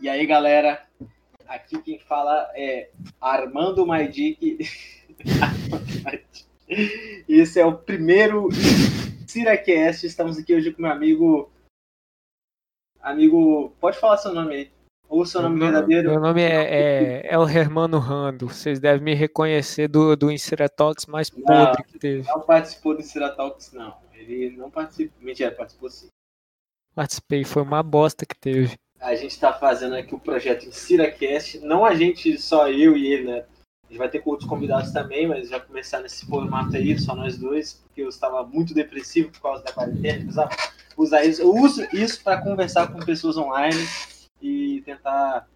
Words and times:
E 0.00 0.08
aí, 0.08 0.26
galera, 0.26 0.86
aqui 1.46 1.80
quem 1.82 1.98
fala 1.98 2.50
é 2.54 2.90
Armando 3.20 3.86
Maidic. 3.86 4.58
Esse 7.28 7.60
é 7.60 7.66
o 7.66 7.76
primeiro 7.76 8.48
Siracast. 9.26 10.06
Estamos 10.06 10.38
aqui 10.38 10.54
hoje 10.54 10.72
com 10.72 10.82
meu 10.82 10.90
amigo. 10.90 11.52
Amigo, 13.00 13.74
pode 13.78 13.98
falar 13.98 14.16
seu 14.16 14.32
nome 14.32 14.54
aí. 14.54 14.79
Ou 15.10 15.26
seu 15.26 15.42
nome 15.42 15.58
meu, 15.58 15.72
verdadeiro. 15.72 16.08
Meu 16.08 16.20
nome 16.20 16.40
é, 16.40 17.26
é, 17.26 17.34
é 17.34 17.36
o 17.36 17.42
Hermano 17.42 17.98
Rando. 17.98 18.46
Vocês 18.46 18.78
devem 18.78 19.02
me 19.02 19.12
reconhecer 19.12 19.88
do, 19.88 20.14
do 20.14 20.30
Inseratox 20.30 21.06
mais 21.06 21.28
podre 21.28 21.82
que 21.82 21.98
teve. 21.98 22.28
Não 22.28 22.40
participou 22.40 22.94
do 22.94 23.00
Inseratox, 23.00 23.72
não. 23.72 23.96
Ele 24.14 24.56
não 24.56 24.70
participou. 24.70 25.12
Mentira, 25.20 25.50
participou 25.50 25.90
sim. 25.90 26.06
Participei, 26.94 27.42
foi 27.42 27.62
uma 27.62 27.82
bosta 27.82 28.24
que 28.24 28.38
teve. 28.38 28.78
A 29.00 29.16
gente 29.16 29.32
está 29.32 29.52
fazendo 29.52 29.96
aqui 29.96 30.14
o 30.14 30.20
projeto 30.20 30.66
Insiracast. 30.66 31.58
Não 31.58 31.84
a 31.84 31.92
gente, 31.96 32.38
só 32.38 32.68
eu 32.68 32.96
e 32.96 33.12
ele, 33.12 33.24
né? 33.24 33.44
A 33.84 33.88
gente 33.88 33.98
vai 33.98 34.08
ter 34.08 34.20
com 34.20 34.30
outros 34.30 34.48
convidados 34.48 34.92
também, 34.92 35.26
mas 35.26 35.48
já 35.48 35.58
começar 35.58 35.98
nesse 35.98 36.24
formato 36.24 36.76
aí, 36.76 36.96
só 36.96 37.16
nós 37.16 37.36
dois, 37.36 37.72
porque 37.72 38.02
eu 38.02 38.08
estava 38.08 38.44
muito 38.44 38.72
depressivo 38.72 39.32
por 39.32 39.40
causa 39.40 39.64
da 39.64 39.72
quarentena. 39.72 40.20
Precisava 40.20 40.50
usar 40.96 41.24
isso. 41.24 41.42
Eu 41.42 41.52
uso 41.52 41.84
isso 41.92 42.22
para 42.22 42.40
conversar 42.40 42.92
com 42.92 43.00
pessoas 43.00 43.36
online 43.36 43.76
e 44.40 44.82
tentar 44.82 45.48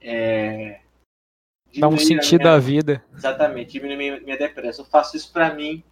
é, 0.00 0.80
dar 1.78 1.88
um 1.88 1.98
sentido 1.98 2.42
minha, 2.42 2.54
à 2.54 2.58
vida. 2.58 3.04
Exatamente, 3.14 3.72
diminuir 3.72 3.96
minha, 3.96 4.20
minha 4.20 4.38
depressão. 4.38 4.84
Eu 4.84 4.90
faço 4.90 5.16
isso 5.16 5.32
para 5.32 5.54
mim, 5.54 5.84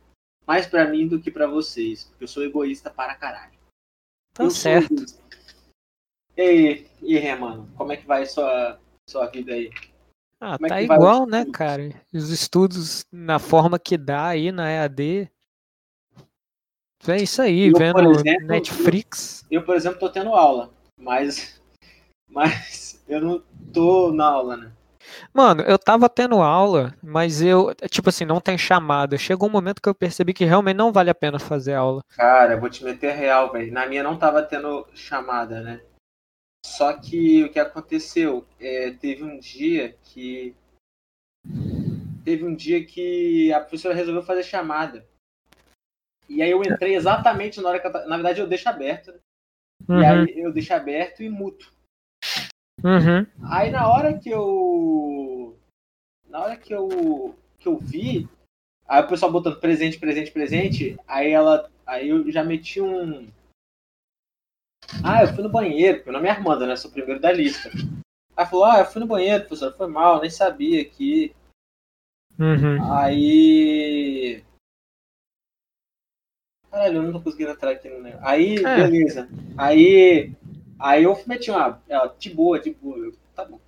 mais 0.46 0.66
para 0.66 0.86
mim 0.86 1.06
do 1.06 1.20
que 1.20 1.30
para 1.30 1.46
vocês, 1.46 2.04
porque 2.04 2.24
eu 2.24 2.28
sou 2.28 2.44
egoísta 2.44 2.90
para 2.90 3.14
caralho. 3.14 3.58
Tá 4.32 4.44
eu 4.44 4.50
certo. 4.50 4.94
E 6.36 6.40
aí, 6.40 6.86
e 7.02 7.18
aí, 7.18 7.38
mano, 7.38 7.68
como 7.76 7.92
é 7.92 7.96
que 7.96 8.06
vai 8.06 8.24
sua 8.26 8.78
sua 9.08 9.26
vida 9.26 9.52
aí? 9.52 9.70
Ah, 10.40 10.56
como 10.56 10.68
tá 10.68 10.80
é 10.80 10.84
igual, 10.84 11.26
né, 11.26 11.44
cara? 11.52 11.90
Os 12.12 12.30
estudos 12.30 13.04
na 13.10 13.38
forma 13.38 13.78
que 13.78 13.96
dá 13.96 14.28
aí 14.28 14.52
na 14.52 14.70
EAD. 14.70 15.30
É 17.06 17.16
isso 17.16 17.40
aí, 17.42 17.68
eu, 17.68 17.78
vendo 17.78 18.10
exemplo, 18.10 18.46
Netflix. 18.46 19.44
Eu, 19.50 19.60
eu, 19.60 19.66
por 19.66 19.74
exemplo, 19.74 19.98
tô 19.98 20.10
tendo 20.10 20.34
aula, 20.34 20.70
mas 20.96 21.57
mas 22.28 23.02
eu 23.08 23.20
não 23.20 23.42
tô 23.72 24.12
na 24.12 24.26
aula, 24.26 24.56
né? 24.56 24.72
Mano, 25.32 25.62
eu 25.62 25.78
tava 25.78 26.08
tendo 26.08 26.42
aula, 26.42 26.94
mas 27.02 27.40
eu, 27.40 27.74
tipo 27.90 28.08
assim, 28.08 28.24
não 28.24 28.40
tem 28.40 28.58
chamada. 28.58 29.16
Chegou 29.16 29.48
um 29.48 29.52
momento 29.52 29.80
que 29.80 29.88
eu 29.88 29.94
percebi 29.94 30.34
que 30.34 30.44
realmente 30.44 30.76
não 30.76 30.92
vale 30.92 31.10
a 31.10 31.14
pena 31.14 31.38
fazer 31.38 31.74
aula. 31.74 32.02
Cara, 32.10 32.54
eu 32.54 32.60
vou 32.60 32.68
te 32.68 32.84
meter 32.84 33.14
real, 33.14 33.50
velho. 33.52 33.72
Na 33.72 33.86
minha 33.86 34.02
não 34.02 34.18
tava 34.18 34.42
tendo 34.42 34.86
chamada, 34.94 35.60
né? 35.62 35.80
Só 36.64 36.92
que 36.92 37.44
o 37.44 37.50
que 37.50 37.58
aconteceu? 37.58 38.46
É, 38.60 38.90
teve 38.90 39.24
um 39.24 39.38
dia 39.38 39.96
que. 40.02 40.54
Teve 42.24 42.44
um 42.44 42.54
dia 42.54 42.84
que 42.84 43.52
a 43.52 43.60
professora 43.60 43.94
resolveu 43.94 44.22
fazer 44.22 44.42
chamada. 44.42 45.06
E 46.28 46.42
aí 46.42 46.50
eu 46.50 46.62
entrei 46.62 46.94
exatamente 46.94 47.60
na 47.60 47.70
hora 47.70 47.80
que 47.80 47.86
eu, 47.86 47.92
Na 48.06 48.16
verdade, 48.16 48.40
eu 48.40 48.46
deixo 48.46 48.68
aberto. 48.68 49.12
Né? 49.12 49.18
Uhum. 49.88 50.00
E 50.00 50.04
aí 50.04 50.40
eu 50.40 50.52
deixo 50.52 50.74
aberto 50.74 51.22
e 51.22 51.30
muto. 51.30 51.72
Uhum. 52.84 53.26
Aí 53.50 53.70
na 53.70 53.88
hora 53.88 54.18
que 54.18 54.30
eu. 54.30 55.58
Na 56.28 56.40
hora 56.40 56.56
que 56.56 56.72
eu. 56.72 57.34
que 57.58 57.68
eu 57.68 57.78
vi. 57.78 58.28
Aí 58.86 59.02
o 59.02 59.08
pessoal 59.08 59.30
botando 59.30 59.60
presente, 59.60 59.98
presente, 59.98 60.30
presente. 60.30 60.96
Aí 61.06 61.30
ela. 61.30 61.70
Aí 61.86 62.08
eu 62.08 62.30
já 62.30 62.44
meti 62.44 62.80
um 62.80 63.28
ah, 65.04 65.22
eu 65.22 65.28
fui 65.28 65.42
no 65.42 65.50
banheiro, 65.50 66.02
meu 66.04 66.14
nome 66.14 66.28
é 66.28 66.30
Armando, 66.30 66.66
né? 66.66 66.74
Sou 66.74 66.90
o 66.90 66.94
primeiro 66.94 67.20
da 67.20 67.30
lista. 67.30 67.70
Aí 68.36 68.46
falou, 68.46 68.64
ah, 68.64 68.78
eu 68.78 68.86
fui 68.86 69.00
no 69.00 69.06
banheiro, 69.06 69.44
professor, 69.44 69.74
foi 69.76 69.86
mal, 69.86 70.20
nem 70.20 70.30
sabia 70.30 70.84
que. 70.84 71.34
Uhum. 72.38 72.92
Aí. 72.94 74.42
Caralho, 76.70 76.96
eu 76.96 77.02
não 77.02 77.12
tô 77.12 77.20
conseguindo 77.20 77.50
entrar 77.50 77.72
aqui 77.72 77.88
no 77.88 78.00
negócio. 78.00 78.26
Aí, 78.26 78.56
é. 78.56 78.76
beleza. 78.76 79.28
Aí. 79.56 80.32
Aí 80.78 81.04
eu 81.04 81.20
meti 81.26 81.50
uma. 81.50 81.82
Ela, 81.88 82.14
de 82.18 82.30
boa, 82.30 82.58
de 82.58 82.70
boa. 82.72 82.96
Eu, 82.98 83.14
tá 83.34 83.44
bom. 83.44 83.60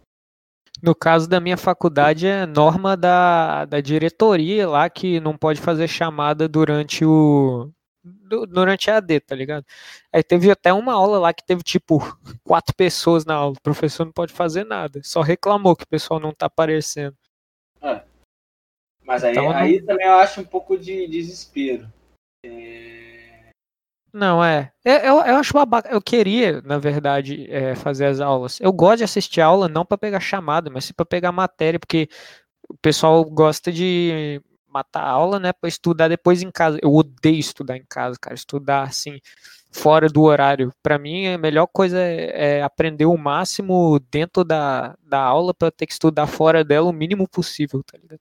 No 0.82 0.94
caso 0.94 1.28
da 1.28 1.40
minha 1.40 1.56
faculdade, 1.56 2.26
é 2.26 2.46
norma 2.46 2.96
da, 2.96 3.64
da 3.66 3.80
diretoria 3.80 4.68
lá 4.68 4.88
que 4.88 5.20
não 5.20 5.36
pode 5.36 5.60
fazer 5.60 5.88
chamada 5.88 6.48
durante 6.48 7.04
o, 7.04 7.70
durante 8.48 8.90
a 8.90 8.96
AD, 8.96 9.20
tá 9.20 9.34
ligado? 9.34 9.64
Aí 10.12 10.22
teve 10.22 10.50
até 10.50 10.72
uma 10.72 10.94
aula 10.94 11.18
lá 11.18 11.34
que 11.34 11.44
teve 11.44 11.62
tipo 11.62 11.98
quatro 12.42 12.74
pessoas 12.74 13.24
na 13.24 13.34
aula, 13.34 13.54
o 13.58 13.62
professor 13.62 14.04
não 14.04 14.12
pode 14.12 14.32
fazer 14.32 14.64
nada, 14.64 15.00
só 15.02 15.20
reclamou 15.20 15.76
que 15.76 15.84
o 15.84 15.88
pessoal 15.88 16.18
não 16.18 16.32
tá 16.32 16.46
aparecendo. 16.46 17.16
É. 17.82 18.02
Mas 19.04 19.24
aí, 19.24 19.32
então, 19.32 19.50
aí 19.50 19.80
não... 19.80 19.86
também 19.86 20.06
eu 20.06 20.14
acho 20.14 20.40
um 20.40 20.44
pouco 20.44 20.78
de 20.78 21.06
desespero. 21.08 21.90
É... 22.44 22.99
Não, 24.12 24.42
é. 24.42 24.72
Eu, 24.84 24.94
eu, 24.96 25.14
eu 25.20 25.36
acho 25.36 25.52
babaca. 25.54 25.88
Eu 25.88 26.02
queria, 26.02 26.60
na 26.62 26.78
verdade, 26.78 27.46
é, 27.50 27.74
fazer 27.76 28.06
as 28.06 28.20
aulas. 28.20 28.58
Eu 28.60 28.72
gosto 28.72 28.98
de 28.98 29.04
assistir 29.04 29.40
aula 29.40 29.68
não 29.68 29.84
para 29.84 29.96
pegar 29.98 30.20
chamada, 30.20 30.68
mas 30.70 30.84
sim 30.84 30.92
para 30.94 31.06
pegar 31.06 31.30
matéria, 31.30 31.78
porque 31.78 32.08
o 32.68 32.76
pessoal 32.78 33.24
gosta 33.24 33.72
de 33.72 34.40
matar 34.68 35.02
a 35.02 35.10
aula, 35.10 35.38
né, 35.40 35.52
para 35.52 35.68
estudar 35.68 36.08
depois 36.08 36.42
em 36.42 36.50
casa. 36.50 36.78
Eu 36.82 36.94
odeio 36.94 37.38
estudar 37.38 37.76
em 37.76 37.84
casa, 37.88 38.18
cara, 38.20 38.34
estudar 38.34 38.82
assim 38.84 39.20
fora 39.72 40.08
do 40.08 40.22
horário. 40.22 40.72
Para 40.82 40.98
mim, 40.98 41.26
a 41.28 41.38
melhor 41.38 41.66
coisa 41.68 41.98
é, 42.00 42.58
é, 42.58 42.62
aprender 42.62 43.06
o 43.06 43.16
máximo 43.16 44.00
dentro 44.10 44.44
da, 44.44 44.96
da 45.02 45.20
aula 45.20 45.54
para 45.54 45.70
ter 45.70 45.86
que 45.86 45.92
estudar 45.92 46.26
fora 46.26 46.64
dela 46.64 46.88
o 46.88 46.92
mínimo 46.92 47.28
possível, 47.28 47.82
tá 47.84 47.98
ligado? 47.98 48.20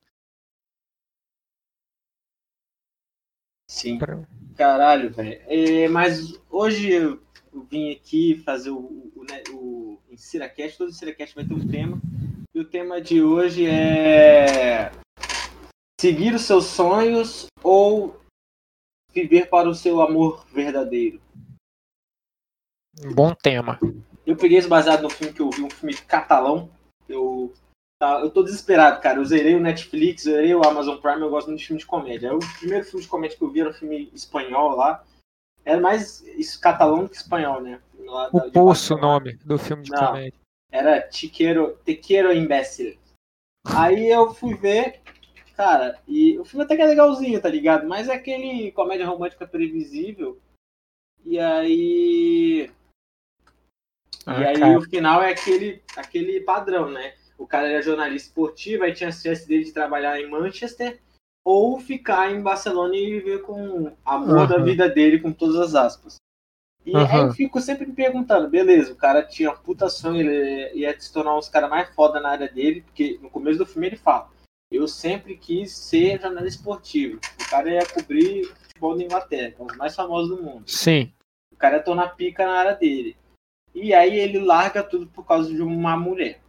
Sim. 3.69 4.00
Pra... 4.00 4.19
Caralho, 4.57 5.12
velho. 5.12 5.40
É, 5.46 5.88
mas 5.88 6.41
hoje 6.50 6.91
eu 6.91 7.22
vim 7.69 7.91
aqui 7.91 8.41
fazer 8.44 8.72
o, 8.72 9.12
o, 9.16 9.24
né, 9.30 9.44
o 9.52 10.00
Insiracast. 10.09 10.78
Todo 10.78 10.90
Insiracast 10.90 11.35
vai 11.35 11.46
ter 11.46 11.53
um 11.53 11.68
tema. 11.68 12.02
E 12.53 12.59
o 12.59 12.66
tema 12.66 13.00
de 13.00 13.22
hoje 13.22 13.68
é 13.68 14.91
Seguir 16.02 16.34
os 16.34 16.44
seus 16.44 16.66
sonhos 16.66 17.46
ou 17.62 18.19
viver 19.13 19.50
para 19.50 19.69
o 19.69 19.75
seu 19.75 20.02
amor 20.02 20.46
verdadeiro? 20.47 21.22
Bom 23.13 23.35
tema. 23.35 23.78
Eu 24.25 24.35
peguei 24.35 24.58
isso 24.58 24.69
baseado 24.69 25.03
no 25.03 25.09
filme 25.09 25.34
que 25.34 25.41
eu 25.41 25.50
vi, 25.50 25.62
um 25.62 25.69
filme 25.69 25.94
catalão. 25.94 26.72
Eu, 27.08 27.53
tá, 28.00 28.20
eu 28.22 28.30
tô 28.30 28.44
desesperado, 28.44 29.02
cara. 29.02 29.20
Eu 29.20 29.26
zerei 29.26 29.56
o 29.56 29.60
Netflix, 29.60 30.24
zerei 30.24 30.56
o 30.56 30.66
Amazon 30.66 30.98
Prime, 30.98 31.22
eu 31.22 31.30
gosto 31.30 31.48
muito 31.48 31.60
de 31.60 31.68
filme 31.68 31.80
de 31.80 31.86
comédia. 31.86 32.34
O 32.34 32.40
primeiro 32.58 32.86
filme 32.86 33.02
de 33.02 33.10
comédia 33.10 33.38
que 33.38 33.44
eu 33.44 33.52
vi 33.52 33.62
era 33.62 33.70
um 33.70 33.74
filme 33.74 34.10
espanhol 34.14 34.76
lá. 34.76 35.04
Era 35.66 35.80
mais 35.80 36.22
isso, 36.22 36.59
catalão 36.59 37.04
do 37.04 37.09
que 37.09 37.18
espanhol, 37.18 37.62
né? 37.62 37.80
Lá, 38.00 38.30
o 38.34 38.52
Poço, 38.52 38.96
o 38.96 38.98
nome 38.98 39.36
do 39.46 39.59
filme 39.59 39.84
de 39.84 39.92
Não, 39.92 40.08
comédia. 40.08 40.40
Era 40.72 41.02
Te 41.02 41.28
Quero, 41.28 41.78
Te 41.86 41.96
Quero 41.96 42.34
Imbécil. 42.34 42.98
Aí 43.66 44.09
eu 44.09 44.34
fui 44.34 44.56
ver, 44.56 45.02
Cara, 45.59 46.00
e 46.08 46.40
o 46.40 46.46
filme 46.46 46.64
até 46.64 46.74
que 46.74 46.82
é 46.82 46.86
legalzinho, 46.86 47.42
tá 47.42 47.50
ligado? 47.50 47.86
Mas 47.86 48.08
é 48.08 48.14
aquele 48.14 48.72
comédia 48.72 49.06
romântica 49.06 49.46
previsível. 49.46 50.40
E 51.26 51.38
aí. 51.38 52.72
Ah, 54.26 54.40
e 54.40 54.48
aí 54.48 54.58
cara. 54.58 54.78
o 54.78 54.82
final 54.84 55.22
é 55.22 55.32
aquele, 55.32 55.84
aquele 55.98 56.40
padrão, 56.40 56.90
né? 56.90 57.14
O 57.40 57.48
cara 57.48 57.70
era 57.70 57.82
jornalista 57.82 58.28
esportivo, 58.28 58.84
aí 58.84 58.94
tinha 58.94 59.09
a 59.09 59.14
chance 59.14 59.47
dele 59.47 59.64
de 59.64 59.72
trabalhar 59.72 60.20
em 60.20 60.30
Manchester 60.30 61.00
ou 61.44 61.80
ficar 61.80 62.32
em 62.32 62.41
Barcelona 62.41 62.96
e 62.96 63.20
viver 63.20 63.41
com 63.44 63.96
a 64.03 64.16
amor 64.16 64.40
uhum. 64.40 64.47
da 64.47 64.58
vida 64.58 64.90
dele, 64.90 65.20
com 65.20 65.32
todas 65.32 65.56
as 65.56 65.74
aspas. 65.74 66.18
E 66.86 66.91
uhum. 66.91 67.06
aí 67.06 67.20
eu 67.22 67.34
fico 67.34 67.62
sempre 67.62 67.86
me 67.86 67.94
perguntando, 67.94 68.50
beleza, 68.50 68.91
o 68.91 68.96
cara 68.96 69.24
tinha 69.24 69.52
puta 69.53 69.90
sonho, 69.90 70.20
ele 70.20 70.80
ia 70.80 71.00
se 71.00 71.14
tornar 71.14 71.36
um 71.36 71.40
dos 71.40 71.50
caras 71.50 71.70
mais 71.70 71.90
foda 71.96 72.20
na 72.20 72.30
área 72.30 72.50
dele, 72.50 72.82
porque 72.82 73.18
no 73.22 73.30
começo 73.30 73.58
do 73.58 73.66
filme 73.66 73.88
ele 73.88 73.96
fala, 73.96 74.30
eu 74.70 74.88
sempre 74.88 75.38
quis 75.38 75.72
ser 75.72 76.22
jornalista 76.22 76.59
esportivo. 76.59 77.20
O 77.42 77.50
cara 77.50 77.72
ia 77.72 77.85
cobrir 77.85 78.46
futebol 78.64 78.97
da 78.97 79.03
Inglaterra, 79.03 79.56
um 79.59 79.66
dos 79.66 79.78
mais 79.78 79.96
famosos 79.96 80.38
do 80.38 80.44
mundo. 80.44 80.70
Sim. 80.70 81.12
O 81.52 81.56
cara 81.56 81.78
ia 81.78 81.84
tornar 81.84 82.16
pica 82.16 82.46
na 82.46 82.53
área 82.53 82.76
dele. 82.76 83.16
E 83.74 83.94
aí 83.94 84.20
ele 84.20 84.40
larga 84.40 84.84
tudo 84.84 85.08
por 85.08 85.26
causa 85.26 85.53
de 85.53 85.62
uma 85.62 85.96
mulher. 85.97 86.42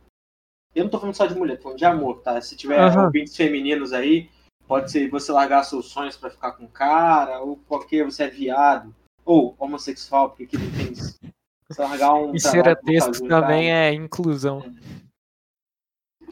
Eu 0.75 0.85
não 0.85 0.91
tô 0.91 0.99
falando 0.99 1.17
só 1.17 1.27
de 1.27 1.35
mulher, 1.35 1.57
tô 1.57 1.65
falando 1.65 1.79
de 1.79 1.85
amor, 1.85 2.21
tá? 2.21 2.41
Se 2.41 2.57
tiver 2.57 2.81
uhum. 2.81 3.05
ouvintes 3.07 3.37
femininos 3.37 3.93
aí, 3.93 4.31
pode 4.67 4.91
ser 4.91 5.11
você 5.11 5.33
largar 5.33 5.65
seus 5.65 5.87
sonhos 5.87 6.17
para 6.17 6.31
ficar 6.31 6.53
com 6.53 6.65
o 6.65 6.69
cara, 6.69 7.41
ou 7.41 7.57
porque 7.57 8.05
você 8.05 8.25
é 8.25 8.29
viado, 8.29 8.95
ou 9.25 9.57
homossexual, 9.59 10.31
porque 10.31 10.57
não 10.57 10.71
tem 10.71 10.95
Você 10.95 11.83
largar 11.83 12.15
um. 12.15 12.35
E 12.35 12.41
ser 12.41 12.77
texto 12.83 13.27
também 13.27 13.73
é 13.73 13.93
inclusão. 13.93 14.63
É. 14.63 16.31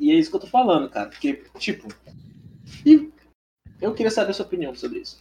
E 0.00 0.10
é 0.10 0.14
isso 0.14 0.30
que 0.30 0.36
eu 0.36 0.40
tô 0.40 0.46
falando, 0.46 0.88
cara. 0.88 1.08
Porque, 1.08 1.44
tipo. 1.58 1.88
E 2.84 3.10
eu 3.80 3.94
queria 3.94 4.10
saber 4.10 4.30
a 4.30 4.34
sua 4.34 4.46
opinião 4.46 4.74
sobre 4.74 5.00
isso. 5.00 5.18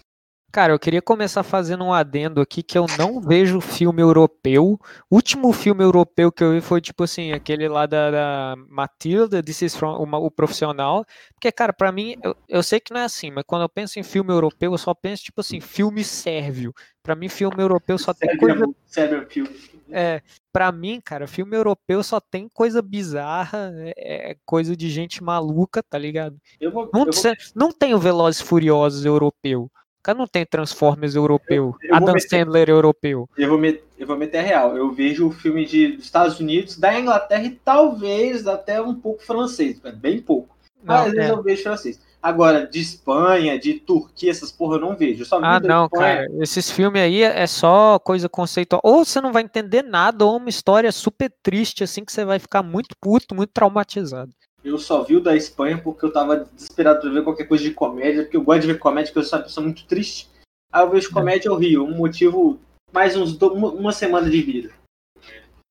Cara, 0.55 0.71
eu 0.71 0.79
queria 0.79 1.01
começar 1.01 1.43
fazendo 1.43 1.83
um 1.83 1.91
adendo 1.91 2.39
aqui 2.39 2.63
que 2.63 2.77
eu 2.77 2.85
não 2.97 3.19
vejo 3.19 3.59
filme 3.59 4.01
europeu. 4.01 4.79
O 5.09 5.15
último 5.15 5.51
filme 5.51 5.83
europeu 5.83 6.31
que 6.31 6.41
eu 6.41 6.53
vi 6.53 6.61
foi 6.61 6.79
tipo 6.79 7.03
assim, 7.03 7.33
aquele 7.33 7.67
lá 7.67 7.85
da, 7.85 8.09
da 8.09 8.55
Matilda, 8.69 9.43
This 9.43 9.63
is 9.63 9.75
from, 9.75 9.97
o, 9.97 10.25
o 10.25 10.31
profissional. 10.31 11.05
Porque, 11.33 11.51
cara, 11.51 11.73
para 11.73 11.91
mim, 11.91 12.15
eu, 12.23 12.33
eu, 12.47 12.63
sei 12.63 12.79
que 12.79 12.93
não 12.93 13.01
é 13.01 13.03
assim, 13.03 13.31
mas 13.31 13.43
quando 13.45 13.63
eu 13.63 13.69
penso 13.69 13.99
em 13.99 14.03
filme 14.03 14.31
europeu, 14.31 14.71
eu 14.71 14.77
só 14.77 14.93
penso, 14.93 15.25
tipo 15.25 15.41
assim, 15.41 15.59
filme 15.59 16.05
sérvio. 16.05 16.73
Para 17.03 17.15
mim, 17.15 17.27
filme 17.27 17.61
europeu 17.61 17.97
só 17.97 18.13
tem 18.13 18.37
coisa. 18.37 18.65
Sérvio 18.85 19.27
filme. 19.29 19.49
É, 19.91 20.21
pra 20.53 20.71
mim, 20.71 21.01
cara, 21.03 21.27
filme 21.27 21.57
europeu 21.57 22.01
só 22.01 22.21
tem 22.21 22.47
coisa 22.47 22.81
bizarra, 22.81 23.73
é, 23.97 24.31
é 24.31 24.37
coisa 24.45 24.73
de 24.73 24.89
gente 24.89 25.21
maluca, 25.21 25.83
tá 25.83 25.97
ligado? 25.97 26.37
Eu 26.61 26.71
vou, 26.71 26.89
não, 26.93 27.07
eu 27.07 27.11
vou... 27.11 27.33
não 27.53 27.71
tem 27.73 27.93
o 27.93 27.99
Velozes 27.99 28.39
Furiosos 28.39 29.03
europeu. 29.03 29.69
Cara, 30.05 30.19
não 30.19 30.27
tem 30.27 30.45
Transformers 30.45 31.15
europeu. 31.15 31.75
Eu, 31.81 31.89
eu 31.89 31.95
Adam 31.95 32.13
meter, 32.13 32.29
Sandler 32.29 32.69
europeu. 32.69 33.27
Eu 33.35 33.49
vou, 33.49 33.57
met, 33.57 33.81
eu 33.97 34.05
vou 34.05 34.15
meter 34.15 34.37
a 34.37 34.41
real. 34.43 34.77
Eu 34.77 34.91
vejo 34.91 35.27
o 35.27 35.31
filme 35.31 35.65
de, 35.65 35.93
dos 35.93 36.05
Estados 36.05 36.39
Unidos, 36.39 36.77
da 36.77 36.99
Inglaterra 36.99 37.43
e 37.43 37.49
talvez 37.49 38.45
até 38.45 38.79
um 38.79 38.93
pouco 38.93 39.23
francês. 39.23 39.81
Bem 39.95 40.21
pouco. 40.21 40.55
Mas 40.83 41.07
às 41.07 41.11
vezes 41.11 41.31
é. 41.31 41.33
eu 41.33 41.41
vejo 41.41 41.63
francês. 41.63 41.99
Agora, 42.21 42.67
de 42.67 42.79
Espanha, 42.79 43.57
de 43.57 43.73
Turquia, 43.79 44.29
essas 44.29 44.51
porra 44.51 44.75
eu 44.75 44.81
não 44.81 44.95
vejo. 44.95 45.23
Eu 45.23 45.39
ah, 45.43 45.59
não, 45.59 45.89
cara. 45.89 46.27
Esses 46.39 46.69
filmes 46.69 47.01
aí 47.01 47.23
é 47.23 47.47
só 47.47 47.97
coisa 47.97 48.29
conceitual. 48.29 48.81
Ou 48.83 49.03
você 49.03 49.19
não 49.19 49.33
vai 49.33 49.41
entender 49.41 49.81
nada, 49.81 50.23
ou 50.23 50.37
uma 50.37 50.49
história 50.49 50.91
super 50.91 51.33
triste, 51.41 51.83
assim, 51.83 52.05
que 52.05 52.11
você 52.11 52.23
vai 52.23 52.37
ficar 52.37 52.61
muito 52.61 52.95
puto, 53.01 53.33
muito 53.33 53.49
traumatizado. 53.51 54.29
Eu 54.65 54.79
só 54.79 55.03
vi 55.03 55.15
o 55.15 55.21
da 55.21 55.35
Espanha 55.35 55.77
porque 55.77 56.03
eu 56.03 56.11
tava 56.11 56.49
desesperado 56.55 56.99
pra 56.99 57.11
ver 57.11 57.23
qualquer 57.23 57.47
coisa 57.47 57.63
de 57.63 57.69
comédia, 57.69 58.23
porque 58.23 58.35
eu 58.35 58.43
gosto 58.43 58.61
de 58.61 58.67
ver 58.73 58.79
comédia, 58.79 59.13
porque 59.13 59.19
eu 59.19 59.29
sou 59.29 59.37
uma 59.37 59.45
pessoa 59.45 59.63
muito 59.63 59.85
triste. 59.85 60.27
Aí 60.73 60.83
eu 60.83 60.89
vejo 60.89 61.13
comédia, 61.13 61.49
eu 61.49 61.55
rio. 61.55 61.85
Um 61.85 61.95
motivo, 61.95 62.59
mais 62.91 63.15
uns 63.15 63.37
do, 63.37 63.53
uma 63.53 63.91
semana 63.91 64.27
de 64.27 64.41
vida. 64.41 64.73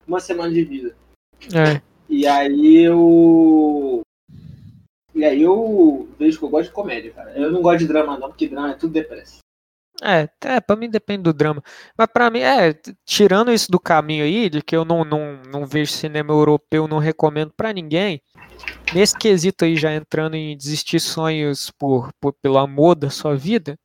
Uma 0.07 0.21
semana 0.21 0.55
de 0.55 0.63
vida. 0.63 0.97
É. 1.53 1.83
E 2.09 2.25
aí 2.25 2.77
eu. 2.77 4.03
E 5.13 5.25
aí 5.25 5.43
eu 5.43 6.09
vejo 6.17 6.39
que 6.39 6.45
eu 6.45 6.49
gosto 6.49 6.69
de 6.69 6.75
comédia, 6.75 7.11
cara. 7.11 7.37
Eu 7.37 7.51
não 7.51 7.63
gosto 7.63 7.81
de 7.81 7.89
drama, 7.89 8.17
não, 8.17 8.29
porque 8.29 8.47
drama 8.47 8.71
é 8.71 8.75
tudo 8.75 8.93
depressa. 8.93 9.39
É, 10.07 10.29
é, 10.43 10.61
pra 10.61 10.77
mim 10.77 10.91
depende 10.91 11.23
do 11.23 11.33
drama. 11.33 11.63
Mas 11.97 12.07
pra 12.13 12.29
mim, 12.29 12.41
é, 12.41 12.75
tirando 13.07 13.51
isso 13.51 13.73
do 13.73 13.81
caminho 13.81 14.23
aí, 14.25 14.51
de 14.51 14.61
que 14.61 14.77
eu 14.77 14.85
não, 14.85 15.03
não, 15.03 15.41
não 15.51 15.67
vejo 15.67 15.93
cinema 15.93 16.31
europeu, 16.31 16.87
não 16.87 16.99
recomendo 16.99 17.53
para 17.57 17.73
ninguém, 17.73 18.21
nesse 18.95 19.17
quesito 19.17 19.65
aí, 19.65 19.77
já 19.77 19.95
entrando 19.95 20.35
em 20.35 20.57
desistir 20.57 21.01
sonhos 21.01 21.71
por, 21.79 22.11
por, 22.21 22.35
pelo 22.35 22.59
amor 22.59 22.95
da 22.97 23.09
sua 23.09 23.35
vida, 23.35 23.79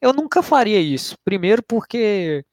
eu 0.00 0.12
nunca 0.14 0.42
faria 0.42 0.80
isso. 0.80 1.16
Primeiro 1.24 1.62
porque 1.62 2.44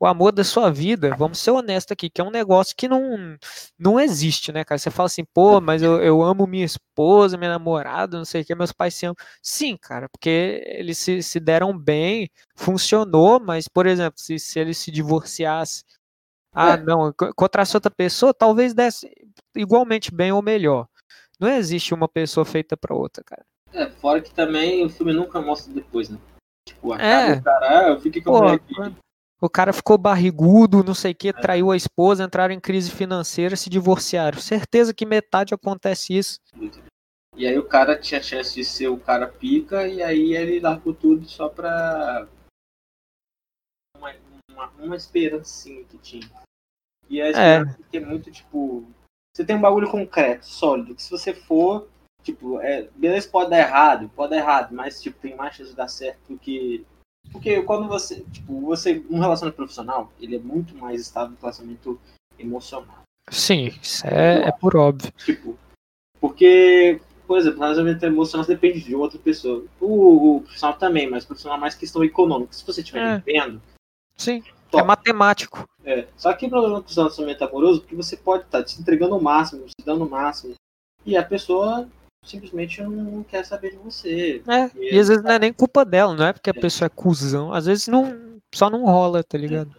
o 0.00 0.06
amor 0.06 0.32
da 0.32 0.42
sua 0.42 0.72
vida, 0.72 1.14
vamos 1.14 1.38
ser 1.38 1.50
honestos 1.50 1.92
aqui, 1.92 2.08
que 2.08 2.22
é 2.22 2.24
um 2.24 2.30
negócio 2.30 2.74
que 2.74 2.88
não, 2.88 3.36
não 3.78 4.00
existe, 4.00 4.50
né, 4.50 4.64
cara? 4.64 4.78
Você 4.78 4.90
fala 4.90 5.08
assim, 5.08 5.24
pô, 5.34 5.60
mas 5.60 5.82
eu, 5.82 6.02
eu 6.02 6.22
amo 6.22 6.46
minha 6.46 6.64
esposa, 6.64 7.36
minha 7.36 7.50
namorada, 7.50 8.16
não 8.16 8.24
sei 8.24 8.40
o 8.40 8.44
que, 8.46 8.54
meus 8.54 8.72
pais 8.72 8.94
se 8.94 9.04
amam. 9.04 9.14
Sim, 9.42 9.76
cara, 9.76 10.08
porque 10.08 10.62
eles 10.64 10.96
se, 10.96 11.22
se 11.22 11.38
deram 11.38 11.76
bem, 11.76 12.30
funcionou, 12.56 13.38
mas, 13.38 13.68
por 13.68 13.86
exemplo, 13.86 14.18
se, 14.18 14.38
se 14.38 14.58
eles 14.58 14.78
se 14.78 14.90
divorciassem, 14.90 15.84
ah, 16.54 16.70
é. 16.70 16.76
não, 16.78 17.10
encontrasse 17.10 17.76
outra 17.76 17.90
pessoa, 17.90 18.32
talvez 18.32 18.72
desse 18.72 19.06
igualmente 19.54 20.10
bem 20.10 20.32
ou 20.32 20.40
melhor. 20.40 20.88
Não 21.38 21.48
existe 21.48 21.92
uma 21.92 22.08
pessoa 22.08 22.46
feita 22.46 22.74
para 22.74 22.96
outra, 22.96 23.22
cara. 23.22 23.44
É, 23.72 23.90
fora 23.90 24.22
que 24.22 24.32
também 24.32 24.82
o 24.82 24.88
filme 24.88 25.12
nunca 25.12 25.42
mostra 25.42 25.72
depois, 25.74 26.08
né? 26.08 26.18
Tipo, 26.66 26.94
a 26.94 27.00
é. 27.00 27.40
cara, 27.40 27.68
ah, 27.68 27.88
eu 27.90 28.00
fiquei 28.00 28.22
com 28.22 28.34
a 28.34 28.58
o 29.40 29.48
cara 29.48 29.72
ficou 29.72 29.96
barrigudo, 29.96 30.84
não 30.84 30.94
sei 30.94 31.12
o 31.12 31.14
que, 31.14 31.32
traiu 31.32 31.70
a 31.70 31.76
esposa, 31.76 32.24
entraram 32.24 32.52
em 32.52 32.60
crise 32.60 32.90
financeira, 32.90 33.56
se 33.56 33.70
divorciaram. 33.70 34.38
Certeza 34.38 34.92
que 34.92 35.06
metade 35.06 35.54
acontece 35.54 36.16
isso. 36.16 36.38
E 37.36 37.46
aí 37.46 37.58
o 37.58 37.66
cara 37.66 37.98
tinha 37.98 38.22
chance 38.22 38.54
de 38.54 38.64
ser 38.64 38.88
o 38.88 38.98
cara 38.98 39.26
pica, 39.26 39.88
e 39.88 40.02
aí 40.02 40.34
ele 40.36 40.60
largou 40.60 40.92
tudo 40.92 41.26
só 41.26 41.48
pra. 41.48 42.28
Uma, 43.96 44.14
uma, 44.50 44.66
uma 44.78 44.96
esperancinha 44.96 45.84
que 45.84 45.96
tinha. 45.96 46.30
E 47.08 47.20
a 47.22 47.26
é. 47.26 47.30
esperança 47.30 47.78
é. 47.92 47.96
é 47.96 48.00
muito 48.00 48.30
tipo. 48.30 48.86
Você 49.34 49.44
tem 49.44 49.56
um 49.56 49.60
bagulho 49.60 49.90
concreto, 49.90 50.44
sólido, 50.44 50.94
que 50.94 51.02
se 51.02 51.10
você 51.10 51.32
for, 51.32 51.88
tipo, 52.22 52.60
é, 52.60 52.88
beleza, 52.96 53.28
pode 53.28 53.48
dar 53.48 53.60
errado, 53.60 54.10
pode 54.10 54.30
dar 54.30 54.38
errado, 54.38 54.74
mas 54.74 55.00
tipo, 55.00 55.20
tem 55.20 55.36
mais 55.36 55.54
chance 55.54 55.70
de 55.70 55.76
dar 55.76 55.86
certo 55.86 56.32
do 56.32 56.38
que 56.38 56.84
porque 57.32 57.62
quando 57.62 57.88
você, 57.88 58.24
tipo, 58.32 58.60
você, 58.60 59.04
um 59.10 59.18
relacionamento 59.18 59.56
profissional, 59.56 60.12
ele 60.20 60.36
é 60.36 60.38
muito 60.38 60.74
mais 60.74 61.00
estável 61.00 61.30
que 61.30 61.38
um 61.38 61.40
relacionamento 61.40 62.00
emocional. 62.38 63.02
Sim, 63.30 63.72
isso 63.80 64.06
é, 64.06 64.48
é 64.48 64.52
por 64.52 64.76
óbvio. 64.76 65.12
Tipo, 65.24 65.56
porque, 66.20 67.00
por 67.26 67.38
exemplo, 67.38 67.58
o 67.58 67.62
relacionamento 67.62 68.04
emocional 68.04 68.46
depende 68.46 68.80
de 68.80 68.94
outra 68.94 69.18
pessoa. 69.18 69.64
O, 69.80 70.36
o 70.36 70.40
profissional 70.42 70.76
também, 70.76 71.08
mas 71.08 71.24
o 71.24 71.28
profissional 71.28 71.58
é 71.58 71.60
mais 71.60 71.74
questão 71.74 72.02
econômica. 72.02 72.52
Se 72.52 72.66
você 72.66 72.80
estiver 72.80 73.02
é. 73.02 73.18
vendo. 73.18 73.62
Sim. 74.16 74.42
Top. 74.70 74.84
É 74.84 74.86
matemático. 74.86 75.68
É. 75.84 76.06
Só 76.16 76.32
que 76.32 76.46
o 76.46 76.50
problema 76.50 76.82
com 76.82 76.90
o 76.90 76.94
relacionamento 76.94 77.44
amoroso 77.44 77.82
é 77.84 77.88
que 77.88 77.94
você 77.94 78.16
pode 78.16 78.44
estar 78.44 78.58
tá 78.58 78.64
te 78.64 78.80
entregando 78.80 79.16
o 79.16 79.22
máximo, 79.22 79.66
se 79.68 79.84
dando 79.84 80.04
o 80.04 80.10
máximo. 80.10 80.54
E 81.04 81.16
a 81.16 81.24
pessoa 81.24 81.88
simplesmente 82.24 82.82
não 82.82 83.22
quer 83.24 83.44
saber 83.44 83.70
de 83.70 83.76
você. 83.76 84.42
É, 84.46 84.70
e, 84.76 84.94
e 84.94 84.98
às 84.98 85.08
vezes 85.08 85.22
não 85.22 85.32
é 85.32 85.38
nem 85.38 85.52
culpa 85.52 85.84
dela, 85.84 86.14
não 86.14 86.26
é 86.26 86.32
porque 86.32 86.50
a 86.50 86.54
é. 86.56 86.60
pessoa 86.60 86.86
é 86.86 86.90
cuzão. 86.90 87.52
Às 87.52 87.66
vezes 87.66 87.88
não, 87.88 88.40
só 88.54 88.70
não 88.70 88.84
rola, 88.84 89.22
tá 89.22 89.38
ligado? 89.38 89.74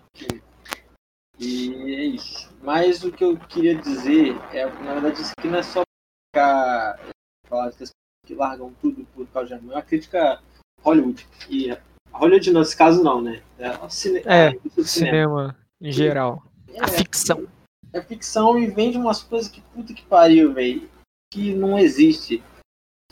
E 1.40 1.96
é 1.96 2.04
isso. 2.06 2.52
Mas 2.62 3.04
o 3.04 3.12
que 3.12 3.24
eu 3.24 3.38
queria 3.38 3.76
dizer 3.76 4.36
é, 4.54 4.66
na 4.66 4.94
verdade, 4.94 5.22
isso 5.22 5.32
aqui 5.38 5.48
não 5.48 5.60
é 5.60 5.64
só 5.64 5.82
ficar 6.30 7.00
falar 7.48 7.72
que 7.72 7.84
as 7.84 7.92
que 8.26 8.36
largam 8.36 8.72
tudo 8.80 9.06
por 9.16 9.26
causa 9.28 9.58
de 9.58 9.68
é 9.68 9.72
uma 9.74 9.82
crítica 9.82 10.40
Hollywood. 10.84 11.28
E 11.50 11.76
Hollywood 12.12 12.54
nesse 12.54 12.78
caso 12.78 13.04
não, 13.04 13.20
né? 13.20 13.42
É, 13.58 13.90
cine... 13.90 14.20
é, 14.20 14.48
é 14.48 14.52
cinema. 14.52 14.86
cinema 14.86 15.58
em 15.82 15.92
geral. 15.92 16.44
É, 16.68 16.84
a 16.84 16.88
ficção. 16.88 17.48
É 17.92 18.02
ficção 18.02 18.60
e 18.60 18.68
vende 18.68 18.98
umas 18.98 19.24
coisas 19.24 19.50
que 19.50 19.60
puta 19.74 19.94
que 19.94 20.04
pariu, 20.04 20.54
velho 20.54 20.88
que 21.32 21.54
não 21.56 21.80
existe. 21.80 22.44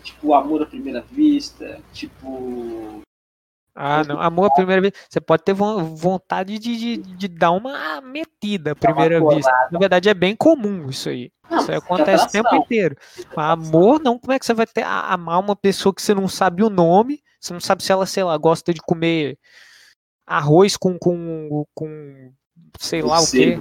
Tipo, 0.03 0.33
amor 0.33 0.61
à 0.61 0.65
primeira 0.65 1.01
vista, 1.01 1.81
tipo. 1.93 3.01
Ah, 3.75 4.03
não. 4.03 4.19
Amor 4.19 4.45
à 4.45 4.49
primeira 4.53 4.81
vista. 4.81 4.97
Você 5.09 5.21
pode 5.21 5.43
ter 5.43 5.53
vontade 5.53 6.57
de, 6.59 6.75
de, 6.75 6.97
de 6.97 7.27
dar 7.27 7.51
uma 7.51 8.01
metida 8.01 8.71
à 8.71 8.75
primeira 8.75 9.19
vista. 9.19 9.51
Na 9.71 9.79
verdade, 9.79 10.09
é 10.09 10.13
bem 10.13 10.35
comum 10.35 10.89
isso 10.89 11.09
aí. 11.09 11.31
Não, 11.49 11.59
isso 11.59 11.71
aí 11.71 11.77
acontece 11.77 12.25
o 12.25 12.29
tempo 12.29 12.53
inteiro. 12.55 12.95
Amor, 13.35 14.01
não. 14.01 14.17
Como 14.17 14.33
é 14.33 14.39
que 14.39 14.45
você 14.45 14.53
vai 14.53 14.67
ter 14.67 14.83
amar 14.83 15.39
uma 15.39 15.55
pessoa 15.55 15.93
que 15.93 16.01
você 16.01 16.13
não 16.13 16.27
sabe 16.27 16.63
o 16.63 16.69
nome? 16.69 17.21
Você 17.39 17.53
não 17.53 17.59
sabe 17.59 17.83
se 17.83 17.91
ela, 17.91 18.05
sei 18.05 18.23
lá, 18.23 18.37
gosta 18.37 18.73
de 18.73 18.81
comer 18.81 19.37
arroz 20.27 20.77
com, 20.77 20.97
com, 20.97 21.65
com 21.73 22.31
sei 22.79 23.01
lá 23.01 23.19
o 23.19 23.29
quê. 23.29 23.59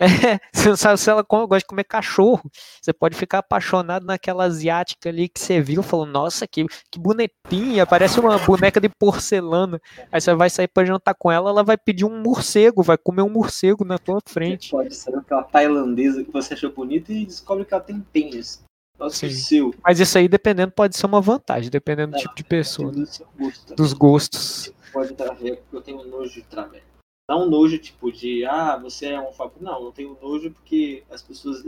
É, 0.30 0.40
você 0.52 0.68
não 0.70 0.76
sabe 0.76 0.98
se 0.98 1.10
ela 1.10 1.22
gosta 1.22 1.58
de 1.58 1.66
comer 1.66 1.84
cachorro. 1.84 2.50
Você 2.80 2.92
pode 2.92 3.14
ficar 3.14 3.38
apaixonado 3.38 4.06
naquela 4.06 4.44
asiática 4.44 5.10
ali 5.10 5.28
que 5.28 5.38
você 5.38 5.60
viu, 5.60 5.82
falou, 5.82 6.06
nossa, 6.06 6.46
que, 6.46 6.64
que 6.90 6.98
bonitinha, 6.98 7.86
parece 7.86 8.18
uma 8.18 8.38
boneca 8.38 8.80
de 8.80 8.88
porcelana. 8.88 9.80
Aí 10.10 10.20
você 10.20 10.34
vai 10.34 10.48
sair 10.48 10.68
para 10.68 10.86
jantar 10.86 11.14
com 11.14 11.30
ela, 11.30 11.50
ela 11.50 11.62
vai 11.62 11.76
pedir 11.76 12.06
um 12.06 12.22
morcego, 12.22 12.82
vai 12.82 12.96
comer 12.96 13.22
um 13.22 13.28
morcego 13.28 13.84
na 13.84 13.98
tua 13.98 14.20
frente. 14.26 14.70
Pode 14.70 14.94
ser 14.94 15.14
aquela 15.14 15.42
tailandesa 15.42 16.24
que 16.24 16.32
você 16.32 16.54
achou 16.54 16.72
bonita 16.72 17.12
e 17.12 17.26
descobre 17.26 17.64
que 17.64 17.74
ela 17.74 17.82
tem 17.82 18.00
pênis. 18.00 18.62
Nossa, 18.98 19.28
seu. 19.30 19.74
Mas 19.82 19.98
isso 20.00 20.16
aí, 20.18 20.28
dependendo, 20.28 20.72
pode 20.72 20.96
ser 20.96 21.06
uma 21.06 21.20
vantagem, 21.20 21.70
dependendo 21.70 22.12
do 22.12 22.18
tipo 22.18 22.34
de 22.34 22.44
pessoa. 22.44 22.92
Do 22.92 23.06
gosto, 23.38 23.74
dos 23.74 23.92
gostos. 23.92 24.72
Pode 24.92 25.14
trazer, 25.14 25.56
porque 25.56 25.76
eu 25.76 25.80
tenho 25.80 26.04
nojo 26.04 26.34
de 26.34 26.42
traveco. 26.42 26.90
Não 27.30 27.48
nojo 27.48 27.78
tipo 27.78 28.10
de, 28.10 28.44
ah, 28.44 28.76
você 28.76 29.10
é 29.10 29.20
um 29.20 29.30
fapo. 29.30 29.62
Não, 29.62 29.84
não 29.84 29.92
tenho 29.92 30.18
nojo 30.20 30.50
porque 30.50 31.04
as 31.08 31.22
pessoas. 31.22 31.62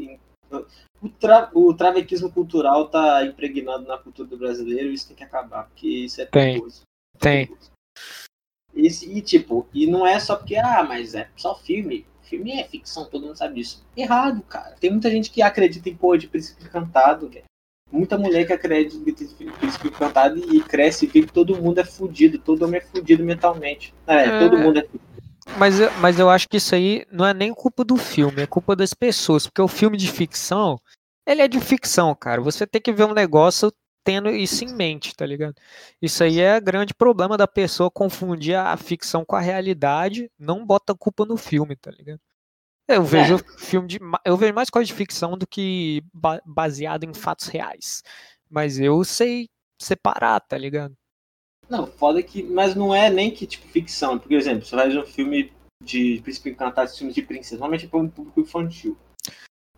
O, 1.00 1.09
tra... 1.09 1.52
o 1.54 1.73
travequismo 1.73 2.33
cultural 2.33 2.88
tá 2.88 3.25
impregnado 3.25 3.87
na 3.87 3.97
cultura 3.97 4.28
do 4.28 4.37
brasileiro 4.37 4.90
e 4.90 4.95
isso 4.95 5.07
tem 5.07 5.16
que 5.16 5.23
acabar, 5.23 5.69
porque 5.69 5.87
isso 5.87 6.21
é 6.21 6.26
tem, 6.26 6.54
perigoso. 6.54 6.83
Tem. 7.16 7.49
Esse, 8.75 9.09
e 9.09 9.23
tipo, 9.23 9.69
e 9.73 9.87
não 9.87 10.04
é 10.04 10.19
só 10.19 10.35
porque, 10.35 10.57
ah, 10.57 10.83
mas 10.83 11.14
é 11.14 11.28
só 11.37 11.54
filme. 11.54 12.04
Filme 12.23 12.59
é 12.59 12.64
ficção, 12.64 13.04
todo 13.04 13.26
mundo 13.26 13.37
sabe 13.37 13.54
disso. 13.54 13.87
Errado, 13.97 14.42
cara. 14.42 14.75
Tem 14.81 14.90
muita 14.90 15.09
gente 15.12 15.31
que 15.31 15.42
acredita 15.42 15.88
em 15.88 15.95
porra 15.95 16.19
de 16.19 16.26
príncipe 16.26 16.64
encantado, 16.64 17.31
cara. 17.31 17.45
Muita 17.88 18.19
mulher 18.19 18.45
que 18.45 18.52
acredita 18.52 18.99
em 18.99 19.52
príncipe 19.52 19.87
encantado 19.87 20.38
e 20.52 20.61
cresce 20.61 21.04
e 21.04 21.09
vê 21.09 21.21
que 21.23 21.33
todo 21.33 21.62
mundo 21.62 21.78
é 21.78 21.85
fudido, 21.85 22.37
todo 22.37 22.64
homem 22.64 22.81
é 22.81 22.85
fudido 22.85 23.23
mentalmente. 23.23 23.95
É, 24.09 24.25
é... 24.25 24.38
todo 24.40 24.59
mundo 24.59 24.81
é 24.81 24.83
fudido. 24.83 25.12
Mas, 25.59 25.75
mas 26.00 26.18
eu 26.18 26.30
acho 26.30 26.49
que 26.49 26.56
isso 26.56 26.75
aí 26.75 27.06
não 27.11 27.26
é 27.26 27.35
nem 27.35 27.52
culpa 27.52 27.85
do 27.85 27.97
filme, 27.97 28.42
é 28.42 28.47
culpa 28.47 28.75
das 28.75 28.94
pessoas. 28.94 29.47
Porque 29.47 29.62
o 29.62 29.68
filme 29.68 29.97
de 29.97 30.11
ficção, 30.11 30.80
Ele 31.26 31.42
é 31.42 31.49
de 31.49 31.61
ficção, 31.61 32.14
cara. 32.14 32.40
Você 32.40 32.66
tem 32.66 32.80
que 32.80 32.92
ver 32.92 33.04
um 33.04 33.14
negócio 33.14 33.73
tendo 34.04 34.30
isso 34.30 34.64
em 34.64 34.75
mente, 34.75 35.14
tá 35.14 35.25
ligado? 35.25 35.54
Isso 36.00 36.25
aí 36.25 36.40
é 36.40 36.61
grande 36.61 36.94
problema 36.94 37.37
da 37.37 37.47
pessoa 37.47 37.90
confundir 37.90 38.56
a 38.56 38.76
ficção 38.76 39.25
com 39.25 39.37
a 39.37 39.40
realidade, 39.40 40.30
não 40.38 40.66
bota 40.66 40.94
culpa 40.94 41.25
no 41.25 41.37
filme, 41.37 41.76
tá 41.76 41.90
ligado? 41.90 42.21
Eu 42.88 43.04
vejo 43.04 43.37
é. 43.37 43.59
filme 43.59 43.88
de. 43.88 44.00
Eu 44.25 44.37
vejo 44.37 44.54
mais 44.54 44.68
coisa 44.68 44.87
de 44.87 44.94
ficção 44.94 45.38
do 45.38 45.47
que 45.47 46.02
baseado 46.44 47.04
em 47.04 47.14
fatos 47.14 47.47
reais. 47.47 48.02
Mas 48.50 48.78
eu 48.78 49.02
sei 49.04 49.49
separar, 49.80 50.40
tá 50.40 50.59
ligado? 50.59 50.97
Não, 51.72 51.86
foda 51.86 52.22
que. 52.22 52.42
Mas 52.42 52.74
não 52.74 52.94
é 52.94 53.08
nem 53.08 53.30
que 53.30 53.46
tipo 53.46 53.66
ficção. 53.66 54.18
Por 54.18 54.30
exemplo, 54.32 54.62
você 54.62 54.76
faz 54.76 54.94
um 54.94 55.06
filme 55.06 55.50
de 55.82 56.20
Príncipe 56.22 56.50
Encantado, 56.50 56.90
filmes 56.90 57.14
de 57.14 57.22
princesa. 57.22 57.54
Normalmente 57.54 57.86
é 57.86 57.88
para 57.88 57.98
um 57.98 58.10
público 58.10 58.42
infantil. 58.42 58.94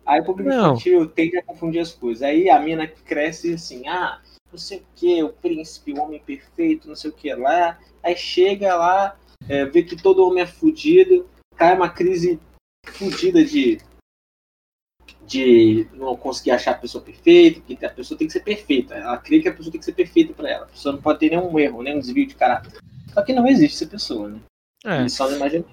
Aí 0.05 0.19
o 0.19 0.25
público 0.25 0.49
não. 0.49 0.73
infantil 0.73 1.07
tende 1.07 1.37
a 1.37 1.43
confundir 1.43 1.79
as 1.79 1.93
coisas. 1.93 2.21
Aí 2.21 2.49
a 2.49 2.59
mina 2.59 2.85
cresce 2.85 3.53
assim, 3.53 3.87
ah, 3.87 4.21
não 4.51 4.59
sei 4.59 4.79
o 4.79 4.85
que, 4.93 5.23
o 5.23 5.29
príncipe, 5.29 5.93
o 5.93 6.01
homem 6.01 6.19
perfeito, 6.19 6.89
não 6.89 6.97
sei 6.97 7.11
o 7.11 7.13
que 7.13 7.33
lá. 7.33 7.79
Aí 8.03 8.17
chega 8.17 8.75
lá, 8.75 9.17
é, 9.47 9.63
vê 9.63 9.81
que 9.81 9.95
todo 9.95 10.27
homem 10.27 10.43
é 10.43 10.45
fudido, 10.45 11.25
cai 11.55 11.73
uma 11.73 11.89
crise 11.89 12.41
fudida 12.87 13.41
de 13.41 13.79
de 15.27 15.87
não 15.93 16.15
conseguir 16.15 16.51
achar 16.51 16.71
a 16.71 16.75
pessoa 16.75 17.03
perfeita, 17.03 17.61
que 17.61 17.85
a 17.85 17.89
pessoa 17.89 18.17
tem 18.17 18.27
que 18.27 18.33
ser 18.33 18.41
perfeita. 18.41 18.93
Ela 18.93 19.17
crê 19.17 19.39
que 19.39 19.49
a 19.49 19.53
pessoa 19.53 19.71
tem 19.71 19.79
que 19.79 19.85
ser 19.85 19.93
perfeita 19.93 20.33
para 20.33 20.49
ela. 20.49 20.65
A 20.65 20.69
pessoa 20.69 20.93
não 20.93 21.01
pode 21.01 21.19
ter 21.19 21.29
nenhum 21.29 21.57
erro, 21.59 21.81
nenhum 21.81 21.99
desvio 21.99 22.27
de 22.27 22.35
caráter. 22.35 22.71
Só 23.13 23.21
que 23.21 23.33
não 23.33 23.47
existe 23.47 23.75
essa 23.75 23.91
pessoa, 23.91 24.29
né? 24.29 24.39
É. 24.83 25.09
só 25.09 25.27
não 25.27 25.37
imagina. 25.37 25.65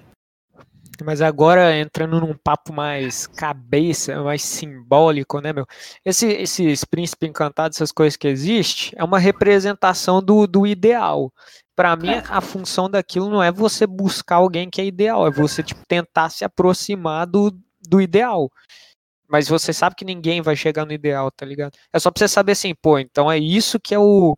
Mas 1.03 1.21
agora 1.21 1.77
entrando 1.77 2.19
num 2.19 2.35
papo 2.35 2.71
mais 2.71 3.25
cabeça, 3.25 4.21
mais 4.21 4.43
simbólico, 4.43 5.39
né, 5.39 5.51
meu? 5.51 5.65
Esse, 6.05 6.27
esses 6.27 6.85
príncipes 6.85 7.29
encantados, 7.29 7.77
essas 7.77 7.91
coisas 7.91 8.15
que 8.15 8.27
existem, 8.27 8.93
é 8.95 9.03
uma 9.03 9.19
representação 9.19 10.21
do, 10.21 10.45
do 10.45 10.67
ideal. 10.67 11.31
Para 11.75 11.95
mim, 11.95 12.11
é. 12.11 12.23
a 12.29 12.39
função 12.39 12.89
daquilo 12.89 13.29
não 13.29 13.41
é 13.41 13.51
você 13.51 13.87
buscar 13.87 14.35
alguém 14.35 14.69
que 14.69 14.79
é 14.79 14.85
ideal, 14.85 15.25
é 15.25 15.31
você 15.31 15.63
tipo, 15.63 15.81
tentar 15.87 16.29
se 16.29 16.45
aproximar 16.45 17.25
do, 17.25 17.51
do 17.81 17.99
ideal. 17.99 18.49
Mas 19.33 19.47
você 19.47 19.73
sabe 19.73 19.95
que 19.95 20.05
ninguém 20.05 20.43
vai 20.43 20.55
chegar 20.55 20.85
no 20.85 20.93
ideal, 20.93 21.31
tá 21.31 21.43
ligado? 21.43 21.75
É 21.91 21.97
só 21.97 22.11
pra 22.11 22.19
você 22.19 22.27
saber 22.27 22.51
assim, 22.51 22.75
pô, 22.79 22.99
então 22.99 23.31
é 23.31 23.39
isso 23.39 23.79
que 23.79 23.95
é 23.95 23.97
o, 23.97 24.37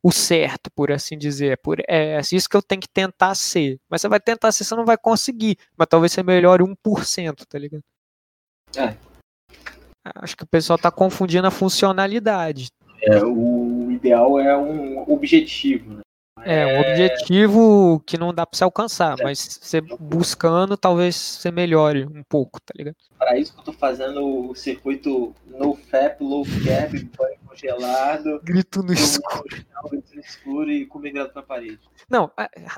o 0.00 0.12
certo, 0.12 0.70
por 0.70 0.92
assim 0.92 1.18
dizer. 1.18 1.58
Por, 1.60 1.80
é, 1.80 2.14
é 2.14 2.20
isso 2.20 2.48
que 2.48 2.56
eu 2.56 2.62
tenho 2.62 2.80
que 2.80 2.88
tentar 2.88 3.34
ser. 3.34 3.80
Mas 3.90 4.00
você 4.00 4.08
vai 4.08 4.20
tentar 4.20 4.52
ser, 4.52 4.62
você 4.62 4.76
não 4.76 4.84
vai 4.84 4.96
conseguir. 4.96 5.56
Mas 5.76 5.88
talvez 5.88 6.12
você 6.12 6.22
melhore 6.22 6.62
1%, 6.62 7.44
tá 7.44 7.58
ligado? 7.58 7.82
É. 8.76 8.94
Acho 10.14 10.36
que 10.36 10.44
o 10.44 10.48
pessoal 10.48 10.78
tá 10.78 10.92
confundindo 10.92 11.48
a 11.48 11.50
funcionalidade. 11.50 12.68
É, 13.02 13.24
o 13.24 13.90
ideal 13.90 14.38
é 14.38 14.56
um 14.56 15.10
objetivo, 15.10 15.94
né? 15.94 16.02
É, 16.44 16.66
um 16.66 16.80
objetivo 16.80 18.02
que 18.06 18.18
não 18.18 18.32
dá 18.32 18.46
para 18.46 18.56
se 18.56 18.64
alcançar, 18.64 19.18
é. 19.18 19.22
mas 19.22 19.58
você 19.60 19.80
buscando, 19.80 20.76
talvez 20.76 21.16
você 21.16 21.50
melhore 21.50 22.04
um 22.04 22.22
pouco, 22.22 22.60
tá 22.60 22.72
ligado? 22.76 22.96
Para 23.18 23.38
isso 23.38 23.52
que 23.52 23.60
eu 23.60 23.64
tô 23.64 23.72
fazendo 23.72 24.50
o 24.50 24.54
circuito 24.54 25.34
no 25.46 25.74
FAP, 25.74 26.20
low 26.20 26.44
cap, 26.44 26.92
banho 27.16 27.38
congelado. 27.46 28.40
Grito 28.42 28.82
no 28.82 28.92
escuro. 28.92 29.44
Grito 29.90 30.14
no 30.14 30.20
escuro 30.20 30.70
e 30.70 30.86
comer 30.86 31.12
dentro 31.12 31.32
na 31.34 31.42
parede. 31.42 31.80
Não, 32.08 32.30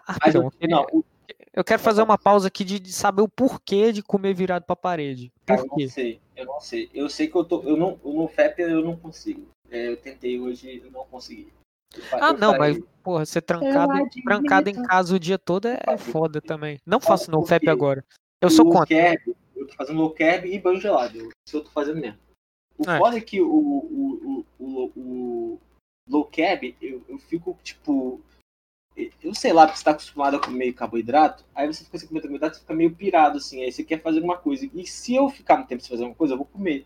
rapidão, 0.04 0.50
eu, 0.61 0.69
não, 0.69 0.87
o... 0.92 1.04
eu 1.52 1.64
quero 1.64 1.81
fazer 1.81 2.02
uma 2.02 2.19
pausa 2.19 2.49
aqui 2.49 2.64
de, 2.64 2.78
de, 2.78 2.92
saber 2.92 3.23
o 3.23 3.28
porquê 3.28 3.92
de 3.92 4.02
comer 4.02 4.35
virado 4.35 4.64
pra 4.64 4.76
parede. 4.76 5.33
Por 5.47 5.59
eu 5.59 5.66
não 5.66 5.88
sei, 5.88 6.21
eu 6.37 6.47
não 6.47 6.61
sei. 6.61 6.90
Eu 6.92 7.09
sei 7.09 7.28
que 7.28 7.37
eu 7.37 7.45
tô. 7.45 7.62
Eu 7.62 7.76
não, 7.76 7.99
no 8.04 8.28
FAP 8.28 8.59
eu 8.61 8.83
não 8.83 8.97
consigo. 8.97 9.47
É, 9.71 9.88
eu 9.88 9.97
tentei 9.97 10.38
hoje 10.38 10.83
e 10.85 10.90
não 10.90 11.04
consegui. 11.07 11.52
Ah, 12.12 12.32
não, 12.32 12.56
mas, 12.56 12.78
porra, 13.02 13.26
ser 13.26 13.42
trancado, 13.42 13.92
trancado 14.25 14.70
em 14.70 14.82
casa 14.82 15.14
o 15.14 15.18
dia 15.18 15.38
todo 15.38 15.68
é, 15.68 15.78
é 15.87 15.99
foda 15.99 16.40
também. 16.40 16.80
Não 16.87 17.00
faço 17.00 17.30
no 17.30 17.44
FEP 17.44 17.68
agora. 17.68 18.04
Eu 18.40 18.50
sou 18.50 18.68
contra. 18.68 18.87
Carb, 18.87 19.37
eu 19.54 19.66
tô 19.66 19.75
fazendo 19.75 19.99
low 19.99 20.11
carb 20.11 20.46
e 20.46 20.58
banho 20.58 20.80
gelado. 20.80 21.28
Isso 21.46 21.56
eu 21.56 21.64
tô 21.64 21.70
fazendo 21.70 22.00
mesmo. 22.00 22.18
O 22.78 22.90
é. 22.90 22.99
foda 22.99 23.16
é 23.16 23.20
que 23.20 23.40
o, 23.40 23.46
o, 23.49 24.44
o, 24.58 24.64
o, 24.64 24.92
o 24.96 25.61
low 26.08 26.25
carb, 26.25 26.75
eu, 26.80 27.04
eu 27.08 27.18
fico, 27.18 27.56
tipo. 27.62 28.20
Eu 29.22 29.34
sei 29.34 29.54
lá, 29.54 29.64
porque 29.64 29.78
você 29.78 29.84
tá 29.84 29.92
acostumado 29.92 30.37
a 30.37 30.40
comer 30.40 30.75
carboidrato, 30.75 31.46
aí 31.54 31.66
você 31.66 31.82
fica 31.82 31.96
sem 31.96 32.06
comer 32.06 32.20
carboidrato, 32.20 32.56
você 32.56 32.61
fica 32.61 32.75
meio 32.75 32.94
pirado, 32.94 33.38
assim, 33.38 33.62
aí 33.62 33.72
você 33.72 33.82
quer 33.82 34.02
fazer 34.02 34.18
alguma 34.18 34.37
coisa. 34.37 34.68
E 34.75 34.87
se 34.87 35.14
eu 35.14 35.30
ficar 35.30 35.56
no 35.56 35.66
tempo 35.66 35.80
sem 35.80 35.88
fazer 35.88 36.02
alguma 36.02 36.16
coisa, 36.16 36.34
eu 36.34 36.38
vou 36.38 36.46
comer. 36.46 36.84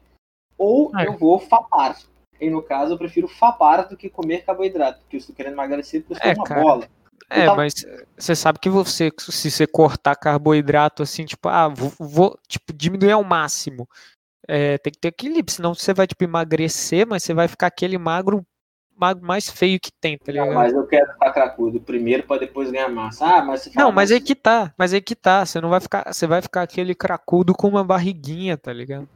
Ou 0.56 0.96
é. 0.96 1.06
eu 1.08 1.18
vou 1.18 1.40
fapar. 1.40 1.98
E 2.40 2.50
no 2.50 2.62
caso, 2.62 2.94
eu 2.94 2.98
prefiro 2.98 3.28
fapar 3.28 3.88
do 3.88 3.96
que 3.96 4.08
comer 4.08 4.44
carboidrato, 4.44 5.00
porque 5.00 5.16
eu 5.16 5.20
estou 5.20 5.34
querendo 5.34 5.54
emagrecer 5.54 6.02
porque 6.02 6.26
eu 6.26 6.32
é, 6.32 6.34
uma 6.34 6.44
cara. 6.44 6.60
bola. 6.60 6.88
É, 7.28 7.46
tava... 7.46 7.56
mas 7.56 7.74
você 8.16 8.36
sabe 8.36 8.58
que 8.60 8.68
você, 8.68 9.10
se 9.18 9.50
você 9.50 9.66
cortar 9.66 10.14
carboidrato 10.14 11.02
assim, 11.02 11.24
tipo, 11.24 11.48
ah, 11.48 11.68
vou, 11.68 11.92
vou 11.98 12.38
tipo, 12.46 12.72
diminuir 12.72 13.12
ao 13.12 13.24
máximo. 13.24 13.88
É, 14.48 14.78
tem 14.78 14.92
que 14.92 15.00
ter 15.00 15.08
equilíbrio, 15.08 15.52
senão 15.52 15.74
você 15.74 15.92
vai, 15.92 16.06
tipo, 16.06 16.22
emagrecer, 16.22 17.04
mas 17.06 17.24
você 17.24 17.34
vai 17.34 17.48
ficar 17.48 17.66
aquele 17.66 17.98
magro, 17.98 18.46
magro 18.96 19.26
mais 19.26 19.50
feio 19.50 19.80
que 19.80 19.90
tem, 20.00 20.16
tá 20.16 20.30
ligado? 20.30 20.48
Não, 20.48 20.54
mas 20.54 20.72
eu 20.72 20.86
quero 20.86 21.12
ficar 21.12 21.32
cracudo 21.32 21.80
primeiro 21.80 22.22
para 22.22 22.40
depois 22.40 22.70
ganhar 22.70 22.88
massa. 22.88 23.26
Ah, 23.26 23.44
mas 23.44 23.62
você 23.62 23.72
Não, 23.74 23.90
mas 23.90 24.12
aí 24.12 24.20
que 24.20 24.36
tá, 24.36 24.72
mas 24.78 24.94
aí 24.94 25.00
que 25.00 25.16
tá, 25.16 25.44
você 25.44 25.60
não 25.60 25.68
vai 25.68 25.80
ficar, 25.80 26.12
você 26.12 26.28
vai 26.28 26.40
ficar 26.40 26.62
aquele 26.62 26.94
cracudo 26.94 27.54
com 27.54 27.66
uma 27.66 27.82
barriguinha, 27.82 28.56
tá 28.56 28.72
ligado? 28.72 29.08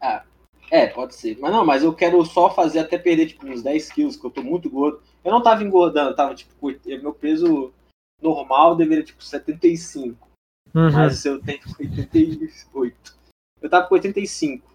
Ah, 0.00 0.24
é, 0.70 0.86
pode 0.86 1.14
ser. 1.14 1.38
Mas 1.38 1.52
não, 1.52 1.64
mas 1.64 1.82
eu 1.82 1.94
quero 1.94 2.24
só 2.24 2.50
fazer 2.50 2.80
até 2.80 2.98
perder, 2.98 3.26
tipo, 3.26 3.46
uns 3.46 3.62
10 3.62 3.92
quilos, 3.92 4.16
que 4.16 4.24
eu 4.24 4.30
tô 4.30 4.42
muito 4.42 4.68
gordo. 4.70 5.00
Eu 5.24 5.30
não 5.30 5.42
tava 5.42 5.62
engordando, 5.62 6.14
tava, 6.14 6.34
tipo, 6.34 6.54
meu 7.00 7.12
peso 7.12 7.72
normal 8.20 8.76
deveria, 8.76 9.04
tipo, 9.04 9.22
75. 9.22 10.28
Uhum. 10.74 10.90
Mas 10.92 11.24
eu 11.24 11.40
tenho 11.40 11.60
88. 11.78 13.18
Eu 13.60 13.70
tava 13.70 13.86
com 13.86 13.94
85. 13.94 14.74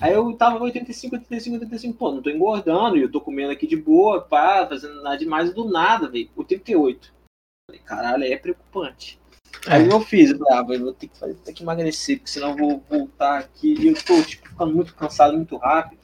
Aí 0.00 0.14
eu 0.14 0.32
tava 0.34 0.58
com 0.58 0.64
85, 0.64 1.16
85, 1.16 1.56
85. 1.56 1.98
Pô, 1.98 2.12
não 2.12 2.22
tô 2.22 2.30
engordando 2.30 2.96
e 2.96 3.02
eu 3.02 3.10
tô 3.10 3.20
comendo 3.20 3.52
aqui 3.52 3.66
de 3.66 3.76
boa, 3.76 4.22
pá, 4.22 4.66
fazendo 4.66 5.02
nada 5.02 5.18
demais 5.18 5.52
do 5.52 5.70
nada, 5.70 6.08
velho. 6.08 6.30
88. 6.36 7.12
Falei, 7.68 7.82
caralho, 7.82 8.24
é 8.24 8.36
preocupante. 8.36 9.20
É. 9.66 9.74
Aí 9.74 9.88
eu 9.88 10.00
fiz, 10.00 10.32
bravo, 10.32 10.72
eu 10.72 10.80
vou 10.80 10.94
ter 10.94 11.08
que, 11.08 11.18
fazer, 11.18 11.34
ter 11.34 11.52
que 11.52 11.62
emagrecer, 11.62 12.18
porque 12.18 12.30
senão 12.30 12.50
eu 12.50 12.56
vou 12.56 12.84
voltar 12.88 13.38
aqui 13.38 13.74
e 13.78 13.88
eu 13.88 13.94
tô 13.94 14.22
tipo, 14.22 14.48
ficando 14.48 14.74
muito 14.74 14.94
cansado 14.94 15.36
muito 15.36 15.56
rápido. 15.56 16.00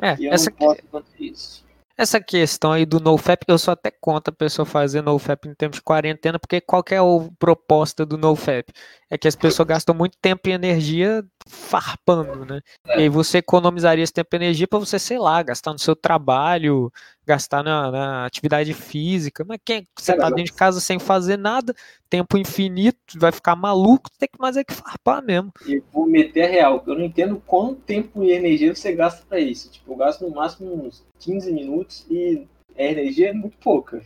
É, 0.00 0.16
e 0.18 0.26
eu 0.26 0.32
essa, 0.32 0.50
não 0.50 0.56
posso 0.56 0.82
fazer 0.90 1.16
isso. 1.18 1.64
Essa 1.96 2.20
questão 2.20 2.70
aí 2.70 2.86
do 2.86 3.00
NoFap, 3.00 3.44
eu 3.48 3.58
sou 3.58 3.72
até 3.72 3.90
contra 3.90 4.32
a 4.32 4.36
pessoa 4.36 4.64
fazer 4.64 5.02
NoFap 5.02 5.48
em 5.48 5.54
tempos 5.54 5.78
de 5.78 5.82
quarentena, 5.82 6.38
porque 6.38 6.60
qual 6.60 6.82
que 6.82 6.94
é 6.94 6.98
a 6.98 7.02
proposta 7.38 8.06
do 8.06 8.16
NoFap? 8.16 8.72
É 9.10 9.16
que 9.16 9.26
as 9.26 9.34
pessoas 9.34 9.66
gastam 9.66 9.94
muito 9.94 10.18
tempo 10.20 10.48
e 10.48 10.52
energia 10.52 11.24
farpando, 11.46 12.44
né? 12.44 12.60
É. 12.86 12.98
E 12.98 13.02
aí 13.02 13.08
você 13.08 13.38
economizaria 13.38 14.04
esse 14.04 14.12
tempo 14.12 14.28
e 14.32 14.36
energia 14.36 14.68
para 14.68 14.78
você, 14.78 14.98
sei 14.98 15.18
lá, 15.18 15.42
gastar 15.42 15.72
no 15.72 15.78
seu 15.78 15.96
trabalho, 15.96 16.92
gastar 17.26 17.62
na, 17.62 17.90
na 17.90 18.26
atividade 18.26 18.74
física. 18.74 19.44
Mas 19.46 19.58
quem 19.64 19.86
você 19.98 20.14
tá 20.14 20.28
dentro 20.28 20.44
de 20.44 20.52
casa 20.52 20.78
sem 20.78 20.98
fazer 20.98 21.38
nada, 21.38 21.74
tempo 22.10 22.36
infinito, 22.36 23.18
vai 23.18 23.32
ficar 23.32 23.56
maluco, 23.56 24.10
tem 24.18 24.28
que 24.30 24.38
mais 24.38 24.58
é 24.58 24.64
que 24.64 24.74
farpar 24.74 25.22
mesmo. 25.22 25.52
E 25.66 25.82
vou 25.90 26.06
meter 26.06 26.44
a 26.44 26.48
real, 26.48 26.84
eu 26.86 26.94
não 26.94 27.04
entendo 27.04 27.42
quanto 27.46 27.80
tempo 27.80 28.22
e 28.22 28.32
energia 28.32 28.74
você 28.74 28.92
gasta 28.92 29.24
para 29.26 29.40
isso. 29.40 29.70
Tipo, 29.70 29.92
eu 29.92 29.96
gasto 29.96 30.20
no 30.20 30.34
máximo 30.34 30.86
uns 30.86 31.02
15 31.18 31.50
minutos 31.50 32.06
e 32.10 32.46
a 32.76 32.82
energia 32.82 33.30
é 33.30 33.32
muito 33.32 33.56
pouca. 33.56 34.02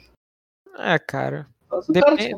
É, 0.78 0.96
cara. 0.98 1.51
Depende... 1.88 2.34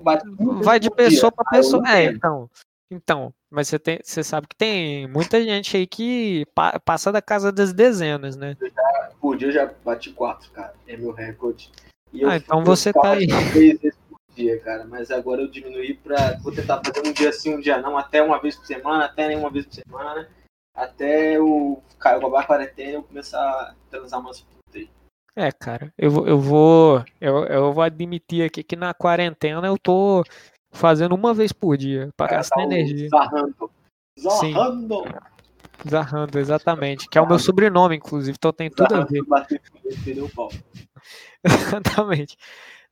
Vai 0.62 0.78
de 0.78 0.90
pessoa 0.90 1.32
para 1.32 1.50
pessoa. 1.50 1.82
É, 1.88 2.04
então. 2.04 2.48
Então, 2.90 3.34
mas 3.50 3.68
você, 3.68 3.78
tem, 3.78 3.98
você 4.02 4.22
sabe 4.22 4.46
que 4.46 4.56
tem 4.56 5.08
muita 5.08 5.42
gente 5.42 5.76
aí 5.76 5.86
que 5.86 6.46
pa, 6.54 6.78
passa 6.78 7.10
da 7.10 7.22
casa 7.22 7.50
das 7.50 7.72
dezenas, 7.72 8.36
né? 8.36 8.56
Já, 8.60 9.10
por 9.20 9.36
dia 9.36 9.48
eu 9.48 9.52
já 9.52 9.72
bati 9.84 10.10
quatro, 10.10 10.50
cara. 10.52 10.74
É 10.86 10.96
meu 10.96 11.12
recorde. 11.12 11.70
ah, 12.24 12.36
então 12.36 12.62
você 12.62 12.92
tá 12.92 13.12
aí. 13.12 13.26
Três 13.52 13.80
vezes 13.80 13.98
por 14.08 14.20
dia, 14.34 14.60
cara. 14.60 14.84
Mas 14.84 15.10
agora 15.10 15.42
eu 15.42 15.50
diminuí 15.50 15.94
pra. 15.94 16.38
Vou 16.42 16.52
tentar 16.52 16.82
fazer 16.84 17.08
um 17.08 17.12
dia 17.12 17.32
sim, 17.32 17.54
um 17.54 17.60
dia 17.60 17.78
não. 17.78 17.96
Até 17.96 18.22
uma 18.22 18.40
vez 18.40 18.54
por 18.56 18.66
semana, 18.66 19.06
até 19.06 19.28
nenhuma 19.28 19.50
vez 19.50 19.66
por 19.66 19.74
semana. 19.74 20.28
Até 20.74 21.40
o 21.40 21.80
cara 21.98 22.18
acabar 22.18 22.42
a 22.42 22.46
quarentena 22.46 22.90
e 22.90 22.94
eu 22.94 23.02
começar 23.02 23.40
a 23.40 23.74
transar 23.90 24.20
umas. 24.20 24.44
É, 25.36 25.50
cara, 25.50 25.92
eu, 25.98 26.26
eu 26.26 26.38
vou. 26.38 27.04
Eu, 27.20 27.44
eu 27.46 27.72
vou 27.72 27.82
admitir 27.82 28.44
aqui 28.44 28.62
que 28.62 28.76
na 28.76 28.94
quarentena 28.94 29.66
eu 29.66 29.76
tô 29.76 30.22
fazendo 30.70 31.14
uma 31.14 31.34
vez 31.34 31.52
por 31.52 31.76
dia, 31.76 32.10
para 32.16 32.36
gastar 32.36 32.56
tá 32.56 32.62
energia. 32.62 33.08
Zarrando. 33.08 33.70
Zarrando. 34.18 35.04
Sim. 35.04 35.34
Zarrando, 35.88 36.38
exatamente. 36.38 37.08
Que 37.08 37.18
é 37.18 37.20
o 37.20 37.26
meu 37.26 37.38
sobrenome, 37.38 37.96
inclusive, 37.96 38.36
então 38.38 38.52
tem 38.52 38.70
tudo 38.70 38.94
a 38.94 39.04
ver. 39.04 39.22
exatamente. 41.44 42.36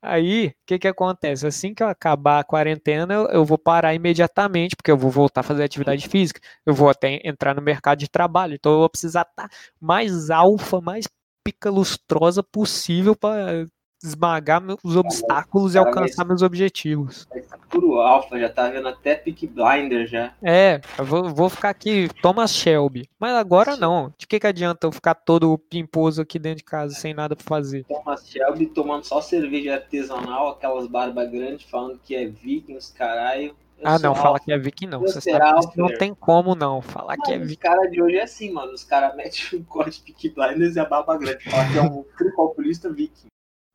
Aí, 0.04 0.49
o 0.49 0.54
que 0.66 0.80
que 0.80 0.88
acontece? 0.88 1.46
Assim 1.46 1.72
que 1.72 1.80
eu 1.80 1.87
acabar 1.87 2.40
a 2.40 2.44
quarentena, 2.44 3.14
eu, 3.14 3.28
eu, 3.28 3.44
vou 3.44 3.56
parar 3.56 3.94
imediatamente, 3.94 4.75
porque 4.75 4.90
eu 4.90 4.99
vou 4.99 5.12
voltar 5.12 5.42
a 5.42 5.44
fazer 5.44 5.62
atividade 5.62 6.08
física, 6.08 6.40
eu 6.66 6.75
vou 6.75 6.90
até 6.90 7.20
entrar 7.25 7.54
no 7.54 7.62
mercado 7.62 8.00
de 8.00 8.08
trabalho, 8.08 8.54
então 8.54 8.72
eu 8.72 8.78
vou 8.80 8.90
precisar 8.90 9.22
estar 9.22 9.49
tá 9.49 9.56
mais 9.80 10.28
alfa, 10.28 10.80
mais 10.80 11.06
pica 11.44 11.70
lustrosa 11.70 12.42
possível 12.42 13.16
para 13.16 13.66
esmagar 14.02 14.61
meus 14.61 14.96
obstáculos 14.96 15.75
e 15.75 15.78
alcançar 15.78 16.25
meus 16.25 16.42
objetivos. 16.42 17.26
Puro 17.68 18.00
alfa, 18.00 18.38
já 18.38 18.49
tá 18.49 18.68
vendo 18.68 18.88
até 18.88 19.14
Pick 19.14 19.46
Blinder 19.46 20.06
já. 20.06 20.34
É, 20.42 20.80
vou, 20.99 21.32
vou 21.32 21.49
ficar 21.49 21.70
aqui, 21.70 22.08
Thomas 22.20 22.52
Shelby. 22.52 23.08
Mas 23.18 23.34
agora 23.34 23.76
não. 23.76 24.12
De 24.18 24.26
que, 24.26 24.40
que 24.40 24.46
adianta 24.46 24.87
eu 24.87 24.92
ficar 24.92 25.14
todo 25.14 25.56
pimposo 25.56 26.20
aqui 26.20 26.38
dentro 26.38 26.58
de 26.58 26.64
casa 26.64 26.94
sem 26.94 27.14
nada 27.14 27.37
pra 27.37 27.44
fazer? 27.44 27.84
Thomas 27.84 28.28
Shelby 28.28 28.66
tomando 28.66 29.04
só 29.04 29.20
cerveja 29.20 29.75
artesanal, 29.75 30.50
aquelas 30.50 30.87
barbas 30.87 31.30
grandes, 31.30 31.68
falando 31.70 31.99
que 32.04 32.14
é 32.14 32.26
vikings, 32.26 32.92
caralho. 32.92 33.54
Ah, 33.84 33.98
não, 33.98 34.14
fala 34.14 34.38
que 34.38 34.52
é 34.52 34.58
viking 34.58 34.86
não. 34.86 35.00
Você 35.00 35.20
sabe 35.20 35.68
que 35.68 35.78
não 35.78 35.88
tem 35.88 36.14
como 36.14 36.54
não 36.54 36.80
falar 36.80 37.16
que 37.16 37.32
é 37.32 37.38
viking. 37.38 37.52
Os 37.52 37.58
caras 37.58 37.90
de 37.90 38.02
hoje 38.02 38.16
é 38.16 38.22
assim, 38.22 38.52
mano. 38.52 38.72
Os 38.72 38.84
caras 38.84 39.16
metem 39.16 39.58
um 39.58 39.62
corte 39.64 40.02
Pick 40.02 40.34
Blinders 40.34 40.76
e 40.76 40.80
a 40.80 40.84
barba 40.84 41.16
grande. 41.16 41.44
Fala 41.50 41.68
que 41.70 41.78
é 41.78 41.82
um 41.82 42.04
tricopolista 42.16 42.92
viking. 42.92 43.26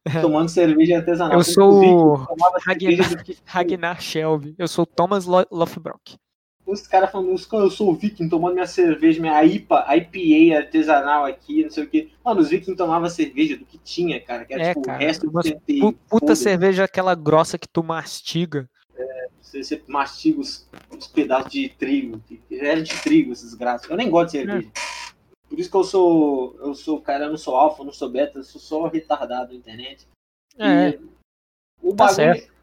tomando 0.21 0.49
cerveja 0.49 0.97
artesanal. 0.97 1.37
Eu 1.37 1.43
sou 1.43 2.15
Ragnar, 2.65 3.25
Ragnar 3.45 4.01
Shelby. 4.01 4.55
Eu 4.57 4.67
sou 4.67 4.85
Thomas 4.85 5.25
Lofbrock. 5.25 6.15
Os 6.65 6.85
caras 6.85 7.09
falando, 7.09 7.29
eu 7.31 7.69
sou 7.69 7.89
o 7.89 7.93
Viking 7.95 8.27
tomando 8.27 8.55
minha 8.55 8.67
cerveja, 8.67 9.21
minha 9.21 9.41
IPA, 9.41 9.85
IPA 9.95 10.57
artesanal 10.57 11.23
aqui, 11.23 11.63
não 11.63 11.69
sei 11.69 11.85
o 11.85 11.87
que. 11.87 12.11
Mano, 12.25 12.41
os 12.41 12.49
Vikings 12.49 12.75
tomavam 12.75 13.09
cerveja 13.09 13.55
do 13.55 13.65
que 13.65 13.77
tinha, 13.77 14.19
cara. 14.19 14.43
Que 14.43 14.53
era 14.53 14.63
é, 14.63 14.73
tipo 14.73 14.81
cara, 14.81 14.97
o 14.97 15.01
resto 15.01 15.31
do. 15.31 15.93
Puta 16.09 16.35
cerveja 16.35 16.83
aquela 16.83 17.15
grossa 17.15 17.57
que 17.57 17.69
tu 17.69 17.81
mastiga. 17.81 18.69
É, 18.97 19.29
você, 19.41 19.63
você 19.63 19.83
mastiga 19.87 20.41
os, 20.41 20.67
os, 20.95 21.07
pedaços 21.07 21.51
de 21.51 21.69
trigo. 21.69 22.21
Era 22.51 22.81
de 22.81 23.01
trigo 23.01 23.31
esses 23.31 23.53
graças. 23.53 23.89
Eu 23.89 23.97
nem 23.97 24.09
gosto 24.09 24.31
de 24.31 24.39
cerveja. 24.39 24.67
É. 24.67 25.07
Por 25.47 25.59
isso 25.59 25.69
que 25.69 25.77
eu 25.77 25.83
sou, 25.83 26.57
eu 26.59 26.73
sou, 26.73 27.01
cara, 27.01 27.25
eu 27.25 27.29
não 27.29 27.37
sou 27.37 27.55
alfa, 27.55 27.83
não 27.83 27.93
sou 27.93 28.09
beta, 28.09 28.39
eu 28.39 28.43
sou 28.43 28.59
só 28.59 28.87
retardado 28.87 29.53
na 29.53 29.57
internet. 29.57 30.07
É. 30.57 30.89
E 30.89 30.99
o 31.81 31.95
tá 31.95 32.05
bagulho, 32.05 32.15
certo. 32.15 32.56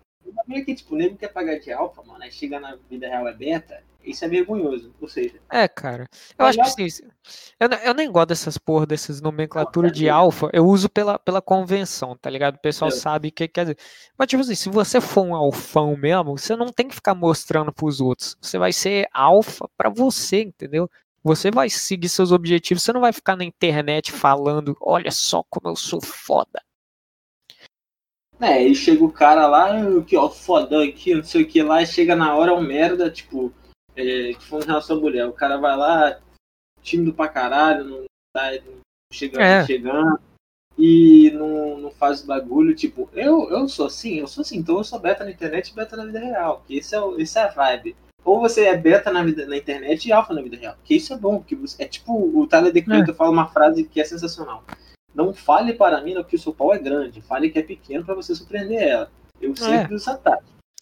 O 0.45 0.49
bagulho 0.49 0.63
é 0.63 0.65
que, 0.65 0.75
tipo, 0.75 0.95
nego 0.95 1.17
quer 1.17 1.33
pagar 1.33 1.59
de 1.59 1.73
alfa, 1.73 2.03
mano, 2.03 2.23
aí 2.23 2.31
chega 2.31 2.61
na 2.61 2.77
vida 2.89 3.09
real 3.09 3.27
é 3.27 3.33
beta, 3.33 3.83
isso 4.05 4.25
é 4.25 4.29
vergonhoso. 4.29 4.95
Ou 5.01 5.09
seja. 5.09 5.41
É, 5.51 5.67
cara. 5.67 6.07
Eu 6.39 6.47
acho 6.47 6.77
que 6.77 6.91
sim. 6.91 7.05
Eu, 7.59 7.69
eu 7.69 7.95
nem 7.95 8.11
gosto 8.11 8.29
dessas 8.29 8.59
porra, 8.59 8.87
dessas 8.87 9.21
nomenclaturas 9.21 9.93
de 9.93 10.09
alfa. 10.09 10.51
Eu 10.53 10.67
uso 10.67 10.91
pela, 10.91 11.19
pela 11.19 11.41
convenção, 11.41 12.17
tá 12.17 12.29
ligado? 12.29 12.57
O 12.57 12.61
pessoal 12.61 12.91
é. 12.91 12.93
sabe 12.93 13.29
o 13.29 13.33
que 13.33 13.49
quer 13.49 13.63
dizer. 13.63 13.79
Mas, 14.19 14.29
tipo 14.29 14.43
assim, 14.43 14.55
se 14.55 14.69
você 14.69 15.01
for 15.01 15.23
um 15.23 15.35
alfão 15.35 15.97
mesmo, 15.97 16.37
você 16.37 16.55
não 16.55 16.67
tem 16.67 16.87
que 16.87 16.95
ficar 16.95 17.15
mostrando 17.15 17.73
pros 17.73 18.01
outros. 18.01 18.37
Você 18.41 18.59
vai 18.59 18.73
ser 18.73 19.09
alfa 19.13 19.69
pra 19.77 19.89
você, 19.89 20.43
entendeu? 20.43 20.91
Você 21.23 21.51
vai 21.51 21.71
seguir 21.71 22.11
seus 22.11 22.31
objetivos, 22.31 22.83
você 22.83 22.93
não 22.93 23.01
vai 23.01 23.13
ficar 23.13 23.35
na 23.35 23.45
internet 23.45 24.13
falando, 24.13 24.77
olha 24.79 25.11
só 25.11 25.43
como 25.49 25.71
eu 25.71 25.77
sou 25.77 25.99
foda. 26.03 26.63
É, 28.41 28.63
e 28.63 28.75
chega 28.75 29.05
o 29.05 29.13
cara 29.13 29.47
lá, 29.47 29.71
que 30.03 30.17
ó, 30.17 30.29
fodão 30.29 30.83
aqui, 30.83 31.15
não 31.15 31.23
sei 31.23 31.43
o 31.43 31.47
que 31.47 31.63
lá, 31.63 31.83
e 31.83 31.87
chega 31.87 32.17
na 32.17 32.35
hora, 32.35 32.51
é 32.51 32.55
um 32.55 32.61
merda, 32.61 33.11
tipo, 33.11 33.53
é, 33.97 34.35
que 34.35 34.45
foi 34.45 34.63
em 34.63 34.67
relação 34.67 34.97
à 34.97 35.01
mulher. 35.01 35.27
O 35.27 35.33
cara 35.33 35.57
vai 35.57 35.77
lá, 35.77 36.19
tímido 36.83 37.15
pra 37.15 37.29
caralho, 37.29 37.85
não 37.85 38.05
tá 38.35 38.51
chegando, 39.13 39.41
é. 39.43 39.65
chegando, 39.65 40.19
e 40.77 41.31
não, 41.33 41.79
não 41.79 41.91
faz 41.91 42.23
bagulho, 42.23 42.75
tipo, 42.75 43.09
eu, 43.13 43.49
eu 43.51 43.69
sou 43.69 43.87
assim, 43.87 44.19
eu 44.19 44.27
sou 44.27 44.43
assim, 44.43 44.59
então 44.59 44.79
eu 44.79 44.85
sou 44.85 44.99
beta 44.99 45.25
na 45.25 45.31
internet 45.31 45.69
e 45.69 45.75
beta 45.75 45.97
na 45.97 46.05
vida 46.05 46.19
real, 46.19 46.65
que 46.67 46.77
esse 46.77 46.97
é, 46.97 47.01
esse 47.19 47.39
é 47.39 47.43
a 47.43 47.49
vibe. 47.49 47.97
Ou 48.25 48.41
você 48.41 48.65
é 48.65 48.77
beta 48.77 49.13
na, 49.13 49.23
vida, 49.23 49.47
na 49.47 49.57
internet 49.57 50.09
e 50.09 50.13
alfa 50.13 50.33
na 50.33 50.41
vida 50.41 50.57
real. 50.57 50.77
Que 50.83 50.97
isso 50.97 51.13
é 51.13 51.17
bom, 51.17 51.39
porque 51.39 51.55
você, 51.55 51.83
é 51.83 51.87
tipo 51.87 52.13
o 52.15 52.47
Tyler 52.47 52.73
The 52.73 52.81
Creator 52.81 53.15
é. 53.15 53.17
fala 53.17 53.31
uma 53.31 53.49
frase 53.49 53.85
que 53.85 54.01
é 54.01 54.05
sensacional. 54.05 54.65
Não 55.15 55.33
fale 55.33 55.73
para 55.73 56.01
mim 56.01 56.15
que 56.25 56.37
o 56.37 56.39
seu 56.39 56.53
pau 56.53 56.75
é 56.75 56.79
grande, 56.79 57.23
fale 57.23 57.51
que 57.51 57.59
é 57.59 57.63
pequeno 57.63 58.05
para 58.05 58.15
você 58.15 58.35
surpreender 58.35 58.83
ela. 58.83 59.11
Eu 59.41 59.55
sempre 59.55 59.93
é. 59.93 59.97
uso. 59.97 60.11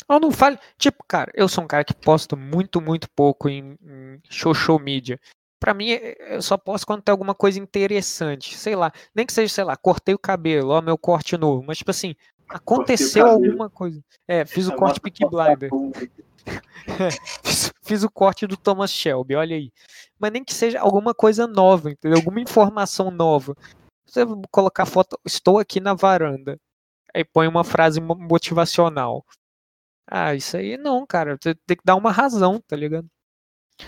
Ou 0.08 0.20
não 0.20 0.30
fale. 0.30 0.58
Tipo, 0.78 1.04
cara, 1.06 1.30
eu 1.34 1.48
sou 1.48 1.64
um 1.64 1.66
cara 1.66 1.84
que 1.84 1.94
posta 1.94 2.36
muito, 2.36 2.80
muito 2.80 3.08
pouco 3.10 3.48
em, 3.48 3.76
em 3.82 4.20
show, 4.28 4.54
show 4.54 4.78
media. 4.78 5.20
Pra 5.60 5.74
mim, 5.74 5.90
eu 5.90 6.42
só 6.42 6.56
posto 6.56 6.86
quando 6.86 7.02
tem 7.02 7.12
alguma 7.12 7.34
coisa 7.34 7.58
interessante. 7.58 8.56
Sei 8.56 8.74
lá. 8.74 8.92
Nem 9.14 9.24
que 9.24 9.32
seja, 9.32 9.52
sei 9.52 9.64
lá, 9.64 9.76
cortei 9.76 10.14
o 10.14 10.18
cabelo, 10.18 10.70
ó, 10.70 10.82
meu 10.82 10.98
corte 10.98 11.36
novo. 11.36 11.62
Mas, 11.66 11.78
tipo 11.78 11.90
assim, 11.90 12.14
aconteceu 12.48 13.26
alguma 13.26 13.70
coisa. 13.70 14.02
É, 14.26 14.44
fiz 14.44 14.66
o 14.66 14.74
corte 14.74 15.00
Peaky 15.00 15.24
Blinder. 15.28 15.70
fiz, 17.44 17.72
fiz, 17.82 18.02
o 18.02 18.10
corte 18.10 18.46
do 18.46 18.56
Thomas 18.56 18.90
Shelby, 18.90 19.36
olha 19.36 19.56
aí. 19.56 19.72
Mas 20.18 20.32
nem 20.32 20.44
que 20.44 20.52
seja 20.52 20.80
alguma 20.80 21.14
coisa 21.14 21.46
nova, 21.46 21.90
entendeu? 21.90 22.18
Alguma 22.18 22.40
informação 22.40 23.10
nova. 23.10 23.56
Você 24.06 24.24
colocar 24.50 24.86
foto, 24.86 25.18
estou 25.24 25.58
aqui 25.58 25.80
na 25.80 25.94
varanda. 25.94 26.58
Aí 27.14 27.24
põe 27.24 27.46
uma 27.46 27.64
frase 27.64 28.00
motivacional. 28.00 29.24
Ah, 30.06 30.34
isso 30.34 30.56
aí 30.56 30.76
não, 30.76 31.06
cara. 31.06 31.36
Você 31.40 31.54
tem 31.66 31.76
que 31.76 31.84
dar 31.84 31.96
uma 31.96 32.10
razão, 32.10 32.60
tá 32.66 32.76
ligado? 32.76 33.06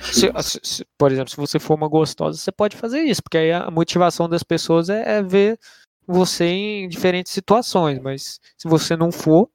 Se, 0.01 0.31
se, 0.63 0.87
por 0.99 1.13
exemplo, 1.13 1.31
se 1.31 1.37
você 1.37 1.59
for 1.59 1.75
uma 1.75 1.89
gostosa, 1.89 2.39
você 2.39 2.51
pode 2.51 2.77
fazer 2.77 3.03
isso, 3.03 3.23
porque 3.23 3.39
aí 3.39 3.53
a 3.53 3.71
motivação 3.71 4.29
das 4.29 4.43
pessoas 4.43 4.89
é, 4.89 5.19
é 5.19 5.23
ver 5.23 5.59
você 6.07 6.45
em 6.47 6.89
diferentes 6.89 7.33
situações, 7.33 7.99
mas 8.01 8.41
se 8.57 8.69
você 8.69 8.97
não 8.97 9.13
for, 9.13 9.49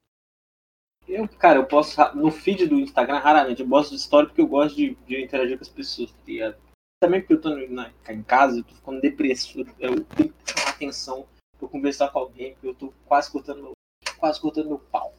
eu, 1.09 1.27
cara, 1.27 1.57
eu 1.57 1.65
posso. 1.65 1.99
No 2.15 2.29
feed 2.29 2.67
do 2.67 2.79
Instagram, 2.79 3.17
raramente. 3.17 3.61
Eu 3.61 3.67
gosto 3.67 3.89
de 3.89 3.95
história 3.95 4.27
porque 4.27 4.41
eu 4.41 4.47
gosto 4.47 4.75
de, 4.75 4.95
de 5.07 5.23
interagir 5.23 5.57
com 5.57 5.63
as 5.63 5.69
pessoas, 5.69 6.11
tá 6.11 6.17
ligado? 6.27 6.55
Também 7.01 7.21
porque 7.21 7.33
eu 7.33 7.41
tô 7.41 7.49
na, 7.69 7.89
em 8.09 8.21
casa, 8.21 8.57
eu 8.57 8.63
tô 8.63 8.75
ficando 8.75 8.99
depressivo. 8.99 9.73
Eu 9.79 10.03
tenho 10.03 10.33
que 10.33 10.51
chamar 10.51 10.71
atenção 10.71 11.25
pra 11.57 11.69
conversar 11.69 12.09
com 12.09 12.19
alguém, 12.19 12.53
porque 12.53 12.67
eu 12.67 12.75
tô 12.75 12.93
quase 13.05 13.31
cortando 13.31 13.61
meu, 13.61 13.71
quase 14.17 14.41
cortando 14.41 14.67
meu 14.67 14.79
pau. 14.79 15.13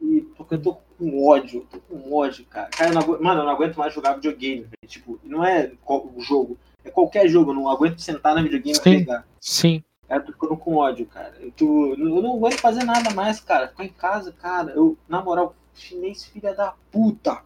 E 0.00 0.22
porque 0.36 0.54
eu 0.54 0.62
tô 0.62 0.74
com 0.74 1.24
ódio, 1.24 1.60
eu 1.60 1.66
tô 1.66 1.80
com 1.80 2.12
ódio, 2.12 2.44
cara. 2.46 2.68
cara 2.68 2.90
eu 2.92 3.22
mano, 3.22 3.42
eu 3.42 3.44
não 3.44 3.52
aguento 3.52 3.76
mais 3.76 3.94
jogar 3.94 4.14
videogame, 4.14 4.62
velho. 4.62 4.88
Tipo, 4.88 5.20
não 5.22 5.44
é 5.44 5.72
o 5.86 6.20
jogo, 6.20 6.58
é 6.84 6.90
qualquer 6.90 7.28
jogo. 7.28 7.52
Eu 7.52 7.54
não 7.54 7.68
aguento 7.68 8.00
sentar 8.00 8.34
no 8.34 8.42
videogame 8.42 8.74
sim, 8.74 8.80
e 8.80 8.98
pegar. 8.98 9.24
Sim. 9.40 9.84
Cara, 10.08 10.20
eu 10.20 10.26
tô 10.26 10.32
ficando 10.32 10.56
com 10.56 10.74
ódio, 10.74 11.06
cara. 11.06 11.36
Eu, 11.38 11.52
tô, 11.52 11.94
eu 11.94 12.22
não 12.22 12.34
aguento 12.34 12.58
fazer 12.58 12.82
nada 12.82 13.14
mais, 13.14 13.38
cara. 13.38 13.68
Ficar 13.68 13.84
em 13.84 13.88
casa, 13.88 14.32
cara. 14.32 14.72
Eu, 14.72 14.98
na 15.08 15.22
moral, 15.22 15.54
chinês 15.74 16.24
filha 16.24 16.52
da 16.52 16.74
puta. 16.90 17.40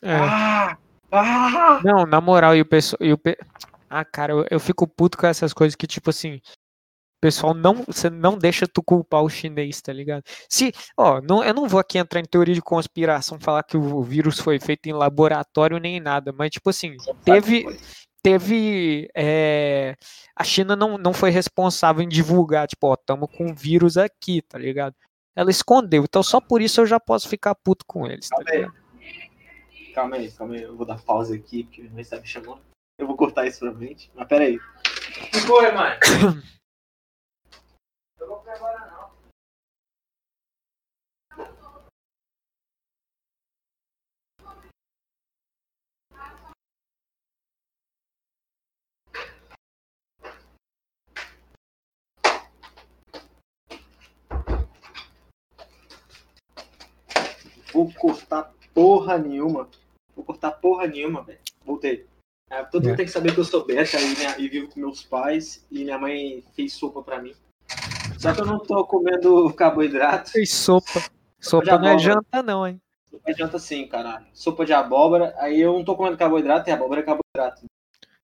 É. 0.00 0.14
Ah! 0.14 0.78
Ah! 1.12 1.80
Não, 1.84 2.06
na 2.06 2.20
moral, 2.20 2.54
e 2.56 2.60
o 2.60 2.66
pessoal. 2.66 2.98
E 3.00 3.12
o 3.12 3.18
pe... 3.18 3.36
Ah, 3.88 4.04
cara, 4.04 4.32
eu, 4.32 4.46
eu 4.50 4.60
fico 4.60 4.86
puto 4.86 5.18
com 5.18 5.26
essas 5.26 5.52
coisas 5.52 5.74
que, 5.74 5.86
tipo 5.86 6.10
assim, 6.10 6.36
o 6.36 7.20
pessoal 7.20 7.52
não, 7.52 7.84
você 7.86 8.08
não 8.08 8.38
deixa 8.38 8.66
tu 8.66 8.82
culpar 8.82 9.22
o 9.22 9.28
chinês, 9.28 9.82
tá 9.82 9.92
ligado? 9.92 10.22
Se, 10.48 10.72
ó, 10.96 11.20
não, 11.20 11.44
eu 11.44 11.52
não 11.52 11.68
vou 11.68 11.78
aqui 11.78 11.98
entrar 11.98 12.18
em 12.18 12.24
teoria 12.24 12.54
de 12.54 12.62
conspiração, 12.62 13.38
falar 13.38 13.62
que 13.62 13.76
o 13.76 14.02
vírus 14.02 14.38
foi 14.38 14.58
feito 14.58 14.86
em 14.86 14.92
laboratório 14.92 15.78
nem 15.78 16.00
nada, 16.00 16.32
mas 16.32 16.50
tipo 16.50 16.70
assim, 16.70 16.96
teve, 17.22 17.66
teve. 18.22 19.10
É, 19.14 19.96
a 20.34 20.44
China 20.44 20.74
não, 20.74 20.96
não 20.96 21.12
foi 21.12 21.28
responsável 21.30 22.02
em 22.02 22.08
divulgar, 22.08 22.66
tipo, 22.66 22.86
ó, 22.86 22.96
tamo 22.96 23.28
com 23.28 23.54
vírus 23.54 23.98
aqui, 23.98 24.40
tá 24.40 24.58
ligado? 24.58 24.94
Ela 25.36 25.50
escondeu, 25.50 26.04
então 26.04 26.22
só 26.22 26.40
por 26.40 26.62
isso 26.62 26.80
eu 26.80 26.86
já 26.86 26.98
posso 26.98 27.28
ficar 27.28 27.54
puto 27.54 27.84
com 27.86 28.06
eles, 28.06 28.28
tá 28.28 28.42
ligado? 28.42 28.72
Calma 29.94 30.16
aí, 30.16 30.30
calma 30.30 30.54
aí, 30.54 30.62
eu 30.62 30.76
vou 30.76 30.86
dar 30.86 31.02
pausa 31.02 31.34
aqui, 31.34 31.64
porque 31.64 31.82
minha 31.82 31.92
mãe 31.92 32.02
está 32.02 32.20
me 32.20 32.26
chamando. 32.26 32.62
Eu 32.96 33.06
vou 33.06 33.16
cortar 33.16 33.46
isso 33.46 33.58
pra 33.58 33.74
frente, 33.74 34.10
mas 34.14 34.28
pera 34.28 34.44
aí. 34.44 34.58
Que 35.30 35.40
foi, 35.40 35.72
mãe? 35.72 35.98
eu 38.20 38.28
vou 38.28 38.38
ficar 38.40 38.54
agora 38.54 38.86
não. 38.86 39.10
Vou 57.72 57.92
cortar 57.94 58.52
porra 58.74 59.18
nenhuma. 59.18 59.68
Vou 60.14 60.24
cortar 60.24 60.52
porra 60.52 60.86
nenhuma, 60.86 61.22
velho. 61.22 61.38
Voltei. 61.64 62.06
É, 62.50 62.64
todo 62.64 62.82
mundo 62.82 62.94
é. 62.94 62.96
tem 62.96 63.06
que 63.06 63.12
saber 63.12 63.32
que 63.32 63.40
eu 63.40 63.44
sou 63.44 63.64
beta 63.64 64.00
e, 64.00 64.16
minha, 64.16 64.38
e, 64.38 64.48
vivo 64.48 64.68
com 64.68 64.80
meus 64.80 65.04
pais. 65.04 65.64
E 65.70 65.84
minha 65.84 65.98
mãe 65.98 66.42
fez 66.54 66.72
sopa 66.72 67.02
pra 67.02 67.22
mim. 67.22 67.32
Só 68.18 68.34
que 68.34 68.40
eu 68.40 68.46
não 68.46 68.58
tô 68.58 68.84
comendo 68.84 69.52
carboidrato. 69.54 70.32
Fez 70.32 70.52
sopa. 70.52 71.00
Sopa, 71.40 71.64
sopa 71.64 71.78
não 71.78 71.88
é 71.88 71.98
janta, 71.98 72.42
não, 72.42 72.66
hein? 72.66 72.80
Sopa 73.08 73.30
é 73.30 73.34
janta 73.34 73.58
sim, 73.58 73.86
caralho. 73.86 74.26
Sopa 74.32 74.66
de 74.66 74.72
abóbora. 74.72 75.34
Aí 75.38 75.60
eu 75.60 75.72
não 75.72 75.84
tô 75.84 75.94
comendo 75.96 76.16
carboidrato 76.16 76.68
e 76.68 76.72
abóbora 76.72 77.00
é 77.00 77.04
carboidrato. 77.04 77.69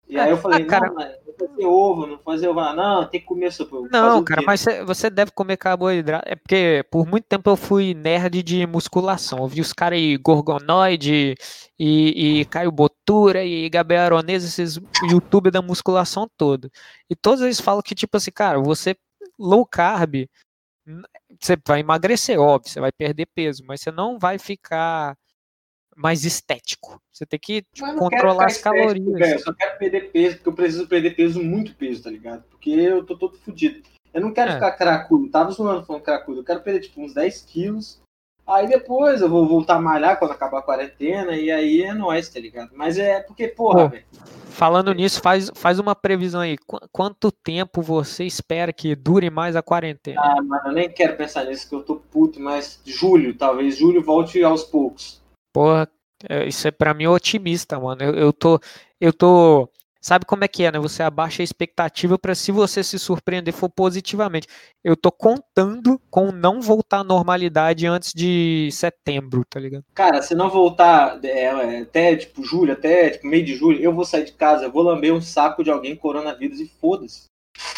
E 0.08 0.18
aí 0.18 0.30
eu 0.30 0.36
falei, 0.36 0.62
Ah, 0.62 0.66
cara- 0.66 0.86
não, 0.88 0.94
mas 0.94 1.16
vou 1.24 1.34
fazer 1.48 1.66
ovo, 1.66 2.06
não 2.06 2.18
fazer 2.20 2.48
ovo. 2.48 2.60
Não, 2.74 3.06
tem 3.08 3.20
que 3.20 3.26
comer 3.26 3.52
sopa. 3.52 3.76
Não, 3.90 4.22
cara, 4.22 4.42
mas 4.46 4.60
cê- 4.60 4.84
você 4.84 5.10
deve 5.10 5.32
comer 5.32 5.56
carboidrato. 5.56 6.28
É 6.28 6.36
porque 6.36 6.84
por 6.90 7.06
muito 7.06 7.24
tempo 7.24 7.50
eu 7.50 7.56
fui 7.56 7.92
nerd 7.92 8.42
de 8.42 8.64
musculação. 8.66 9.40
Eu 9.40 9.48
vi 9.48 9.60
os 9.60 9.72
caras 9.72 9.98
aí, 9.98 10.16
Gorgonoide 10.16 11.34
e, 11.78 12.40
e 12.40 12.44
Caio 12.46 12.70
Botura 12.70 13.44
e 13.44 13.68
Gabriel 13.68 14.02
Aronese, 14.04 14.46
esses 14.46 14.80
youtubers 15.10 15.52
da 15.52 15.60
musculação 15.60 16.30
todo. 16.36 16.70
E 17.10 17.16
todos 17.16 17.40
eles 17.42 17.60
falam 17.60 17.82
que, 17.82 17.94
tipo 17.94 18.16
assim, 18.16 18.30
cara, 18.30 18.60
você 18.60 18.96
low 19.38 19.66
carb, 19.66 20.26
você 21.40 21.56
vai 21.66 21.80
emagrecer, 21.80 22.38
óbvio, 22.40 22.70
você 22.72 22.80
vai 22.80 22.92
perder 22.92 23.26
peso, 23.34 23.64
mas 23.66 23.80
você 23.80 23.90
não 23.90 24.18
vai 24.18 24.38
ficar 24.38 25.16
mais 25.96 26.24
estético. 26.24 27.00
Você 27.10 27.24
tem 27.24 27.38
que 27.40 27.64
tipo, 27.72 27.94
controlar 27.96 28.46
as 28.46 28.58
calorias. 28.58 29.18
velho, 29.18 29.34
Eu 29.34 29.38
só 29.40 29.52
quero 29.54 29.78
perder 29.78 30.10
peso, 30.12 30.36
porque 30.36 30.48
eu 30.50 30.52
preciso 30.52 30.86
perder 30.86 31.16
peso, 31.16 31.42
muito 31.42 31.74
peso, 31.74 32.02
tá 32.02 32.10
ligado? 32.10 32.44
Porque 32.50 32.70
eu 32.70 33.04
tô 33.04 33.16
todo 33.16 33.36
fudido. 33.38 33.82
Eu 34.12 34.20
não 34.20 34.32
quero 34.32 34.50
É. 34.50 34.54
ficar 34.54 34.72
cracudo, 34.72 35.30
tava 35.30 35.50
zoando 35.50 35.84
falando 35.86 36.02
cracudo. 36.02 36.40
Eu 36.40 36.44
quero 36.44 36.60
perder, 36.60 36.80
tipo, 36.80 37.00
uns 37.02 37.14
10 37.14 37.42
quilos. 37.42 38.00
Aí 38.46 38.68
depois 38.68 39.20
eu 39.22 39.28
vou 39.28 39.48
voltar 39.48 39.74
a 39.74 39.80
malhar 39.80 40.18
quando 40.18 40.30
acabar 40.30 40.58
a 40.60 40.62
quarentena, 40.62 41.32
e 41.36 41.50
aí 41.50 41.82
é 41.82 41.92
nóis, 41.92 42.28
tá 42.28 42.38
ligado? 42.38 42.70
Mas 42.74 42.96
é 42.96 43.20
porque, 43.20 43.48
porra, 43.48 43.88
velho. 43.88 44.04
Falando 44.50 44.92
nisso, 44.94 45.20
faz, 45.20 45.50
faz 45.54 45.78
uma 45.80 45.94
previsão 45.96 46.40
aí. 46.40 46.56
Qu- 46.56 46.78
quanto 46.92 47.32
tempo 47.32 47.82
você 47.82 48.24
espera 48.24 48.72
que 48.72 48.94
dure 48.94 49.28
mais 49.30 49.56
a 49.56 49.62
quarentena? 49.62 50.20
Ah, 50.22 50.40
mano, 50.42 50.68
eu 50.68 50.72
nem 50.72 50.88
quero 50.88 51.16
pensar 51.16 51.44
nisso, 51.44 51.68
que 51.68 51.74
eu 51.74 51.82
tô 51.82 51.96
puto, 51.96 52.38
mas 52.40 52.80
julho, 52.86 53.34
talvez 53.34 53.76
julho 53.76 54.00
volte 54.02 54.42
aos 54.44 54.62
poucos. 54.62 55.20
Porra, 55.56 55.88
é, 56.28 56.46
isso 56.46 56.68
é 56.68 56.70
pra 56.70 56.92
mim 56.92 57.06
otimista, 57.06 57.80
mano. 57.80 58.02
Eu, 58.02 58.14
eu 58.14 58.30
tô. 58.30 58.60
Eu 59.00 59.10
tô. 59.10 59.70
Sabe 60.02 60.26
como 60.26 60.44
é 60.44 60.48
que 60.48 60.64
é, 60.64 60.70
né? 60.70 60.78
Você 60.78 61.02
abaixa 61.02 61.42
a 61.42 61.44
expectativa 61.44 62.18
pra 62.18 62.34
se 62.34 62.52
você 62.52 62.84
se 62.84 62.98
surpreender 62.98 63.54
for 63.54 63.70
positivamente. 63.70 64.46
Eu 64.84 64.94
tô 64.94 65.10
contando 65.10 65.98
com 66.10 66.30
não 66.30 66.60
voltar 66.60 66.98
à 66.98 67.04
normalidade 67.04 67.86
antes 67.86 68.12
de 68.14 68.68
setembro, 68.70 69.46
tá 69.48 69.58
ligado? 69.58 69.82
Cara, 69.94 70.20
se 70.20 70.34
não 70.34 70.50
voltar 70.50 71.18
é, 71.24 71.44
é, 71.44 71.80
até, 71.80 72.14
tipo, 72.16 72.44
julho, 72.44 72.74
até 72.74 73.08
tipo, 73.08 73.26
meio 73.26 73.44
de 73.44 73.54
julho, 73.54 73.80
eu 73.80 73.94
vou 73.94 74.04
sair 74.04 74.26
de 74.26 74.32
casa, 74.32 74.66
eu 74.66 74.70
vou 74.70 74.82
lamber 74.82 75.14
um 75.14 75.22
saco 75.22 75.64
de 75.64 75.70
alguém 75.70 75.96
coronavírus 75.96 76.60
e 76.60 76.68
foda-se. 76.68 77.24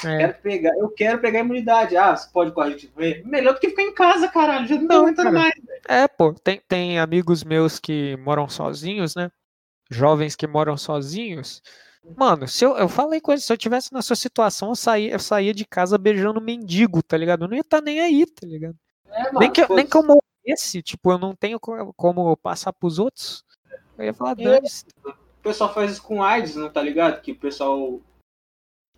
É. 0.05 0.19
Quero 0.19 0.35
pegar, 0.43 0.77
eu 0.79 0.89
quero 0.91 1.19
pegar 1.21 1.39
a 1.41 1.43
imunidade. 1.43 1.97
Ah, 1.97 2.17
você 2.17 2.29
pode 2.33 2.53
correr 2.53 2.77
de 2.77 2.87
ver? 2.97 3.25
Melhor 3.27 3.55
do 3.55 3.61
que 3.61 3.71
ficar 3.71 3.83
em 3.83 3.93
casa, 3.95 4.29
caralho. 4.29 4.67
Já 4.67 4.77
não 4.77 5.07
Não, 5.07 5.15
cara. 5.15 5.33
mais. 5.33 5.53
É, 5.89 6.07
pô, 6.09 6.33
tem, 6.35 6.61
tem 6.69 6.99
amigos 6.99 7.43
meus 7.45 7.79
que 7.79 8.17
moram 8.19 8.49
sozinhos, 8.49 9.15
né? 9.15 9.31
Jovens 9.91 10.37
que 10.37 10.47
moram 10.47 10.77
sozinhos. 10.77 11.63
Mano, 12.17 12.47
se 12.49 12.65
eu, 12.65 12.77
eu 12.77 12.89
falei 12.89 13.21
com 13.21 13.33
eles, 13.33 13.45
se 13.45 13.53
eu 13.53 13.57
tivesse 13.57 13.93
na 13.93 14.01
sua 14.03 14.17
situação, 14.17 14.71
eu 14.71 14.77
saía, 14.77 15.13
eu 15.13 15.19
saía 15.19 15.53
de 15.53 15.65
casa 15.65 15.99
beijando 15.99 16.41
mendigo, 16.41 17.03
tá 17.03 17.17
ligado? 17.17 17.45
Eu 17.45 17.49
não 17.49 17.55
ia 17.57 17.61
estar 17.61 17.81
nem 17.83 18.01
aí, 18.01 18.25
tá 18.27 18.47
ligado? 18.47 18.77
É, 19.11 19.25
mano, 19.25 19.39
nem, 19.41 19.51
que, 19.51 19.63
eu- 19.63 19.69
nem 19.75 19.87
que 19.87 19.97
eu 19.97 20.03
morresse, 20.03 20.83
tipo, 20.83 21.11
eu 21.13 21.19
não 21.19 21.35
tenho 21.35 21.59
co- 21.61 21.93
como 21.95 22.37
passar 22.37 22.73
pros 22.73 22.99
outros. 22.99 23.45
Eu 23.99 24.05
ia 24.07 24.15
falar, 24.15 24.33
É. 24.33 24.45
dane-se. 24.45 24.85
O 25.05 25.13
pessoal 25.43 25.73
faz 25.75 25.93
isso 25.93 26.03
com 26.03 26.23
AIDS, 26.23 26.55
não 26.57 26.71
tá 26.71 26.83
ligado? 26.83 27.21
Que 27.21 27.33
o 27.33 27.37
pessoal. 27.37 28.01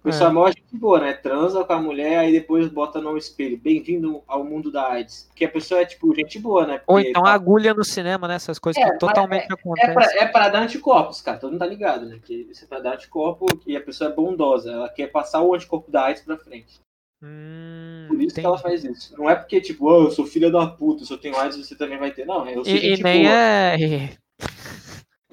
O 0.03 0.09
É. 0.09 0.13
pessoal 0.13 0.33
morre 0.33 0.55
de 0.55 0.79
boa, 0.79 0.99
né? 0.99 1.13
Transa 1.13 1.63
com 1.63 1.73
a 1.75 1.81
mulher, 1.81 2.19
aí 2.19 2.33
depois 2.33 2.67
bota 2.69 3.01
no 3.03 3.19
espelho. 3.19 3.59
Bem-vindo 3.59 4.23
ao 4.27 4.43
mundo 4.43 4.71
da 4.73 4.89
AIDS. 4.89 5.27
Porque 5.29 5.45
a 5.45 5.49
pessoa 5.51 5.83
é, 5.83 5.85
tipo, 5.85 6.15
gente 6.15 6.39
boa, 6.39 6.67
né? 6.67 6.81
Ou 6.87 6.97
Porque 6.97 7.11
então 7.11 7.23
tá- 7.23 7.33
agulha 7.35 7.75
no 7.75 7.85
cinema, 7.85 8.27
né? 8.27 8.37
Essas 8.37 8.59
coisas 8.59 8.83
É, 8.83 8.91
que 8.93 8.99
totalmente 8.99 9.45
É 9.45 9.47
pra, 9.49 9.57
acontecem. 9.57 10.19
é 10.21 10.27
pra 10.27 10.49
dar 10.49 10.63
anticorpos, 10.63 11.21
cara. 11.21 11.37
Todo 11.39 11.51
mundo 11.51 11.61
tá 11.61 11.67
ligado, 11.67 12.07
né? 12.07 12.19
Que 12.25 12.47
isso 12.51 12.65
é 12.65 12.67
pra 12.67 12.81
dar 12.81 12.95
anticorpo 12.95 13.45
e 13.67 13.77
a 13.77 13.81
pessoa 13.81 14.09
é 14.11 14.15
bondosa. 14.15 14.73
Ela 14.73 14.89
quer 14.89 15.09
passar 15.09 15.43
o 15.43 15.55
anticorpo 15.55 15.91
da 15.91 16.05
AIDS 16.07 16.23
pra 16.23 16.39
frente. 16.39 16.81
Hum, 17.23 18.07
Por 18.09 18.23
isso 18.23 18.35
que 18.35 18.41
ela 18.47 18.57
faz 18.57 18.83
isso. 18.83 19.15
Não 19.19 19.29
é 19.29 19.35
porque, 19.35 19.61
tipo, 19.61 19.87
"Oh, 19.87 20.05
eu 20.05 20.11
sou 20.11 20.25
filha 20.25 20.51
da 20.51 20.67
puta, 20.67 21.05
se 21.05 21.13
eu 21.13 21.19
tenho 21.19 21.37
AIDS, 21.37 21.59
você 21.59 21.75
também 21.77 21.99
vai 21.99 22.11
ter. 22.11 22.25
Não, 22.25 22.49
eu 22.49 22.65
sou 22.65 22.73
E, 22.73 22.77
e 22.79 22.81
gente 22.81 23.03
nem 23.03 23.25
boa. 23.25 23.35
é. 23.35 23.77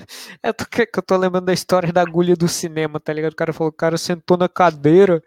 É 0.44 0.54
que 0.54 1.00
eu 1.00 1.04
tô 1.04 1.18
lembrando 1.18 1.46
da 1.46 1.54
história 1.54 1.92
da 1.92 2.02
agulha 2.02 2.36
do 2.36 2.48
cinema, 2.48 3.00
tá 3.00 3.12
ligado? 3.14 3.34
O 3.34 3.36
cara 3.36 3.54
falou, 3.54 3.70
o 3.70 3.76
cara 3.76 3.98
sentou 3.98 4.38
na 4.38 4.48
cadeira, 4.48 5.22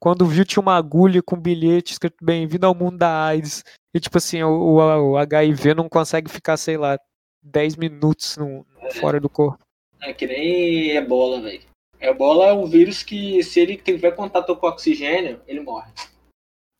quando 0.00 0.26
viu 0.26 0.44
tinha 0.44 0.60
uma 0.62 0.76
agulha 0.76 1.22
com 1.22 1.36
bilhete 1.36 1.92
escrito 1.92 2.16
bem-vindo 2.22 2.66
ao 2.66 2.74
mundo 2.74 2.98
da 2.98 3.24
AIDS. 3.26 3.62
E 3.94 4.00
tipo 4.00 4.18
assim, 4.18 4.42
o, 4.42 4.48
o- 4.50 5.10
o 5.12 5.16
HIV 5.18 5.74
não 5.74 5.88
consegue 5.88 6.30
ficar, 6.30 6.56
sei 6.56 6.76
lá, 6.76 6.98
10 7.42 7.76
minutos 7.76 8.36
no- 8.36 8.64
fora 9.00 9.20
do 9.20 9.28
corpo. 9.28 9.58
É 10.00 10.12
que 10.12 10.26
nem 10.26 10.90
ebola, 10.96 11.40
velho. 11.40 11.62
Ebola 12.00 12.46
é 12.46 12.52
um 12.52 12.66
vírus 12.66 13.02
que, 13.04 13.40
se 13.44 13.60
ele 13.60 13.76
tiver 13.76 14.10
contato 14.12 14.56
com 14.56 14.66
oxigênio, 14.66 15.40
ele 15.46 15.60
morre. 15.60 15.92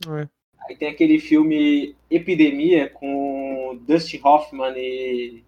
É. 0.09 0.29
Aí 0.69 0.77
tem 0.77 0.89
aquele 0.89 1.21
filme 1.21 1.95
Epidemia 2.11 2.89
com 2.91 3.79
Dustin 3.87 4.21
Hoffman 4.25 4.75
e. 4.77 5.45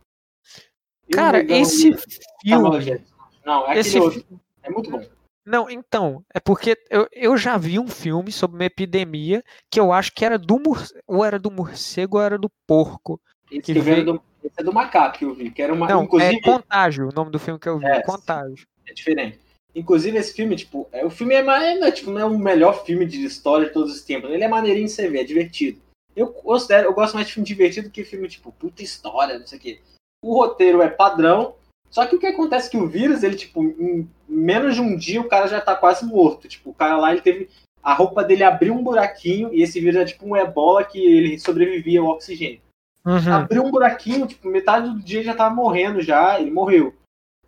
Cara, 1.12 1.38
negão 1.38 1.56
esse 1.58 1.94
filme. 2.42 3.02
Não, 3.44 3.70
é 3.70 3.78
Esse 3.78 3.98
outro. 3.98 4.24
É 4.62 4.70
muito 4.70 4.90
bom. 4.90 5.04
Não, 5.46 5.68
então, 5.68 6.24
é 6.32 6.40
porque 6.40 6.74
eu, 6.88 7.06
eu 7.12 7.36
já 7.36 7.58
vi 7.58 7.78
um 7.78 7.86
filme 7.86 8.32
sobre 8.32 8.56
uma 8.56 8.64
epidemia 8.64 9.44
que 9.70 9.78
eu 9.78 9.92
acho 9.92 10.10
que 10.14 10.24
era 10.24 10.38
do 10.38 10.58
ou 11.06 11.22
era 11.22 11.38
do 11.38 11.50
morcego 11.50 12.16
ou 12.16 12.22
era 12.22 12.38
do 12.38 12.50
porco. 12.66 13.20
Esse, 13.50 13.60
Que 13.74 13.78
veio- 13.78 14.04
do, 14.06 14.22
esse 14.42 14.54
é 14.58 14.62
do 14.64 14.72
macaco 14.72 15.18
que 15.18 15.24
eu 15.26 15.34
vi, 15.34 15.50
que 15.50 15.60
era 15.60 15.74
uma. 15.74 15.86
Não, 15.86 16.04
inclusive, 16.04 16.36
é 16.38 16.40
Contágio, 16.40 17.08
o 17.10 17.14
nome 17.14 17.30
do 17.30 17.38
filme 17.38 17.60
que 17.60 17.68
eu 17.68 17.78
vi, 17.78 17.84
É, 17.84 18.02
Contágio. 18.02 18.66
é 18.88 18.94
diferente. 18.94 19.38
Inclusive, 19.74 20.16
esse 20.16 20.32
filme, 20.32 20.56
tipo, 20.56 20.88
é, 20.92 21.04
o 21.04 21.10
filme 21.10 21.34
é, 21.34 21.42
mais, 21.42 21.78
não 21.78 21.88
é, 21.88 21.92
tipo, 21.92 22.10
não 22.10 22.20
é 22.20 22.24
o 22.24 22.38
melhor 22.38 22.84
filme 22.86 23.04
de 23.04 23.22
história 23.24 23.66
de 23.66 23.72
todos 23.72 23.92
os 23.92 24.02
tempos. 24.02 24.30
Ele 24.30 24.44
é 24.44 24.48
maneirinho 24.48 24.86
de 24.86 24.92
você 24.92 25.10
ver, 25.10 25.20
é 25.20 25.24
divertido. 25.24 25.78
Eu 26.16 26.28
considero, 26.28 26.86
eu 26.88 26.94
gosto 26.94 27.14
mais 27.14 27.26
de 27.26 27.34
filme 27.34 27.46
divertido 27.46 27.90
que 27.90 28.04
filme, 28.04 28.28
tipo, 28.28 28.50
puta 28.52 28.82
história, 28.82 29.38
não 29.38 29.46
sei 29.46 29.58
o 29.58 29.60
quê. 29.60 29.80
O 30.24 30.34
roteiro 30.34 30.80
é 30.82 30.88
padrão, 30.88 31.54
só 31.90 32.06
que 32.06 32.16
o 32.16 32.18
que 32.18 32.26
acontece 32.26 32.68
é 32.68 32.70
que 32.70 32.76
o 32.76 32.88
vírus, 32.88 33.22
ele, 33.22 33.37
tipo, 33.37 33.62
em 33.62 34.08
menos 34.28 34.74
de 34.74 34.80
um 34.80 34.96
dia 34.96 35.20
o 35.20 35.28
cara 35.28 35.46
já 35.46 35.60
tá 35.60 35.74
quase 35.76 36.04
morto. 36.04 36.48
Tipo, 36.48 36.70
o 36.70 36.74
cara 36.74 36.96
lá, 36.96 37.12
ele 37.12 37.20
teve. 37.20 37.48
A 37.82 37.92
roupa 37.92 38.24
dele 38.24 38.42
abriu 38.42 38.72
um 38.74 38.82
buraquinho 38.82 39.52
e 39.52 39.62
esse 39.62 39.78
vírus 39.78 39.96
é 40.00 40.04
tipo 40.06 40.26
um 40.26 40.34
ebola 40.34 40.82
que 40.84 40.98
ele 40.98 41.38
sobrevivia 41.38 42.00
ao 42.00 42.06
oxigênio 42.06 42.60
Uhum. 43.06 43.34
abriu 43.34 43.62
um 43.62 43.70
buraquinho, 43.70 44.26
tipo, 44.26 44.48
metade 44.48 44.88
do 44.88 44.98
dia 45.02 45.18
ele 45.18 45.26
já 45.26 45.34
tava 45.34 45.54
morrendo 45.54 46.00
já, 46.00 46.40
ele 46.40 46.50
morreu. 46.50 46.94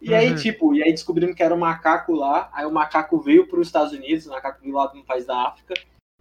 E 0.02 0.14
aí, 0.14 0.28
Uhum. 0.28 0.34
tipo, 0.36 0.74
e 0.74 0.82
aí 0.82 0.90
descobrimos 0.92 1.34
que 1.34 1.42
era 1.42 1.54
um 1.54 1.58
macaco 1.58 2.12
lá, 2.12 2.50
aí 2.52 2.66
o 2.66 2.70
macaco 2.70 3.18
veio 3.18 3.48
para 3.48 3.58
os 3.58 3.66
Estados 3.68 3.94
Unidos, 3.94 4.26
o 4.26 4.30
macaco 4.30 4.60
veio 4.60 4.74
lá 4.74 4.86
de 4.88 4.98
um 4.98 5.02
país 5.02 5.24
da 5.24 5.48
África, 5.48 5.72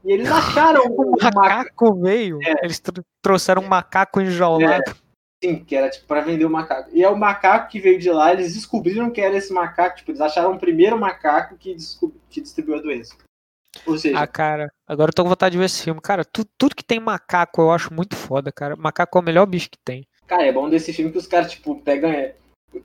e 0.06 0.12
eles 0.13 0.30
acharam 0.32 0.84
O 0.86 1.08
um 1.10 1.12
macaco, 1.12 1.36
macaco 1.38 1.96
veio, 2.02 2.39
eles 2.63 2.80
tr- 2.80 3.02
trouxeram 3.22 3.62
um 3.62 3.68
macaco 3.68 4.22
enjaulado. 4.22 4.96
Sim, 5.46 5.64
que 5.64 5.76
era 5.76 5.90
tipo 5.90 6.06
para 6.08 6.22
vender 6.22 6.46
o 6.46 6.50
macaco. 6.50 6.90
E 6.92 7.04
é 7.04 7.10
o 7.10 7.18
macaco 7.18 7.70
que 7.70 7.80
veio 7.80 8.00
de 8.00 8.10
lá, 8.10 8.34
eles 8.34 8.54
descobriram 8.54 9.12
que 9.12 9.22
era 9.22 9.36
esse 9.38 9.54
macaco, 9.54 9.98
tipo, 9.98 10.12
eles 10.12 10.22
acharam 10.22 10.54
o 10.54 10.60
primeiro 10.60 11.00
macaco 11.00 11.56
que, 11.58 11.76
que 12.30 12.42
distribuiu 12.42 12.78
a 12.80 12.82
doença. 12.82 13.16
Ou 13.86 13.98
seja, 13.98 14.20
Ah, 14.20 14.26
cara, 14.28 14.72
agora 14.88 15.10
eu 15.10 15.14
tô 15.14 15.24
com 15.24 15.30
vontade 15.30 15.54
de 15.54 15.60
ver 15.60 15.66
esse 15.66 15.84
filme. 15.84 16.00
Cara, 16.02 16.24
tu- 16.26 16.46
tudo 16.58 16.76
que 16.76 16.84
tem 16.84 17.00
macaco 17.00 17.62
eu 17.62 17.72
acho 17.72 17.94
muito 17.94 18.16
foda, 18.16 18.52
cara. 18.52 18.76
Macaco 18.76 19.18
é 19.18 19.22
o 19.22 19.24
melhor 19.24 19.46
bicho 19.46 19.70
que 19.70 19.78
tem. 19.78 20.08
Cara, 20.26 20.46
é 20.46 20.52
bom 20.52 20.70
desse 20.70 20.92
filme 20.94 21.12
que 21.12 21.18
os 21.18 21.28
caras, 21.28 21.52
tipo, 21.52 21.76
pegam. 21.82 22.10
é, 22.10 22.36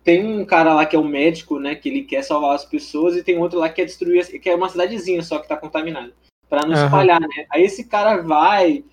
Tem 0.05 0.25
um 0.25 0.45
cara 0.45 0.75
lá 0.75 0.85
que 0.87 0.95
é 0.95 0.99
um 0.99 1.09
médico, 1.09 1.59
né? 1.59 1.75
Que 1.75 1.89
ele 1.89 2.03
quer 2.05 2.23
salvar 2.23 2.55
as 2.55 2.65
pessoas, 2.65 3.17
e 3.17 3.25
tem 3.25 3.39
outro 3.39 3.59
lá 3.59 3.69
que 3.69 3.77
quer 3.77 3.87
destruir, 3.87 4.39
que 4.41 4.49
é 4.51 4.55
uma 4.55 4.69
cidadezinha 4.69 5.23
só 5.23 5.39
que 5.39 5.49
tá 5.49 5.57
contaminada. 5.57 6.13
Pra 6.49 6.67
não 6.67 6.75
Aham. 6.75 6.85
espalhar, 6.87 7.21
né? 7.21 7.47
Aí 7.51 7.63
esse 7.63 7.85
cara 7.85 8.21
vai, 8.23 8.85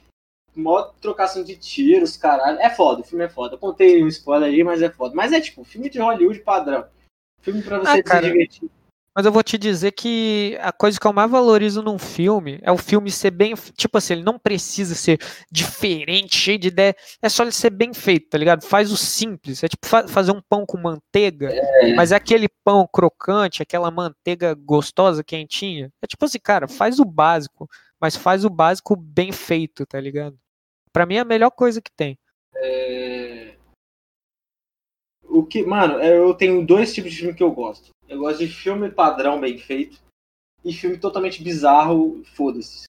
mó 0.59 0.83
trocação 1.01 1.43
de 1.43 1.55
tiros, 1.55 2.17
caralho. 2.17 2.59
É 2.59 2.69
foda, 2.69 3.01
o 3.01 3.03
filme 3.03 3.25
é 3.25 3.29
foda. 3.29 3.55
Eu 3.55 3.59
contei 3.59 4.03
um 4.03 4.07
spoiler 4.07 4.49
aí, 4.49 4.63
mas 4.63 4.81
é 4.81 4.89
foda. 4.89 5.15
Mas 5.15 5.31
é 5.31 5.39
tipo, 5.39 5.63
filme 5.63 5.89
de 5.89 5.99
Hollywood 5.99 6.39
padrão. 6.39 6.85
Filme 7.41 7.61
pra 7.61 7.79
você 7.79 7.89
Ah, 7.89 7.95
se 7.95 8.03
cara. 8.03 8.27
divertir. 8.27 8.69
Mas 9.15 9.25
eu 9.25 9.31
vou 9.31 9.41
te 9.41 9.57
dizer 9.57 9.93
que 9.93 10.55
a 10.61 10.71
coisa 10.71 10.99
que 10.99 11.07
eu 11.07 11.11
mais 11.11 11.31
valorizo 11.31 11.81
num 11.81 11.97
filme 11.97 12.59
é 12.61 12.71
o 12.71 12.77
filme 12.77 13.09
ser 13.09 13.31
bem. 13.31 13.55
Tipo 13.75 13.97
assim, 13.97 14.13
ele 14.13 14.23
não 14.23 14.37
precisa 14.37 14.93
ser 14.93 15.19
diferente, 15.51 16.35
cheio 16.35 16.59
de 16.59 16.67
ideia. 16.67 16.95
É 17.19 17.27
só 17.27 17.41
ele 17.41 17.51
ser 17.51 17.71
bem 17.71 17.95
feito, 17.95 18.29
tá 18.29 18.37
ligado? 18.37 18.63
Faz 18.63 18.91
o 18.91 18.97
simples. 18.97 19.63
É 19.63 19.67
tipo 19.67 19.87
fa- 19.87 20.07
fazer 20.07 20.31
um 20.31 20.41
pão 20.47 20.67
com 20.67 20.77
manteiga, 20.77 21.49
mas 21.95 22.11
é 22.11 22.15
aquele 22.15 22.47
pão 22.63 22.87
crocante, 22.87 23.63
aquela 23.63 23.89
manteiga 23.89 24.53
gostosa, 24.53 25.23
quentinha. 25.23 25.91
É 25.99 26.05
tipo 26.05 26.23
assim, 26.23 26.37
cara, 26.37 26.67
faz 26.67 26.99
o 26.99 27.05
básico, 27.05 27.67
mas 27.99 28.15
faz 28.15 28.45
o 28.45 28.51
básico 28.51 28.95
bem 28.95 29.31
feito, 29.31 29.83
tá 29.83 29.99
ligado? 29.99 30.37
Pra 30.91 31.05
mim 31.05 31.15
é 31.15 31.19
a 31.19 31.25
melhor 31.25 31.51
coisa 31.51 31.81
que 31.81 31.91
tem. 31.91 32.17
É... 32.55 33.55
O 35.23 35.43
que, 35.43 35.63
mano, 35.63 35.99
é, 35.99 36.17
eu 36.17 36.33
tenho 36.33 36.65
dois 36.65 36.93
tipos 36.93 37.11
de 37.11 37.17
filme 37.19 37.33
que 37.33 37.43
eu 37.43 37.51
gosto. 37.51 37.89
Eu 38.07 38.19
gosto 38.19 38.39
de 38.39 38.47
filme 38.47 38.89
padrão 38.89 39.39
bem 39.39 39.57
feito 39.57 39.99
e 40.63 40.73
filme 40.73 40.97
totalmente 40.97 41.43
bizarro, 41.43 42.23
foda-se. 42.35 42.85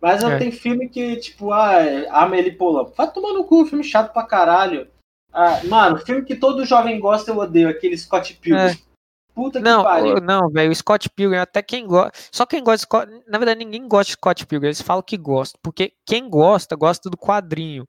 Mas 0.00 0.22
eu 0.22 0.30
É. 0.30 0.38
tenho 0.38 0.52
filme 0.52 0.88
que, 0.88 1.16
tipo, 1.16 1.52
ah, 1.52 1.74
é 1.74 2.08
Amelie 2.08 2.52
Poulain. 2.56 2.90
Vai 2.96 3.12
tomar 3.12 3.32
no 3.32 3.44
cu, 3.44 3.66
filme 3.66 3.84
chato 3.84 4.12
pra 4.12 4.24
caralho. 4.24 4.90
Ah, 5.32 5.62
mano, 5.64 5.98
filme 5.98 6.24
que 6.24 6.34
todo 6.36 6.64
jovem 6.64 6.98
gosta 6.98 7.30
eu 7.30 7.36
odeio, 7.36 7.68
aquele 7.68 7.96
Scott 7.98 8.34
Pilgrim. 8.36 8.64
É. 8.64 8.87
Puta 9.38 9.58
que 9.60 9.64
Não, 9.64 9.84
pariu. 9.84 10.16
o- 10.16 10.20
não, 10.20 10.50
velho, 10.50 10.72
o 10.72 10.74
Scott 10.74 11.08
Pilgrim, 11.10 11.38
até 11.38 11.62
quem 11.62 11.86
gosta. 11.86 12.12
Só 12.32 12.44
quem 12.44 12.60
gosta 12.62 12.78
de 12.78 12.82
Scott. 12.82 13.12
Na 13.28 13.38
verdade, 13.38 13.60
ninguém 13.64 13.86
gosta 13.86 14.06
de 14.06 14.12
Scott 14.12 14.44
Pilgrim, 14.46 14.66
eles 14.68 14.82
falam 14.82 15.00
que 15.02 15.16
gosta. 15.16 15.56
Porque 15.62 15.92
quem 16.04 16.28
gosta, 16.28 16.74
gosta 16.74 17.08
do 17.08 17.16
quadrinho. 17.16 17.86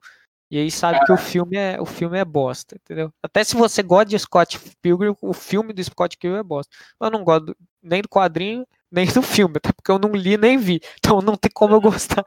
E 0.52 0.60
aí 0.60 0.70
sabe 0.70 1.04
que 1.06 1.12
o 1.12 1.18
filme 1.18 1.58
é 1.58 1.80
o 1.82 1.86
filme 1.86 2.18
é 2.20 2.26
bosta, 2.26 2.76
entendeu? 2.76 3.12
Até 3.24 3.44
se 3.44 3.56
você 3.56 3.82
gosta 3.82 4.06
de 4.06 4.20
Scott 4.20 4.60
Pilgrim, 4.82 5.16
o 5.22 5.34
filme 5.34 5.74
do 5.74 5.84
Scott 5.84 6.18
Pilgrim 6.18 6.40
é 6.40 6.44
bosta. 6.44 6.72
Eu 7.02 7.10
não 7.10 7.24
gosto 7.24 7.46
do- 7.48 7.58
nem 7.82 8.02
do 8.04 8.10
quadrinho, 8.10 8.66
nem 8.92 9.08
do 9.08 9.22
filme, 9.24 9.56
até 9.58 9.72
porque 9.72 9.90
eu 9.92 9.98
não 9.98 10.12
li 10.12 10.38
nem 10.38 10.58
vi. 10.58 10.80
Então 11.00 11.20
não 11.22 11.36
tem 11.36 11.50
como 11.52 11.74
eu 11.76 11.82
gostar. 11.82 12.24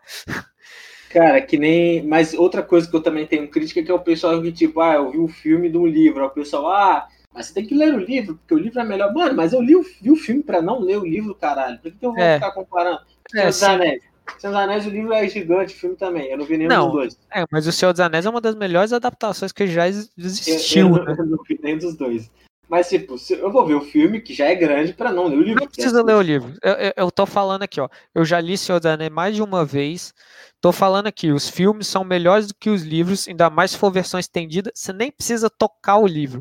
Cara, 1.11 1.41
que 1.43 1.59
nem. 1.59 2.03
Mas 2.07 2.33
outra 2.33 2.63
coisa 2.63 2.89
que 2.89 2.97
eu 2.97 3.03
também 3.03 3.27
tenho 3.27 3.49
crítica 3.51 3.83
que 3.83 3.91
é 3.91 3.95
o 3.95 3.99
pessoal 4.01 4.41
que, 4.41 4.51
tipo, 4.51 4.81
ah, 4.81 4.95
eu 4.95 5.11
vi 5.11 5.19
o 5.19 5.29
filme 5.29 5.71
um 5.77 5.87
livro. 5.87 6.23
Aí 6.23 6.27
O 6.27 6.31
pessoal, 6.31 6.69
ah, 6.73 7.07
mas 7.35 7.47
você 7.47 7.55
tem 7.55 7.67
que 7.67 7.75
ler 7.75 7.95
o 7.95 7.99
livro, 7.99 8.37
porque 8.37 8.55
o 8.55 8.59
livro 8.59 8.81
é 8.81 8.85
melhor. 8.85 9.13
Mano, 9.13 9.35
mas 9.35 9.53
eu 9.53 9.61
li 9.63 9.75
o, 9.77 9.83
vi 10.01 10.11
o 10.11 10.17
filme 10.17 10.43
pra 10.43 10.61
não 10.63 10.81
ler 10.81 10.99
o 10.99 11.05
livro, 11.05 11.35
caralho. 11.35 11.79
Por 11.79 11.91
que, 11.91 11.99
que 11.99 12.07
eu 12.07 12.13
vou 12.13 12.23
É. 12.23 12.35
ficar 12.35 12.53
comparando? 12.53 13.01
É, 13.35 13.51
Senhor 13.51 13.51
dos. 13.51 13.63
Anéis. 13.63 14.03
Senhor 14.39 14.53
dos 14.53 14.61
Anéis, 14.63 14.87
o 14.87 14.91
livro 14.91 15.13
é 15.13 15.29
gigante, 15.29 15.75
o 15.75 15.79
filme 15.79 15.97
também. 15.97 16.31
Eu 16.31 16.39
não 16.39 16.45
vi 16.45 16.57
nenhum 16.57 16.69
Não, 16.71 16.85
dos 16.87 16.93
dois. 16.93 17.19
É, 17.33 17.45
mas 17.51 17.67
o 17.67 17.73
Senhor 17.73 17.93
dos 17.93 18.01
Anéis 18.01 18.25
é 18.27 18.31
uma 18.31 18.41
das 18.41 18.55
melhores 18.55 18.93
adaptações 18.93 19.51
que 19.53 19.67
já 19.67 19.87
ex- 19.89 20.11
Eu, 20.17 20.25
existiu, 20.25 20.97
eu, 20.97 21.05
né? 21.05 21.15
eu 21.19 21.27
não 21.27 21.39
vi 21.49 21.59
nenhum 21.63 21.79
dos 21.79 21.97
dois. 21.97 22.31
Mas, 22.69 22.89
tipo, 22.89 23.17
eu 23.31 23.53
vou 23.53 23.67
ver 23.67 23.75
o 23.75 23.83
filme, 23.83 24.21
que 24.23 24.33
já 24.33 24.47
é 24.47 24.55
grande, 24.55 24.95
pra 24.95 25.13
não 25.13 25.27
ler 25.27 25.37
o 25.37 25.43
livro. 25.43 25.61
Não 25.61 25.67
porque 25.67 25.81
é 25.81 25.85
precisa 25.85 26.03
ler 26.03 26.15
o 26.15 26.23
livro. 26.23 26.55
Eu, 26.63 26.73
eu, 26.73 26.93
eu 26.97 27.11
tô 27.11 27.27
falando 27.27 27.65
aqui, 27.65 27.79
ó. 27.81 27.89
Eu 28.15 28.25
já 28.25 28.41
li 28.41 28.57
Senhor 28.57 28.79
dos 28.79 28.87
Anéis 28.87 29.11
mais 29.11 29.35
de 29.35 29.43
uma 29.43 29.63
vez. 29.63 30.15
Tô 30.59 30.73
falando 30.73 31.07
aqui, 31.09 31.33
os 31.33 31.51
filmes 31.51 31.87
são 31.89 32.03
melhores 32.03 32.47
do 32.47 32.55
que 32.55 32.71
os 32.71 32.83
livros, 32.83 33.29
ainda 33.29 33.51
mais 33.51 33.73
se 33.73 33.77
for 33.79 33.91
versão 33.91 34.19
estendida. 34.19 34.71
Você 34.75 34.91
nem 34.93 35.11
precisa 35.11 35.51
tocar 35.51 35.99
o 35.99 36.07
livro. 36.07 36.41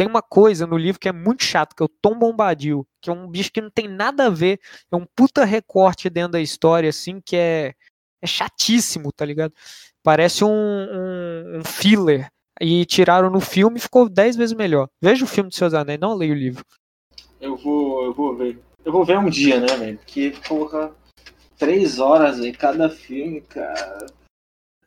Tem 0.00 0.06
uma 0.06 0.22
coisa 0.22 0.66
no 0.66 0.78
livro 0.78 0.98
que 0.98 1.10
é 1.10 1.12
muito 1.12 1.44
chato, 1.44 1.76
que 1.76 1.82
é 1.82 1.84
o 1.84 1.94
Tom 2.00 2.18
Bombadil, 2.18 2.88
que 3.02 3.10
é 3.10 3.12
um 3.12 3.28
bicho 3.28 3.52
que 3.52 3.60
não 3.60 3.68
tem 3.68 3.86
nada 3.86 4.28
a 4.28 4.30
ver. 4.30 4.58
É 4.90 4.96
um 4.96 5.04
puta 5.04 5.44
recorte 5.44 6.08
dentro 6.08 6.32
da 6.32 6.40
história, 6.40 6.88
assim, 6.88 7.20
que 7.20 7.36
é, 7.36 7.74
é 8.22 8.26
chatíssimo, 8.26 9.12
tá 9.12 9.26
ligado? 9.26 9.52
Parece 10.02 10.42
um, 10.42 10.48
um, 10.48 11.58
um 11.58 11.64
filler. 11.66 12.32
E 12.58 12.86
tiraram 12.86 13.28
no 13.28 13.40
filme 13.40 13.76
e 13.76 13.82
ficou 13.82 14.08
10 14.08 14.36
vezes 14.36 14.56
melhor. 14.56 14.88
Veja 15.02 15.22
o 15.22 15.28
filme 15.28 15.50
do 15.50 15.60
dos 15.60 15.74
Anéis, 15.74 16.00
não 16.00 16.14
leia 16.14 16.32
o 16.32 16.34
livro. 16.34 16.64
Eu 17.38 17.58
vou, 17.58 18.02
eu 18.02 18.14
vou 18.14 18.34
ver. 18.34 18.58
Eu 18.82 18.92
vou 18.92 19.04
ver 19.04 19.18
um 19.18 19.28
dia, 19.28 19.60
né, 19.60 19.76
velho? 19.76 19.98
Porque, 19.98 20.32
porra, 20.48 20.96
três 21.58 21.98
horas 21.98 22.40
em 22.40 22.52
cada 22.52 22.88
filme, 22.88 23.42
cara. 23.42 24.06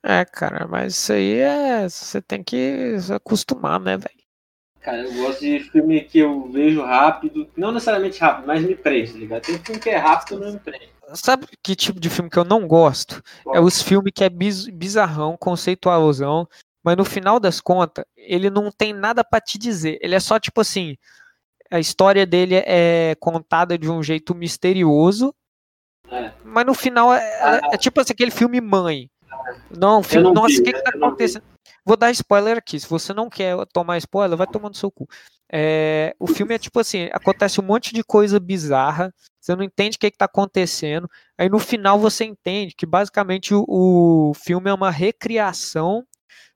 É, 0.01 0.25
cara, 0.25 0.67
mas 0.67 0.95
isso 0.95 1.13
aí 1.13 1.33
é. 1.35 1.87
Você 1.87 2.19
tem 2.19 2.43
que 2.43 2.99
se 2.99 3.13
acostumar, 3.13 3.79
né, 3.79 3.95
velho? 3.95 4.22
Cara, 4.83 4.97
eu 4.97 5.13
gosto 5.13 5.39
de 5.39 5.59
filme 5.61 6.01
que 6.01 6.19
eu 6.19 6.49
vejo 6.51 6.81
rápido. 6.83 7.47
Não 7.55 7.71
necessariamente 7.71 8.19
rápido, 8.19 8.45
mas 8.47 8.61
me 8.61 8.75
prende, 8.75 9.13
tá 9.13 9.17
ligado? 9.17 9.41
Tem 9.43 9.57
filme 9.57 9.79
que 9.79 9.89
é 9.89 9.97
rápido 9.97 10.39
não 10.39 10.51
me 10.51 10.59
prende. 10.59 10.89
Sabe 11.13 11.47
que 11.63 11.75
tipo 11.75 11.99
de 11.99 12.09
filme 12.09 12.29
que 12.29 12.37
eu 12.37 12.43
não 12.43 12.67
gosto? 12.67 13.21
É 13.53 13.59
os 13.59 13.81
filmes 13.81 14.11
que 14.13 14.23
é 14.23 14.29
biz- 14.29 14.67
bizarrão, 14.67 15.37
conceitualzão, 15.37 16.47
mas 16.83 16.97
no 16.97 17.05
final 17.05 17.39
das 17.39 17.61
contas, 17.61 18.03
ele 18.17 18.49
não 18.49 18.69
tem 18.71 18.91
nada 18.93 19.23
pra 19.23 19.39
te 19.39 19.57
dizer. 19.57 19.97
Ele 20.01 20.15
é 20.15 20.19
só 20.19 20.37
tipo 20.39 20.59
assim. 20.61 20.97
A 21.71 21.79
história 21.79 22.25
dele 22.25 22.55
é 22.67 23.15
contada 23.19 23.77
de 23.77 23.89
um 23.89 24.03
jeito 24.03 24.35
misterioso, 24.35 25.33
É. 26.11 26.31
mas 26.43 26.65
no 26.65 26.73
final 26.73 27.11
é, 27.13 27.19
é- 27.19 27.75
é 27.75 27.77
tipo 27.77 27.99
assim, 28.01 28.13
aquele 28.13 28.31
filme 28.31 28.59
Mãe. 28.61 29.09
Não, 29.75 30.03
filme, 30.03 30.25
não 30.27 30.33
nossa, 30.33 30.59
o 30.59 30.63
que, 30.63 30.71
que 30.73 30.81
tá 30.83 30.91
não 30.91 30.99
vi. 30.99 31.05
acontecendo? 31.07 31.43
Vou 31.85 31.97
dar 31.97 32.11
spoiler 32.11 32.57
aqui. 32.57 32.79
Se 32.79 32.87
você 32.87 33.13
não 33.13 33.29
quer 33.29 33.55
tomar 33.73 33.97
spoiler, 33.97 34.37
vai 34.37 34.47
tomando 34.47 34.77
seu 34.77 34.89
cu. 34.89 35.07
É, 35.51 36.15
o 36.19 36.25
filme 36.27 36.55
é 36.55 36.57
tipo 36.57 36.79
assim: 36.79 37.09
acontece 37.11 37.59
um 37.59 37.63
monte 37.63 37.93
de 37.93 38.03
coisa 38.03 38.39
bizarra, 38.39 39.13
você 39.39 39.55
não 39.55 39.63
entende 39.63 39.97
o 39.97 39.99
que, 39.99 40.09
que 40.09 40.17
tá 40.17 40.25
acontecendo. 40.25 41.09
Aí 41.37 41.49
no 41.49 41.59
final 41.59 41.99
você 41.99 42.23
entende 42.25 42.73
que 42.75 42.85
basicamente 42.85 43.53
o, 43.53 43.65
o 43.67 44.33
filme 44.33 44.69
é 44.69 44.73
uma 44.73 44.89
recriação 44.89 46.05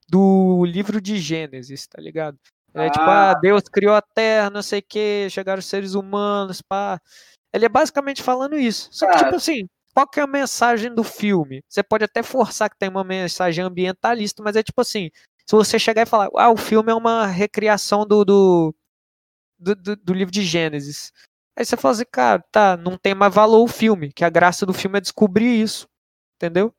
do 0.09 0.63
livro 0.65 1.01
de 1.01 1.19
Gênesis, 1.19 1.85
tá 1.87 2.01
ligado? 2.01 2.37
É 2.73 2.89
tipo, 2.89 3.01
Ah. 3.03 3.31
ah, 3.31 3.33
Deus 3.35 3.63
criou 3.63 3.93
a 3.95 4.01
terra, 4.01 4.49
não 4.49 4.61
sei 4.61 4.79
o 4.79 4.83
que, 4.87 5.27
chegaram 5.29 5.59
os 5.59 5.65
seres 5.65 5.93
humanos, 5.93 6.61
pá. 6.61 6.99
Ele 7.53 7.65
é 7.65 7.69
basicamente 7.69 8.21
falando 8.23 8.57
isso. 8.57 8.87
Só 8.91 9.05
que, 9.07 9.13
Cara. 9.13 9.25
tipo 9.25 9.35
assim, 9.37 9.67
qual 9.97 10.07
que 10.07 10.19
é 10.19 10.23
a 10.23 10.27
mensagem 10.27 10.93
do 10.93 11.03
filme? 11.03 11.63
Você 11.67 11.81
pode 11.81 12.03
até 12.03 12.21
forçar 12.21 12.69
que 12.69 12.77
tem 12.77 12.88
uma 12.88 13.03
mensagem 13.03 13.63
ambientalista, 13.63 14.43
mas 14.43 14.55
é 14.55 14.62
tipo 14.62 14.79
assim, 14.79 15.10
se 15.43 15.55
você 15.55 15.79
chegar 15.79 16.03
e 16.03 16.05
falar, 16.05 16.29
ah, 16.36 16.51
o 16.51 16.55
filme 16.55 16.91
é 16.91 16.93
uma 16.93 17.25
recriação 17.25 18.05
do, 18.05 18.23
do, 18.23 18.75
do, 19.57 19.73
do- 19.73 19.95
do 19.95 20.13
livro 20.13 20.31
de 20.31 20.43
Gênesis. 20.43 21.12
Aí 21.57 21.65
você 21.65 21.75
fala 21.75 21.95
assim, 21.95 22.05
cara, 22.12 22.43
tá, 22.51 22.77
não 22.77 22.95
tem 22.95 23.15
mais 23.15 23.33
valor 23.33 23.63
o 23.63 23.67
filme, 23.67 24.13
que 24.13 24.23
a 24.23 24.29
graça 24.29 24.67
do 24.67 24.73
filme 24.73 24.99
é 24.99 25.01
descobrir 25.01 25.63
isso. 25.63 25.88
Entendeu? 26.36 26.71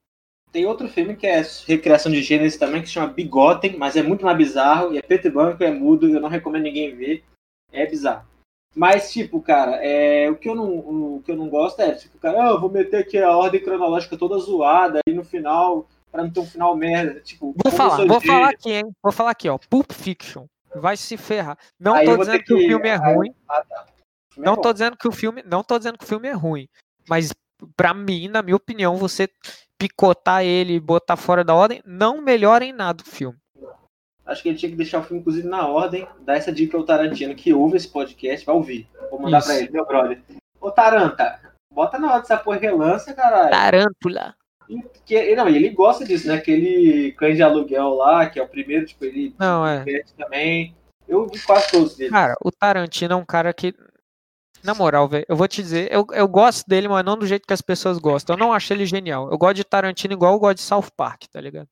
Tem 0.53 0.65
outro 0.65 0.89
filme 0.89 1.17
que 1.17 1.27
é 1.27 1.43
recriação 1.67 2.13
de 2.13 2.23
Gênesis 2.23 2.57
também, 2.57 2.83
que 2.83 2.87
se 2.87 2.95
chama 2.95 3.13
Bigotem, 3.13 3.77
mas 3.77 3.97
é 3.97 4.03
muito 4.05 4.25
mais 4.25 4.39
bizarro, 4.39 4.95
e 4.95 4.99
é 4.99 5.03
preto 5.03 5.27
e 5.27 5.31
branco, 5.33 5.65
é 5.65 5.73
mudo, 5.73 6.09
eu 6.09 6.21
não 6.21 6.29
recomendo 6.29 6.63
ninguém 6.63 6.95
ver. 6.95 7.25
É 7.73 7.85
bizarro. 7.85 8.29
Mas, 8.75 9.13
tipo, 9.13 9.41
cara, 9.41 9.77
é, 9.85 10.31
o, 10.31 10.37
que 10.37 10.49
eu 10.49 10.55
não, 10.55 10.79
o 11.17 11.23
que 11.25 11.33
eu 11.33 11.37
não 11.37 11.49
gosto 11.49 11.81
é, 11.81 11.93
tipo, 11.95 12.19
cara, 12.19 12.45
ah, 12.45 12.51
eu 12.51 12.61
vou 12.61 12.71
meter 12.71 12.99
aqui 13.01 13.19
a 13.19 13.37
ordem 13.37 13.61
cronológica 13.63 14.17
toda 14.17 14.39
zoada, 14.39 15.01
e 15.09 15.13
no 15.13 15.25
final, 15.25 15.89
pra 16.13 16.23
não 16.23 16.31
ter 16.31 16.41
um 16.41 16.47
final 16.47 16.77
merda. 16.77 17.21
Tipo, 17.21 17.55
Vou 17.65 17.73
falar, 17.73 18.07
vou 18.07 18.21
falar 18.21 18.51
aqui, 18.51 18.71
hein? 18.73 18.85
Vou 19.03 19.13
falar 19.13 19.31
aqui, 19.31 19.49
ó. 19.49 19.59
Pulp 19.71 19.91
Fiction. 19.93 20.45
Vai 20.77 20.97
se 20.97 21.17
ferrar. 21.17 21.59
Não 21.81 21.95
Aí 21.95 22.05
tô 22.07 22.17
dizendo 22.19 22.39
ter 22.39 22.45
que, 22.45 22.55
o 22.55 22.59
que- 22.59 22.67
filme 22.69 22.89
é 22.89 22.93
aí- 23.03 23.15
ruim. 23.15 23.35
Ah, 23.49 23.65
tá. 23.69 23.87
Filme 24.33 24.47
é 24.47 24.51
Não 24.51 24.55
bom. 24.57 24.61
tô 24.63 24.73
dizendo 24.73 24.97
que 24.97 25.09
o 25.09 25.13
filme, 25.13 25.43
não 25.47 25.65
tô 25.65 25.79
dizendo 25.79 25.99
que 25.99 26.05
o 26.05 26.09
filme 26.09 26.29
é 26.29 26.33
ruim, 26.33 26.69
mas 27.09 27.33
pra 27.75 27.95
mim, 27.95 28.29
na 28.29 28.43
minha 28.43 28.55
opinião, 28.57 28.97
você 28.97 29.29
picotar 29.79 30.45
ele 30.45 30.75
e 30.75 30.81
botar 30.81 31.17
fora 31.17 31.43
da 31.43 31.55
ordem 31.55 31.81
não 31.87 32.21
melhora 32.21 32.65
em 32.65 32.73
nada 32.73 33.03
o 33.03 33.09
filme. 33.11 33.37
Acho 34.29 34.43
que 34.43 34.51
ele 34.51 34.59
tinha 34.59 34.71
que 34.71 34.77
deixar 34.77 34.99
o 34.99 35.03
filme, 35.03 35.21
inclusive, 35.21 35.49
na 35.49 35.67
ordem, 35.67 36.07
dar 36.21 36.37
essa 36.37 36.53
dica 36.53 36.77
ao 36.77 36.85
Tarantino, 36.85 37.35
que 37.35 37.55
ouve 37.55 37.79
esse 37.79 37.89
podcast, 37.89 38.45
vai 38.45 38.55
ouvir. 38.55 38.87
Vou 39.11 39.19
mandar 39.19 39.39
Isso. 39.39 39.49
pra 39.49 39.57
ele, 39.57 39.71
meu 39.71 39.87
brother. 39.87 40.23
Ô, 40.61 40.71
Taranta, 40.71 41.41
bota 41.73 41.99
na 41.99 42.09
ordem 42.09 42.25
essa 42.25 42.37
porra 42.37 42.59
relança, 42.59 43.15
caralho. 43.15 43.51
Tarântula. 43.51 44.35
Que, 45.07 45.35
não, 45.35 45.49
e 45.49 45.57
ele 45.57 45.71
gosta 45.71 46.05
disso, 46.05 46.29
né? 46.29 46.35
Aquele 46.35 47.13
cães 47.13 47.37
de 47.37 47.43
aluguel 47.43 47.95
lá, 47.95 48.29
que 48.29 48.39
é 48.39 48.43
o 48.43 48.49
primeiro, 48.49 48.85
tipo, 48.85 49.03
ele 49.07 49.35
Não, 49.39 49.67
é. 49.67 49.83
também. 50.19 50.77
Eu 51.09 51.27
vi 51.27 51.41
quase 51.41 51.71
todos 51.71 51.97
dele. 51.97 52.11
Cara, 52.11 52.35
o 52.45 52.53
Tarantino 52.53 53.15
é 53.15 53.17
um 53.17 53.25
cara 53.25 53.51
que. 53.55 53.75
Na 54.63 54.75
moral, 54.75 55.09
velho, 55.09 55.25
eu 55.27 55.37
vou 55.37 55.49
te 55.49 55.63
dizer, 55.63 55.89
eu, 55.91 56.05
eu 56.13 56.29
gosto 56.29 56.69
dele, 56.69 56.89
mas 56.89 57.05
não 57.05 57.17
do 57.17 57.27
jeito 57.27 57.47
que 57.47 57.55
as 57.55 57.63
pessoas 57.63 57.97
gostam. 57.97 58.35
Eu 58.35 58.41
não 58.41 58.53
acho 58.53 58.73
ele 58.75 58.85
genial. 58.85 59.31
Eu 59.31 59.39
gosto 59.39 59.55
de 59.55 59.65
Tarantino 59.65 60.13
igual 60.13 60.35
eu 60.35 60.39
gosto 60.39 60.57
de 60.57 60.63
South 60.63 60.91
Park, 60.95 61.23
tá 61.33 61.41
ligado? 61.41 61.69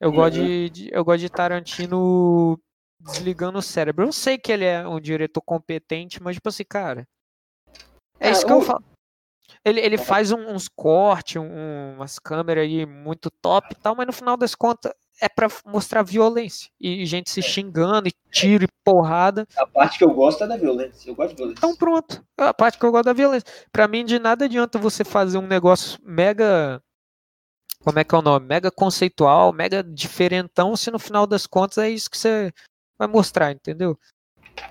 Eu 0.00 0.10
gosto 0.12 0.38
Uhum. 0.38 0.44
de, 0.46 0.70
de- 0.70 0.90
eu 0.92 1.04
gosto 1.04 1.20
de 1.20 1.28
Tarantino 1.30 2.58
desligando 2.98 3.58
o 3.58 3.62
cérebro. 3.62 4.06
Eu 4.06 4.12
sei 4.12 4.38
que 4.38 4.50
ele 4.50 4.64
é 4.64 4.86
um 4.86 5.00
diretor 5.00 5.42
competente, 5.42 6.22
mas 6.22 6.36
tipo 6.36 6.48
assim, 6.48 6.64
cara. 6.64 7.06
É 8.18 8.28
Ah, 8.28 8.30
isso 8.30 8.46
que 8.46 8.52
eu 8.52 8.60
falo. 8.62 8.82
Ele, 9.64 9.80
ele 9.80 9.98
faz 9.98 10.30
um- 10.32 10.48
uns 10.54 10.68
cortes, 10.68 11.36
um- 11.36 11.94
umas 11.96 12.18
câmeras 12.18 12.64
aí 12.64 12.86
muito 12.86 13.30
top 13.42 13.66
e 13.72 13.74
tal, 13.74 13.94
mas 13.96 14.06
no 14.06 14.12
final 14.12 14.36
das 14.36 14.54
contas 14.54 14.92
é 15.20 15.28
pra 15.28 15.48
mostrar 15.66 16.02
violência. 16.02 16.70
E 16.80 17.04
gente 17.04 17.28
se 17.30 17.42
xingando, 17.42 18.08
e 18.08 18.12
tiro 18.30 18.64
e 18.64 18.68
porrada. 18.84 19.46
A 19.56 19.66
parte 19.66 19.98
que 19.98 20.04
eu 20.04 20.14
gosto 20.14 20.44
é 20.44 20.46
da 20.46 20.56
violência. 20.56 21.10
Eu 21.10 21.14
gosto 21.14 21.30
de 21.30 21.36
violência. 21.36 21.58
Então 21.58 21.76
pronto. 21.76 22.24
É 22.38 22.44
a 22.44 22.54
parte 22.54 22.78
que 22.78 22.86
eu 22.86 22.90
gosto 22.92 23.04
da 23.06 23.12
violência. 23.12 23.46
Pra 23.72 23.86
mim, 23.88 24.02
de 24.04 24.18
nada 24.18 24.46
adianta 24.46 24.78
você 24.78 25.04
fazer 25.04 25.36
um 25.36 25.46
negócio 25.46 25.98
mega. 26.02 26.82
Como 27.82 27.98
é 27.98 28.04
que 28.04 28.14
é 28.14 28.18
o 28.18 28.22
nome? 28.22 28.46
Mega 28.46 28.70
conceitual, 28.70 29.52
mega 29.52 29.82
diferentão, 29.82 30.76
se 30.76 30.90
no 30.90 30.98
final 30.98 31.26
das 31.26 31.46
contas 31.46 31.78
é 31.78 31.88
isso 31.88 32.10
que 32.10 32.18
você 32.18 32.52
vai 32.98 33.08
mostrar, 33.08 33.52
entendeu? 33.52 33.98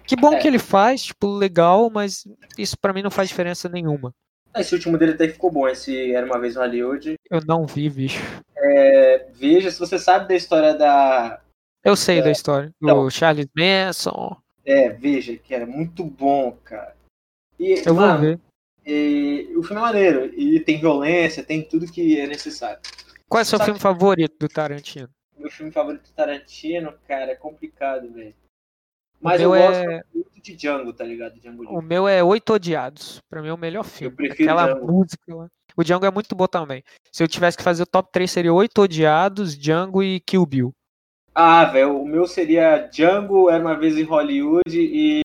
Que 0.06 0.16
bom 0.16 0.34
É. 0.34 0.40
que 0.40 0.48
ele 0.48 0.60
faz, 0.60 1.04
tipo, 1.04 1.28
legal, 1.28 1.90
mas 1.90 2.28
isso 2.58 2.78
pra 2.80 2.94
mim 2.94 3.02
não 3.02 3.10
faz 3.10 3.30
diferença 3.30 3.68
nenhuma. 3.68 4.14
Esse 4.56 4.74
último 4.76 4.98
dele 4.98 5.14
até 5.14 5.28
ficou 5.28 5.52
bom, 5.52 5.68
esse 5.68 6.12
Era 6.14 6.26
Uma 6.26 6.40
Vez 6.40 6.56
em 6.56 6.60
Hollywood. 6.60 7.16
Eu 7.30 7.42
não 7.46 7.66
vi, 7.66 7.90
bicho. 7.90 8.20
É, 8.58 9.28
veja, 9.34 9.72
se 9.72 9.80
você 9.80 9.98
sabe 9.98 10.28
da 10.28 10.36
história 10.36 10.74
da... 10.76 11.42
Eu 11.84 11.96
sei 11.96 12.22
da 12.22 12.30
história. 12.32 12.70
Do 12.82 12.90
então. 12.90 13.10
Charles 13.10 13.48
Manson. 13.56 14.36
É, 14.66 14.90
veja, 14.90 15.36
que 15.38 15.54
era 15.56 15.66
muito 15.66 16.04
bom, 16.04 16.52
cara. 16.64 16.96
E, 17.60 17.74
Eu 17.86 17.94
vou 17.96 18.06
mano, 18.06 18.20
ver. 18.20 18.40
E 18.90 19.58
o 19.58 19.64
filme 19.64 19.82
é 19.82 19.86
maneiro. 19.86 20.26
E 20.36 20.60
tem 20.60 20.80
violência, 20.80 21.44
tem 21.44 21.62
tudo 21.64 21.92
que 21.92 22.20
é 22.20 22.28
necessário. 22.28 22.80
Qual 23.28 23.40
é 23.40 23.44
o 23.44 23.46
seu 23.46 23.60
filme 23.60 23.80
favorito 23.80 24.36
do 24.40 24.48
Tarantino? 24.48 25.10
Meu 25.38 25.50
filme 25.52 25.72
favorito 25.72 26.04
do 26.04 26.14
Tarantino, 26.14 26.94
cara, 27.08 27.32
é 27.32 27.36
complicado, 27.36 28.12
velho. 28.12 28.34
Mas 29.22 29.40
meu 29.42 29.54
eu 29.56 29.62
gosto 29.62 29.80
é- 29.90 30.02
muito 30.14 30.42
de 30.42 30.56
Django, 30.56 30.94
tá 30.94 31.04
ligado? 31.04 31.40
Django 31.40 31.64
O 31.66 31.82
meu 31.82 32.08
é 32.08 32.24
Oito 32.24 32.54
Odiados. 32.54 33.20
Pra 33.30 33.42
mim 33.42 33.50
é 33.50 33.54
o 33.54 33.58
melhor 33.58 33.84
filme. 33.84 34.16
prefiro 34.16 34.50
Aquela 34.50 34.74
Django. 34.74 34.92
música 34.92 35.36
lá. 35.36 35.48
O 35.78 35.84
Django 35.84 36.06
é 36.06 36.12
muito 36.12 36.36
bom 36.36 36.48
também. 36.48 36.84
Se 37.12 37.22
eu 37.24 37.28
tivesse 37.28 37.58
que 37.58 37.64
fazer 37.64 37.84
o 37.84 37.86
top 37.86 38.10
3, 38.12 38.30
seria 38.32 38.54
Oito 38.54 38.82
Odiados, 38.82 39.58
Django 39.58 40.02
e 40.02 40.20
Kill 40.22 40.46
Bill. 40.46 40.74
Ah, 41.36 41.66
velho, 41.66 42.02
o 42.02 42.06
meu 42.08 42.26
seria 42.28 42.88
Django, 42.92 43.50
Era 43.50 43.62
Uma 43.64 43.76
Vez 43.78 43.98
em 43.98 44.04
Hollywood 44.04 44.62
e 44.78 45.22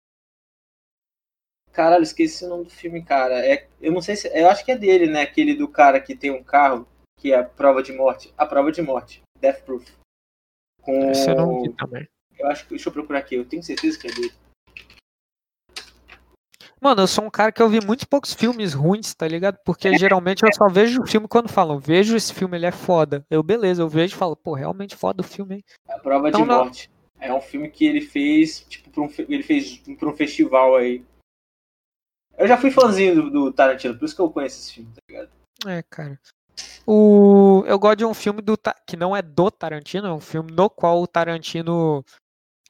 Caralho, 1.74 2.04
esqueci 2.04 2.44
o 2.44 2.48
nome 2.48 2.64
do 2.64 2.70
filme, 2.70 3.02
cara. 3.02 3.44
É, 3.44 3.66
eu 3.80 3.90
não 3.92 4.00
sei 4.00 4.14
se. 4.14 4.28
Eu 4.28 4.48
acho 4.48 4.64
que 4.64 4.70
é 4.70 4.78
dele, 4.78 5.06
né? 5.08 5.22
Aquele 5.22 5.54
do 5.54 5.66
cara 5.66 6.00
que 6.00 6.14
tem 6.14 6.30
um 6.30 6.42
carro, 6.42 6.86
que 7.18 7.32
é 7.32 7.36
a 7.38 7.42
prova 7.44 7.82
de 7.82 7.92
morte. 7.92 8.32
A 8.38 8.46
prova 8.46 8.70
de 8.70 8.80
morte. 8.80 9.20
Death 9.40 9.62
Proof. 9.64 9.84
Com. 10.82 11.10
Esse 11.10 11.28
eu 11.30 11.34
não 11.34 11.62
vi 11.62 11.72
também. 11.72 12.06
Eu 12.38 12.46
acho 12.46 12.62
que. 12.64 12.70
Deixa 12.70 12.88
eu 12.88 12.92
procurar 12.92 13.18
aqui, 13.18 13.34
eu 13.34 13.44
tenho 13.44 13.60
certeza 13.62 13.98
que 13.98 14.06
é 14.06 14.12
dele. 14.12 14.32
Mano, 16.80 17.00
eu 17.02 17.06
sou 17.06 17.24
um 17.24 17.30
cara 17.30 17.50
que 17.50 17.62
eu 17.62 17.68
vi 17.68 17.84
muito 17.84 18.06
poucos 18.06 18.34
filmes 18.34 18.72
ruins, 18.74 19.14
tá 19.14 19.26
ligado? 19.26 19.58
Porque 19.64 19.96
geralmente 19.96 20.42
eu 20.44 20.52
só 20.52 20.68
vejo 20.68 21.02
o 21.02 21.06
filme 21.06 21.26
quando 21.26 21.48
falam, 21.48 21.78
vejo 21.78 22.14
esse 22.14 22.32
filme, 22.32 22.56
ele 22.58 22.66
é 22.66 22.70
foda. 22.72 23.24
Eu, 23.30 23.42
beleza, 23.42 23.82
eu 23.82 23.88
vejo 23.88 24.14
e 24.14 24.18
falo, 24.18 24.36
pô, 24.36 24.52
realmente 24.52 24.94
foda 24.94 25.22
o 25.22 25.26
filme, 25.26 25.56
hein? 25.56 25.64
A 25.88 25.98
prova 25.98 26.28
Então 26.28 26.42
de 26.42 26.46
não- 26.46 26.58
morte. 26.64 26.90
É 27.18 27.32
um 27.32 27.40
filme 27.40 27.70
que 27.70 27.86
ele 27.86 28.02
fez, 28.02 28.60
tipo, 28.68 29.00
um, 29.02 29.08
ele 29.28 29.42
fez 29.42 29.78
pra 29.98 30.08
um 30.10 30.14
festival 30.14 30.76
aí. 30.76 31.02
Eu 32.36 32.48
já 32.48 32.56
fui 32.56 32.70
fãzinho 32.70 33.14
do, 33.14 33.30
do 33.30 33.52
Tarantino, 33.52 33.96
por 33.96 34.04
isso 34.04 34.14
que 34.14 34.20
eu 34.20 34.30
conheço 34.30 34.60
esse 34.60 34.74
filme, 34.74 34.90
tá 34.92 35.00
ligado? 35.08 35.30
É, 35.66 35.82
cara. 35.82 36.20
O... 36.86 37.64
Eu 37.66 37.78
gosto 37.78 37.98
de 37.98 38.04
um 38.04 38.14
filme 38.14 38.42
do 38.42 38.58
que 38.86 38.96
não 38.96 39.16
é 39.16 39.22
do 39.22 39.50
Tarantino, 39.50 40.06
é 40.06 40.12
um 40.12 40.20
filme 40.20 40.52
no 40.52 40.68
qual 40.68 41.00
o 41.00 41.06
Tarantino 41.06 42.04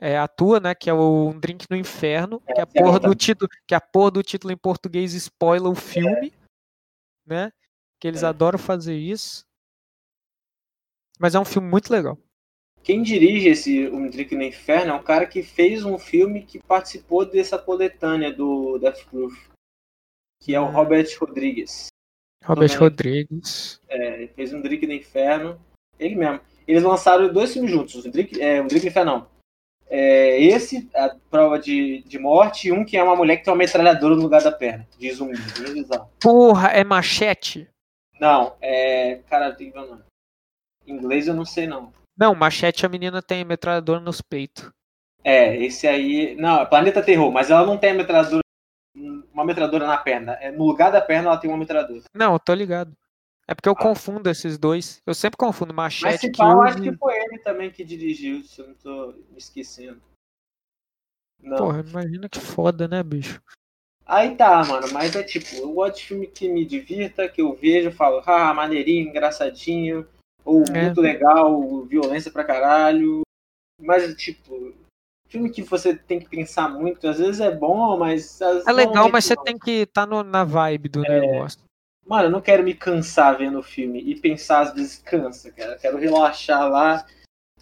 é, 0.00 0.16
atua, 0.18 0.60
né? 0.60 0.74
Que 0.74 0.88
é 0.90 0.94
o 0.94 1.28
Um 1.28 1.38
Drink 1.38 1.66
no 1.70 1.76
Inferno, 1.76 2.40
que 2.40 2.60
a 2.60 2.62
é 2.62 2.66
porra 2.66 3.00
do 3.00 3.14
título, 3.14 3.50
que 3.66 3.74
a 3.74 3.80
porra 3.80 4.12
do 4.12 4.22
título 4.22 4.52
em 4.52 4.56
português 4.56 5.14
spoiler 5.14 5.70
o 5.70 5.74
filme, 5.74 6.32
né? 7.26 7.50
Que 8.00 8.08
eles 8.08 8.22
É. 8.22 8.26
adoram 8.26 8.58
fazer 8.58 8.96
isso. 8.96 9.44
Mas 11.18 11.34
é 11.34 11.40
um 11.40 11.44
filme 11.44 11.68
muito 11.68 11.90
legal. 11.90 12.18
Quem 12.82 13.02
dirige 13.02 13.48
esse 13.48 13.88
Um 13.88 14.10
Drink 14.10 14.34
no 14.34 14.42
Inferno 14.42 14.92
é 14.92 14.94
um 14.94 15.02
cara 15.02 15.26
que 15.26 15.42
fez 15.42 15.84
um 15.84 15.98
filme 15.98 16.42
que 16.42 16.58
participou 16.58 17.24
dessa 17.24 17.58
coletânea 17.58 18.30
do 18.30 18.78
Death 18.78 19.04
Proof, 19.06 19.34
que 20.44 20.54
é 20.54 20.60
o 20.60 20.64
Hum. 20.66 20.72
Robert 20.72 21.06
Rodrigues. 21.18 21.86
Robert 22.44 22.68
Também. 22.68 22.82
Rodrigues. 22.82 23.80
É, 23.88 24.14
ele 24.14 24.28
fez 24.28 24.52
Um 24.52 24.60
Drink 24.60 24.86
no 24.86 24.92
Inferno, 24.92 25.58
ele 25.98 26.14
mesmo. 26.14 26.40
Eles 26.68 26.82
lançaram 26.82 27.32
dois 27.32 27.54
filmes 27.54 27.70
juntos, 27.70 28.04
Um 28.04 28.10
Drink, 28.10 28.40
é, 28.40 28.60
um 28.60 28.66
Drink 28.66 28.84
no 28.84 28.90
Inferno 28.90 29.10
não. 29.12 29.34
É, 29.88 30.38
esse, 30.42 30.88
a 30.94 31.16
prova 31.30 31.58
de, 31.58 32.02
de 32.02 32.18
morte, 32.18 32.68
e 32.68 32.72
um 32.72 32.84
que 32.84 32.96
é 32.96 33.02
uma 33.02 33.16
mulher 33.16 33.38
que 33.38 33.44
tem 33.44 33.52
uma 33.52 33.58
metralhadora 33.58 34.14
no 34.14 34.22
lugar 34.22 34.42
da 34.42 34.52
perna, 34.52 34.86
de 34.98 35.10
zumbi, 35.12 35.38
bem 35.58 35.72
bizarro. 35.74 36.10
Porra, 36.20 36.68
é 36.68 36.84
machete? 36.84 37.66
Não, 38.20 38.54
é. 38.60 39.20
Cara, 39.28 39.54
tem 39.54 39.68
que 39.68 39.72
ver 39.72 39.84
o 39.84 39.88
nome. 39.88 40.02
Em 40.86 40.92
inglês 40.92 41.26
eu 41.26 41.34
não 41.34 41.46
sei 41.46 41.66
não. 41.66 41.90
Não, 42.18 42.34
machete 42.34 42.84
a 42.84 42.88
menina 42.88 43.22
tem 43.22 43.44
metralhadora 43.44 44.00
nos 44.00 44.20
peitos. 44.20 44.70
É, 45.22 45.56
esse 45.56 45.86
aí. 45.86 46.36
Não, 46.36 46.60
é 46.60 46.66
Planeta 46.66 47.02
Terror, 47.02 47.32
mas 47.32 47.50
ela 47.50 47.66
não 47.66 47.78
tem 47.78 47.90
a 47.90 47.94
metralhadora. 47.94 48.43
Uma 48.96 49.44
metralhadora 49.44 49.86
na 49.86 49.96
perna. 49.98 50.32
É, 50.34 50.50
no 50.50 50.64
lugar 50.64 50.92
da 50.92 51.00
perna 51.00 51.28
ela 51.30 51.38
tem 51.38 51.50
uma 51.50 51.58
metralhadora. 51.58 52.02
Não, 52.14 52.32
eu 52.34 52.38
tô 52.38 52.54
ligado. 52.54 52.96
É 53.46 53.54
porque 53.54 53.68
eu 53.68 53.72
Ah. 53.72 53.82
confundo 53.82 54.30
esses 54.30 54.56
dois. 54.56 55.02
Eu 55.04 55.14
sempre 55.14 55.36
confundo 55.36 55.74
Mas 55.74 56.00
machete 56.00 56.20
se 56.20 56.30
que 56.30 56.38
pá, 56.38 56.50
eu 56.52 56.62
acho 56.62 56.80
que 56.80 56.96
foi 56.96 57.14
ele 57.18 57.38
também 57.38 57.70
que 57.70 57.84
dirigiu, 57.84 58.42
se 58.44 58.60
eu 58.60 58.68
não 58.68 58.74
tô 58.74 59.12
me 59.30 59.36
esquecendo. 59.36 60.00
Não. 61.42 61.56
Porra, 61.58 61.84
imagina 61.86 62.28
que 62.28 62.38
foda, 62.40 62.88
né, 62.88 63.02
bicho? 63.02 63.42
Aí 64.06 64.36
tá, 64.36 64.62
mano, 64.64 64.86
mas 64.92 65.16
é 65.16 65.22
tipo, 65.22 65.56
eu 65.56 65.72
gosto 65.72 65.96
de 65.96 66.04
filme 66.04 66.26
que 66.26 66.48
me 66.48 66.64
divirta, 66.64 67.28
que 67.28 67.40
eu 67.40 67.54
vejo 67.54 67.90
falo, 67.90 68.22
ah, 68.26 68.52
maneirinho, 68.54 69.08
engraçadinho, 69.08 70.06
ou 70.44 70.62
É. 70.74 70.84
muito 70.84 71.00
legal, 71.00 71.82
violência 71.84 72.30
pra 72.30 72.44
caralho. 72.44 73.22
Mas, 73.80 74.14
tipo, 74.16 74.72
filme 75.34 75.50
que 75.50 75.62
você 75.62 75.94
tem 75.96 76.18
que 76.20 76.28
pensar 76.28 76.68
muito, 76.68 77.06
às 77.08 77.18
vezes 77.18 77.40
é 77.40 77.50
bom, 77.54 77.96
mas. 77.98 78.40
às- 78.40 78.66
É 78.66 78.72
legal, 78.72 79.10
mas 79.10 79.24
você 79.24 79.34
não. 79.34 79.42
tem 79.44 79.58
que 79.58 79.70
estar 79.82 80.06
na 80.06 80.44
vibe 80.44 80.88
do 80.88 81.00
negócio. 81.02 81.60
Mano, 82.06 82.24
eu 82.24 82.30
não 82.30 82.40
quero 82.40 82.62
me 82.62 82.74
cansar 82.74 83.36
vendo 83.38 83.58
o 83.58 83.62
filme. 83.62 84.00
E 84.00 84.14
pensar 84.20 84.60
às 84.60 84.74
vezes 84.74 84.98
cansa, 84.98 85.50
cara. 85.50 85.72
Eu 85.72 85.78
quero 85.78 85.96
relaxar 85.98 86.68
lá, 86.68 87.04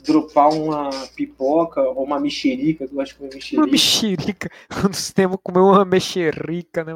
dropar 0.05 0.49
uma 0.51 0.91
pipoca 1.15 1.81
ou 1.81 2.05
uma 2.05 2.19
mexerica, 2.19 2.87
que 2.87 2.93
eu 2.93 2.97
gosto 2.97 3.13
de 3.13 3.19
comer 3.19 3.29
Uma 3.57 3.67
mexerica. 3.67 3.71
mexerica. 3.71 4.51
No 4.89 4.95
cinema 4.95 5.39
comer 5.39 5.61
uma 5.61 5.85
mexerica, 5.85 6.83
né? 6.85 6.93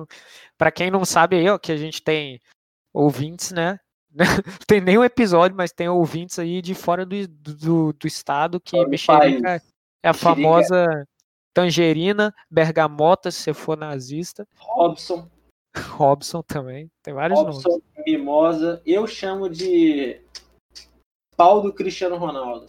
Pra 0.59 0.71
quem 0.73 0.91
não 0.91 1.05
sabe 1.05 1.37
aí, 1.37 1.49
ó, 1.49 1.57
que 1.59 1.71
a 1.73 1.77
gente 1.77 2.03
tem 2.03 2.41
ouvintes, 2.93 3.53
né? 3.53 3.79
Tem 4.67 4.81
nenhum 4.81 5.05
episódio, 5.05 5.55
mas 5.57 5.73
tem 5.73 5.91
ouvintes 5.91 6.39
aí 6.39 6.63
de 6.63 6.75
fora 6.75 7.05
do, 7.05 7.29
do, 7.29 7.93
do 7.93 8.07
estado 8.07 8.59
que 8.59 8.71
Fora 8.71 8.89
mexerica. 8.89 9.63
É 10.07 10.11
a 10.11 10.15
famosa 10.15 11.07
tangerina, 11.53 12.33
bergamota, 12.51 13.31
se 13.31 13.43
você 13.43 13.55
for 13.55 13.77
nazista. 13.77 14.47
Robson, 14.57 15.29
Robson 15.97 16.43
também. 16.43 16.89
Tem 17.03 17.13
vários 17.13 17.41
nomes. 17.41 17.57
Robson, 17.57 17.81
mimosa. 18.07 18.81
Eu 18.87 19.07
chamo 19.07 19.49
de 19.49 20.21
pau 21.37 21.61
do 21.61 21.73
Cristiano 21.73 22.17
Ronaldo. 22.17 22.69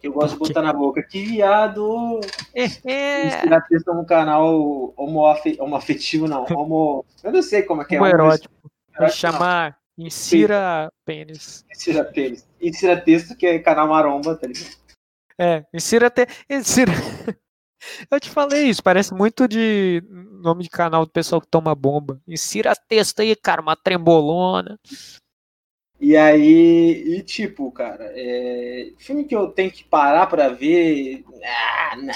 Que 0.00 0.08
eu 0.08 0.14
gosto 0.14 0.32
de 0.32 0.38
botar 0.38 0.62
na 0.62 0.72
boca. 0.72 1.02
Que 1.02 1.22
viado! 1.26 2.20
É, 2.54 3.26
Inspirar 3.26 3.60
texto 3.68 3.92
no 3.92 4.06
canal 4.06 4.94
homoafe- 4.96 5.58
homoafetivo, 5.60 6.26
não. 6.26 6.46
Homo. 6.50 7.04
Eu 7.22 7.32
não 7.32 7.42
sei 7.42 7.64
como 7.64 7.82
é 7.82 7.84
que 7.84 7.96
é. 7.96 8.00
um 8.00 8.06
erótico. 8.06 8.54
Vou 8.98 9.08
chamar 9.10 9.78
Insira 9.98 10.90
Pênis. 11.04 11.66
Insira 11.70 12.02
texto. 12.02 12.48
Insira 12.62 12.98
texto, 12.98 13.36
que 13.36 13.46
é 13.46 13.58
canal 13.58 13.88
maromba, 13.88 14.34
tá 14.34 14.46
ligado? 14.46 14.79
É, 15.40 15.64
Insira 15.72 16.10
te... 16.10 16.26
Insira... 16.50 16.92
Eu 18.10 18.20
te 18.20 18.28
falei 18.28 18.64
isso, 18.64 18.82
parece 18.82 19.14
muito 19.14 19.48
de 19.48 20.02
nome 20.42 20.64
de 20.64 20.68
canal 20.68 21.06
do 21.06 21.10
pessoal 21.10 21.40
que 21.40 21.48
toma 21.48 21.74
bomba. 21.74 22.20
Insira 22.28 22.74
texto 22.76 23.20
aí, 23.20 23.34
cara, 23.34 23.62
uma 23.62 23.74
trembolona. 23.74 24.78
E 25.98 26.14
aí, 26.14 27.16
e 27.16 27.22
tipo, 27.22 27.72
cara, 27.72 28.12
é... 28.14 28.92
filme 28.98 29.24
que 29.24 29.34
eu 29.34 29.48
tenho 29.48 29.70
que 29.70 29.82
parar 29.82 30.26
pra 30.26 30.50
ver. 30.50 31.24
Ah, 31.42 31.96
não. 31.96 32.14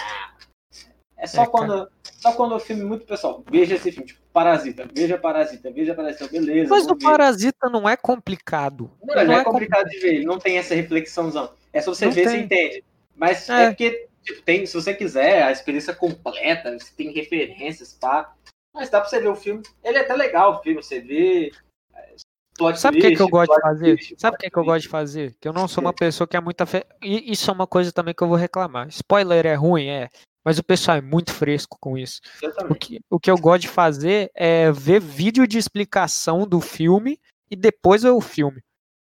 É 1.16 1.26
só 1.26 1.44
É, 1.44 1.46
quando. 1.46 1.88
Só 2.02 2.32
quando 2.32 2.54
o 2.54 2.60
filme 2.60 2.84
muito 2.84 3.06
pessoal. 3.06 3.42
Veja 3.50 3.76
esse 3.76 3.90
filme, 3.90 4.06
tipo, 4.06 4.20
Parasita, 4.34 4.86
veja 4.94 5.16
Parasita, 5.16 5.70
veja 5.70 5.94
Parasita, 5.94 6.28
beleza. 6.28 6.68
Mas 6.68 6.84
o 6.86 6.94
ver. 6.94 7.04
Parasita 7.04 7.70
não 7.70 7.88
é 7.88 7.96
complicado. 7.96 8.90
Não, 9.02 9.24
não 9.24 9.32
é 9.32 9.44
com- 9.44 9.52
complicado 9.52 9.88
de 9.88 9.98
ver, 9.98 10.16
ele 10.16 10.26
não 10.26 10.38
tem 10.38 10.58
essa 10.58 10.74
reflexãozão. 10.74 11.52
É 11.72 11.80
só 11.80 11.94
você 11.94 12.04
Não 12.04 12.12
ver, 12.12 12.24
você 12.28 12.36
tem. 12.36 12.44
entende. 12.44 12.84
Mas 13.16 13.48
É. 13.48 13.64
é, 13.64 13.66
porque, 13.68 14.08
tipo, 14.22 14.42
tem, 14.42 14.66
se 14.66 14.74
você 14.74 14.94
quiser 14.94 15.42
a 15.42 15.52
experiência 15.52 15.94
completa, 15.94 16.78
você 16.78 16.92
tem 16.96 17.12
referências, 17.12 17.92
pá. 17.92 18.34
Mas 18.74 18.90
dá 18.90 19.00
pra 19.00 19.08
você 19.08 19.20
ver 19.20 19.28
o 19.28 19.36
filme. 19.36 19.62
Ele 19.82 19.98
é 19.98 20.00
até 20.00 20.14
legal 20.14 20.54
o 20.54 20.62
filme, 20.62 20.82
você 20.82 21.00
vê. 21.00 21.52
é, 21.94 22.14
plot 22.58 22.78
Sabe 22.78 22.98
o 22.98 23.00
que, 23.00 23.14
que 23.14 23.22
eu 23.22 23.28
gosto 23.28 23.54
de 23.54 23.60
fazer? 23.60 23.96
twist, 23.96 24.14
Sabe 24.18 24.36
o 24.36 24.38
que, 24.38 24.50
que 24.50 24.58
eu 24.58 24.64
gosto 24.64 24.82
de 24.82 24.88
fazer? 24.88 25.36
Que 25.40 25.48
eu 25.48 25.52
não 25.52 25.68
sou 25.68 25.82
uma 25.82 25.92
pessoa 25.92 26.26
que 26.26 26.36
é 26.36 26.40
muito 26.40 26.60
afe... 26.60 26.84
E 27.02 27.30
isso 27.30 27.50
é 27.50 27.54
uma 27.54 27.66
coisa 27.66 27.92
também 27.92 28.14
que 28.14 28.22
eu 28.22 28.28
vou 28.28 28.36
reclamar. 28.36 28.88
Spoiler 28.88 29.46
é 29.46 29.54
ruim, 29.54 29.86
é. 29.86 30.08
Mas 30.44 30.58
o 30.58 30.64
pessoal 30.64 30.98
é 30.98 31.00
muito 31.00 31.32
fresco 31.32 31.78
com 31.80 31.96
isso. 31.96 32.20
O 32.68 32.74
que, 32.74 33.00
o 33.08 33.18
que 33.18 33.30
eu 33.30 33.38
gosto 33.38 33.62
de 33.62 33.68
fazer 33.68 34.30
é 34.34 34.70
ver 34.70 35.00
vídeo 35.00 35.46
de 35.46 35.56
explicação 35.56 36.46
do 36.46 36.60
filme 36.60 37.18
e 37.50 37.56
depois 37.56 38.02
ver 38.02 38.10
o 38.10 38.20
filme. 38.20 38.62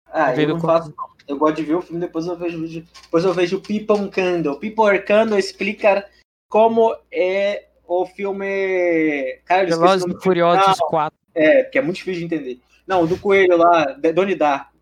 Ah, 0.06 0.34
eu 0.34 0.48
não 0.48 0.60
faço 0.60 0.92
não. 0.96 1.17
Eu 1.28 1.36
gosto 1.36 1.56
de 1.56 1.62
ver 1.62 1.74
o 1.74 1.82
filme, 1.82 2.00
depois 2.00 2.26
eu 2.26 2.36
vejo 2.36 2.56
o 2.58 2.62
vídeo. 2.62 2.86
Depois 3.04 3.24
eu 3.24 3.34
vejo 3.34 3.58
o 3.58 3.60
Piponcando. 3.60 4.58
Piponcando 4.58 5.38
explica 5.38 6.08
como 6.48 6.96
é 7.12 7.66
o 7.86 8.06
filme. 8.06 9.38
Cara, 9.44 9.62
eu 9.62 9.68
esqueci 9.68 9.76
o 9.76 9.80
Velozes 9.80 10.04
e 10.06 10.22
Furiosos 10.22 10.78
4. 10.78 11.18
É, 11.34 11.62
porque 11.64 11.78
é 11.78 11.82
muito 11.82 11.96
difícil 11.96 12.20
de 12.26 12.34
entender. 12.34 12.60
Não, 12.86 13.02
o 13.02 13.06
do 13.06 13.18
Coelho 13.18 13.56
lá, 13.56 13.84
Donnie 14.14 14.34
Darko. 14.34 14.72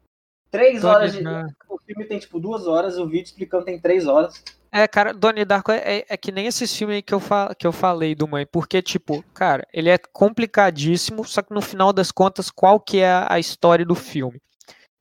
Três 0.50 0.84
horas 0.84 1.12
de. 1.12 1.24
O 1.68 1.78
filme 1.84 2.04
tem 2.06 2.18
tipo 2.18 2.38
duas 2.38 2.66
horas, 2.66 2.96
o 2.98 3.06
vídeo 3.06 3.24
explicando 3.24 3.64
tem 3.64 3.78
três 3.80 4.06
horas. 4.06 4.42
É, 4.72 4.86
cara, 4.86 5.12
Donnie 5.12 5.44
Darko 5.44 5.72
é, 5.72 5.78
é- 5.98 6.06
é 6.08 6.16
que 6.16 6.30
nem 6.30 6.46
esses 6.46 6.74
filmes 6.74 6.96
aí 6.96 7.02
que 7.02 7.12
eu, 7.14 7.20
fa 7.20 7.54
que 7.58 7.66
eu 7.66 7.72
falei 7.72 8.14
do 8.14 8.28
Mãe, 8.28 8.46
porque, 8.46 8.80
tipo, 8.82 9.24
cara, 9.34 9.66
ele 9.72 9.88
é 9.88 9.98
complicadíssimo, 10.12 11.24
só 11.24 11.42
que 11.42 11.52
no 11.54 11.60
final 11.62 11.92
das 11.92 12.10
contas, 12.12 12.50
qual 12.50 12.78
que 12.78 12.98
é 12.98 13.08
a, 13.10 13.26
a 13.34 13.38
história 13.40 13.84
do 13.84 13.94
filme? 13.94 14.40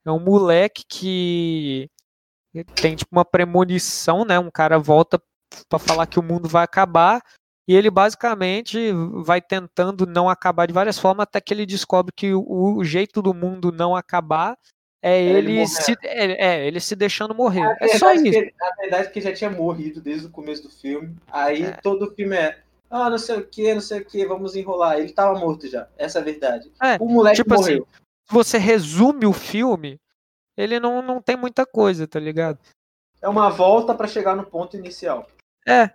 É 0.06 0.10
um 0.12 0.20
moleque 0.20 0.84
que 0.88 1.90
tem, 2.80 2.94
tipo, 2.96 3.10
uma 3.12 3.24
premonição, 3.24 4.24
né? 4.24 4.38
Um 4.38 4.50
cara 4.50 4.78
volta 4.78 5.20
pra 5.68 5.78
falar 5.78 6.06
que 6.06 6.18
o 6.18 6.22
mundo 6.22 6.48
vai 6.48 6.64
acabar, 6.64 7.20
e 7.68 7.74
ele 7.74 7.90
basicamente 7.90 8.92
vai 9.24 9.40
tentando 9.40 10.06
não 10.06 10.28
acabar 10.28 10.66
de 10.66 10.72
várias 10.72 10.98
formas, 10.98 11.24
até 11.24 11.40
que 11.40 11.52
ele 11.52 11.66
descobre 11.66 12.12
que 12.16 12.32
o, 12.32 12.76
o 12.76 12.84
jeito 12.84 13.20
do 13.20 13.34
mundo 13.34 13.72
não 13.72 13.94
acabar 13.96 14.56
é 15.02 15.20
ele 15.22 15.38
ele, 15.38 15.52
morrer. 15.54 15.66
se, 15.66 15.94
é, 16.02 16.46
é, 16.46 16.66
ele 16.66 16.80
se 16.80 16.96
deixando 16.96 17.34
morrer. 17.34 17.62
A 17.62 17.76
É 17.80 17.98
só 17.98 18.08
verdade 18.08 18.28
isso. 18.28 18.40
que- 18.40 18.54
a 18.64 18.76
verdade 18.80 19.06
é 19.06 19.10
que 19.10 19.18
ele 19.18 19.26
já 19.28 19.34
tinha 19.34 19.50
morrido 19.50 20.00
desde 20.00 20.26
o 20.26 20.30
começo 20.30 20.62
do 20.62 20.70
filme. 20.70 21.14
Aí 21.30 21.64
É. 21.64 21.72
todo 21.72 22.06
o 22.06 22.14
filme 22.14 22.36
é. 22.36 22.58
Ah, 22.90 23.10
não 23.10 23.18
sei 23.18 23.36
o 23.38 23.46
que, 23.46 23.74
não 23.74 23.80
sei 23.80 24.00
o 24.00 24.04
que, 24.04 24.24
vamos 24.26 24.54
enrolar. 24.56 24.98
Ele 24.98 25.12
tava 25.12 25.38
morto 25.38 25.68
já. 25.68 25.88
Essa 25.98 26.18
é 26.18 26.22
a 26.22 26.24
verdade. 26.24 26.70
É, 26.82 26.96
o 27.00 27.08
moleque 27.08 27.36
tipo 27.36 27.52
assim, 27.54 27.62
morreu. 27.80 27.88
se 27.92 28.00
você 28.28 28.58
resume 28.58 29.26
o 29.26 29.32
filme, 29.32 29.98
ele 30.56 30.78
não, 30.80 31.02
não 31.02 31.20
tem 31.22 31.36
muita 31.36 31.64
coisa, 31.66 32.06
tá 32.08 32.18
ligado? 32.18 32.58
É 33.20 33.28
uma 33.28 33.50
volta 33.50 33.94
pra 33.94 34.06
chegar 34.08 34.36
no 34.36 34.44
ponto 34.46 34.76
inicial. 34.76 35.26
É. 35.66 35.94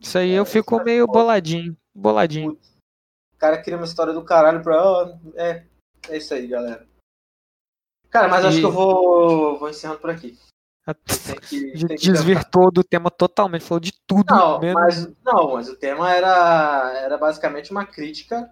Isso 0.00 0.18
aí 0.18 0.30
eu 0.32 0.42
É, 0.42 0.46
fico 0.46 0.74
isso 0.76 0.82
é 0.82 0.84
meio 0.84 1.06
boladinho. 1.06 1.76
boladinho. 1.94 2.52
O 3.34 3.38
cara 3.38 3.62
cria 3.62 3.76
uma 3.76 3.84
história 3.86 4.12
do 4.12 4.24
caralho 4.24 4.62
pra. 4.62 4.76
é, 5.34 5.66
é 6.08 6.16
isso 6.16 6.32
aí, 6.34 6.46
galera. 6.46 6.86
Cara, 8.10 8.28
mas 8.28 8.44
acho 8.44 8.58
E- 8.58 8.60
que 8.60 8.66
eu 8.66 8.72
vou, 8.72 9.58
vou 9.58 9.68
encerrando 9.68 10.00
por 10.00 10.10
aqui. 10.10 10.38
Que 11.48 11.72
Desvirtou 11.98 12.70
do 12.70 12.82
tema 12.84 13.10
totalmente, 13.10 13.64
falou 13.64 13.80
de 13.80 13.92
tudo 14.06 14.24
Não, 14.34 14.60
mesmo. 14.60 14.80
mas, 14.80 15.06
não, 15.24 15.52
mas 15.54 15.68
o 15.68 15.76
tema 15.76 16.10
era, 16.14 16.92
era 17.00 17.18
basicamente 17.18 17.70
uma 17.72 17.84
crítica 17.84 18.50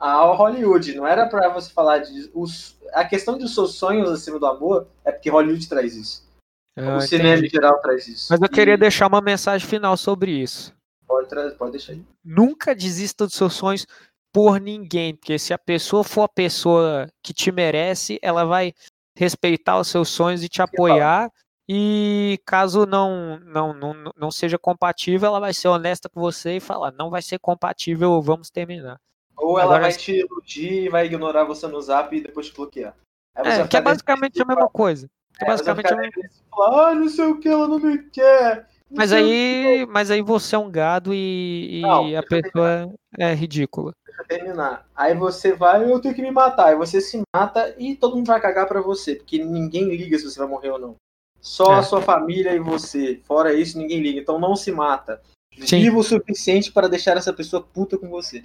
ao 0.00 0.34
Hollywood. 0.34 0.94
Não 0.96 1.06
era 1.06 1.26
pra 1.26 1.50
você 1.50 1.70
falar 1.70 1.98
de. 1.98 2.30
Os, 2.34 2.76
a 2.92 3.04
questão 3.04 3.36
dos 3.36 3.54
seus 3.54 3.74
sonhos 3.74 4.10
acima 4.10 4.38
do 4.38 4.46
amor 4.46 4.88
é 5.04 5.12
porque 5.12 5.28
Hollywood 5.28 5.68
traz 5.68 5.94
isso. 5.94 6.28
Ah, 6.76 6.96
o 6.96 7.00
cinema 7.00 7.34
entendi. 7.34 7.48
em 7.48 7.50
geral 7.50 7.78
traz 7.80 8.08
isso. 8.08 8.28
Mas 8.30 8.40
eu 8.40 8.48
queria 8.48 8.74
E 8.74 8.78
deixar 8.78 9.06
uma 9.06 9.20
mensagem 9.20 9.66
final 9.68 9.96
sobre 9.96 10.30
isso. 10.30 10.74
Pode, 11.06 11.54
pode 11.56 11.72
deixar 11.72 11.92
aí. 11.92 12.04
Nunca 12.24 12.74
desista 12.74 13.26
dos 13.26 13.34
seus 13.34 13.52
sonhos 13.54 13.86
por 14.32 14.60
ninguém, 14.60 15.14
porque 15.14 15.38
se 15.38 15.52
a 15.52 15.58
pessoa 15.58 16.02
for 16.04 16.22
a 16.22 16.28
pessoa 16.28 17.08
que 17.22 17.34
te 17.34 17.50
merece, 17.50 18.18
ela 18.22 18.44
vai 18.44 18.72
respeitar 19.16 19.78
os 19.78 19.88
seus 19.88 20.08
sonhos 20.08 20.42
e 20.42 20.48
te 20.48 20.62
apoiar. 20.62 21.30
E 21.68 22.40
caso 22.44 22.86
não, 22.86 23.38
não, 23.40 23.72
não, 23.72 24.12
não 24.16 24.30
seja 24.30 24.58
compatível, 24.58 25.28
ela 25.28 25.40
vai 25.40 25.54
ser 25.54 25.68
honesta 25.68 26.08
com 26.08 26.20
você 26.20 26.56
e 26.56 26.60
falar: 26.60 26.92
não 26.92 27.10
vai 27.10 27.22
ser 27.22 27.38
compatível, 27.38 28.20
vamos 28.22 28.50
terminar. 28.50 28.98
Ou 29.40 29.58
ela 29.58 29.76
Agora- 29.76 29.82
vai 29.82 29.92
te 29.92 30.12
iludir 30.20 30.84
e 30.84 30.88
vai 30.88 31.06
ignorar 31.06 31.44
você 31.44 31.66
no 31.66 31.80
zap 31.80 32.14
e 32.16 32.20
depois 32.20 32.46
te 32.46 32.54
bloquear. 32.54 32.94
É, 33.34 33.42
que 33.42 33.48
é 33.48 33.62
ficar 33.64 33.80
basicamente 33.80 34.42
a 34.42 34.44
mesma 34.44 34.68
coisa. 34.68 35.08
Que 35.38 35.44
é, 35.44 35.48
basicamente 35.48 35.86
é 35.86 35.94
a 35.94 35.96
mesma- 35.96 36.12
e 36.24 36.50
falar, 36.50 36.88
ah, 36.90 36.94
não 36.94 37.08
sei 37.08 37.24
o 37.24 37.38
que, 37.40 37.48
ela 37.48 37.66
não 37.68 37.78
me 37.78 37.98
quer. 38.10 38.66
não 38.90 38.98
Mas 38.98 39.12
aí, 39.12 39.86
mas 39.88 40.10
aí 40.10 40.20
você 40.20 40.54
é 40.56 40.58
um 40.58 40.70
gado 40.70 41.14
e, 41.14 41.78
e 41.78 41.82
Não, 41.82 42.00
a 42.00 42.02
deixa 42.02 42.18
eu 42.18 42.26
pessoa 42.42 42.92
é 43.18 43.34
ridícula. 43.34 43.92
pra 44.16 44.24
terminar. 44.24 44.86
Aí 44.94 45.14
você 45.14 45.52
vai, 45.54 45.90
eu 45.90 45.98
tenho 46.00 46.14
que 46.14 46.20
me 46.20 46.30
matar. 46.30 46.66
Aí 46.66 46.76
você 46.76 47.00
se 47.00 47.22
mata 47.34 47.74
e 47.78 47.96
todo 47.96 48.16
mundo 48.16 48.26
vai 48.26 48.40
cagar 48.40 48.66
pra 48.66 48.82
você, 48.82 49.14
porque 49.14 49.42
ninguém 49.42 49.84
liga 49.96 50.18
se 50.18 50.24
você 50.30 50.38
vai 50.38 50.48
morrer 50.48 50.70
ou 50.70 50.78
não. 50.78 50.96
Só 51.40 51.72
É. 51.72 51.78
a 51.78 51.82
sua 51.82 52.02
família 52.02 52.52
e 52.54 52.58
você. 52.58 53.18
Fora 53.24 53.54
isso, 53.54 53.78
ninguém 53.78 54.00
liga. 54.00 54.20
Então 54.20 54.38
não 54.38 54.54
se 54.54 54.70
mata. 54.70 55.22
Sim. 55.66 55.80
Viva 55.80 55.98
o 55.98 56.02
suficiente 56.02 56.72
para 56.72 56.88
deixar 56.88 57.16
essa 57.16 57.32
pessoa 57.32 57.62
puta 57.62 57.98
com 57.98 58.08
você. 58.08 58.42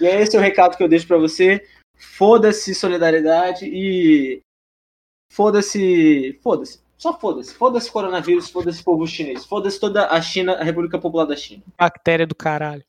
E 0.00 0.06
é 0.06 0.20
esse 0.20 0.36
o 0.36 0.40
recado 0.40 0.76
que 0.76 0.82
eu 0.82 0.88
deixo 0.88 1.06
pra 1.06 1.18
você. 1.18 1.66
Foda-se 1.96 2.74
solidariedade 2.74 3.66
e 3.66 4.40
foda-se, 5.32 6.38
foda-se. 6.42 6.82
Só 6.96 7.18
foda-se. 7.18 7.54
Foda-se 7.54 7.90
coronavírus, 7.90 8.50
foda-se 8.50 8.82
povo 8.82 9.06
chinês. 9.06 9.44
Foda-se 9.44 9.78
toda 9.78 10.08
a 10.08 10.20
China, 10.20 10.54
a 10.54 10.64
República 10.64 10.98
Popular 10.98 11.26
da 11.26 11.36
China. 11.36 11.62
Bactéria 11.78 12.26
do 12.26 12.34
caralho. 12.34 12.84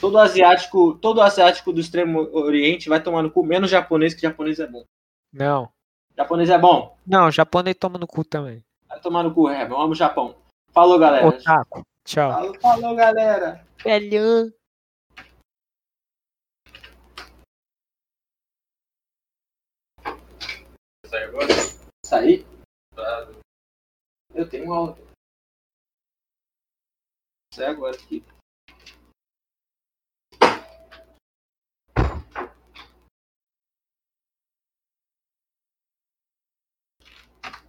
Todo 0.00 0.18
asiático, 0.18 0.94
todo 0.94 1.20
asiático 1.20 1.72
do 1.72 1.80
extremo 1.80 2.28
oriente 2.32 2.88
vai 2.88 3.02
tomar 3.02 3.22
no 3.22 3.30
cu, 3.30 3.44
menos 3.44 3.70
japonês, 3.70 4.14
que 4.14 4.22
japonês 4.22 4.60
é 4.60 4.66
bom. 4.66 4.84
Não. 5.32 5.68
Japonês 6.16 6.50
é 6.50 6.58
bom. 6.58 6.96
Não, 7.06 7.30
japonês 7.30 7.76
toma 7.78 7.98
no 7.98 8.06
cu 8.06 8.24
também. 8.24 8.62
Vai 8.88 9.00
tomar 9.00 9.22
no 9.22 9.32
cu, 9.32 9.46
Rebel. 9.46 9.76
Eu 9.76 9.80
amo 9.80 9.92
o 9.92 9.96
Japão. 9.96 10.36
Falou, 10.72 10.98
galera. 10.98 11.26
Otaku. 11.26 11.82
Tchau. 12.04 12.32
Falou, 12.32 12.60
falou, 12.60 12.96
galera. 12.96 13.66
Velho. 13.84 14.52
Sai 21.06 21.24
agora? 21.24 21.48
Sair? 22.04 22.46
Eu 24.34 24.48
tenho 24.48 24.72
aula. 24.72 24.96
Sai 27.54 27.66
agora 27.66 27.94
aqui. 27.94 28.24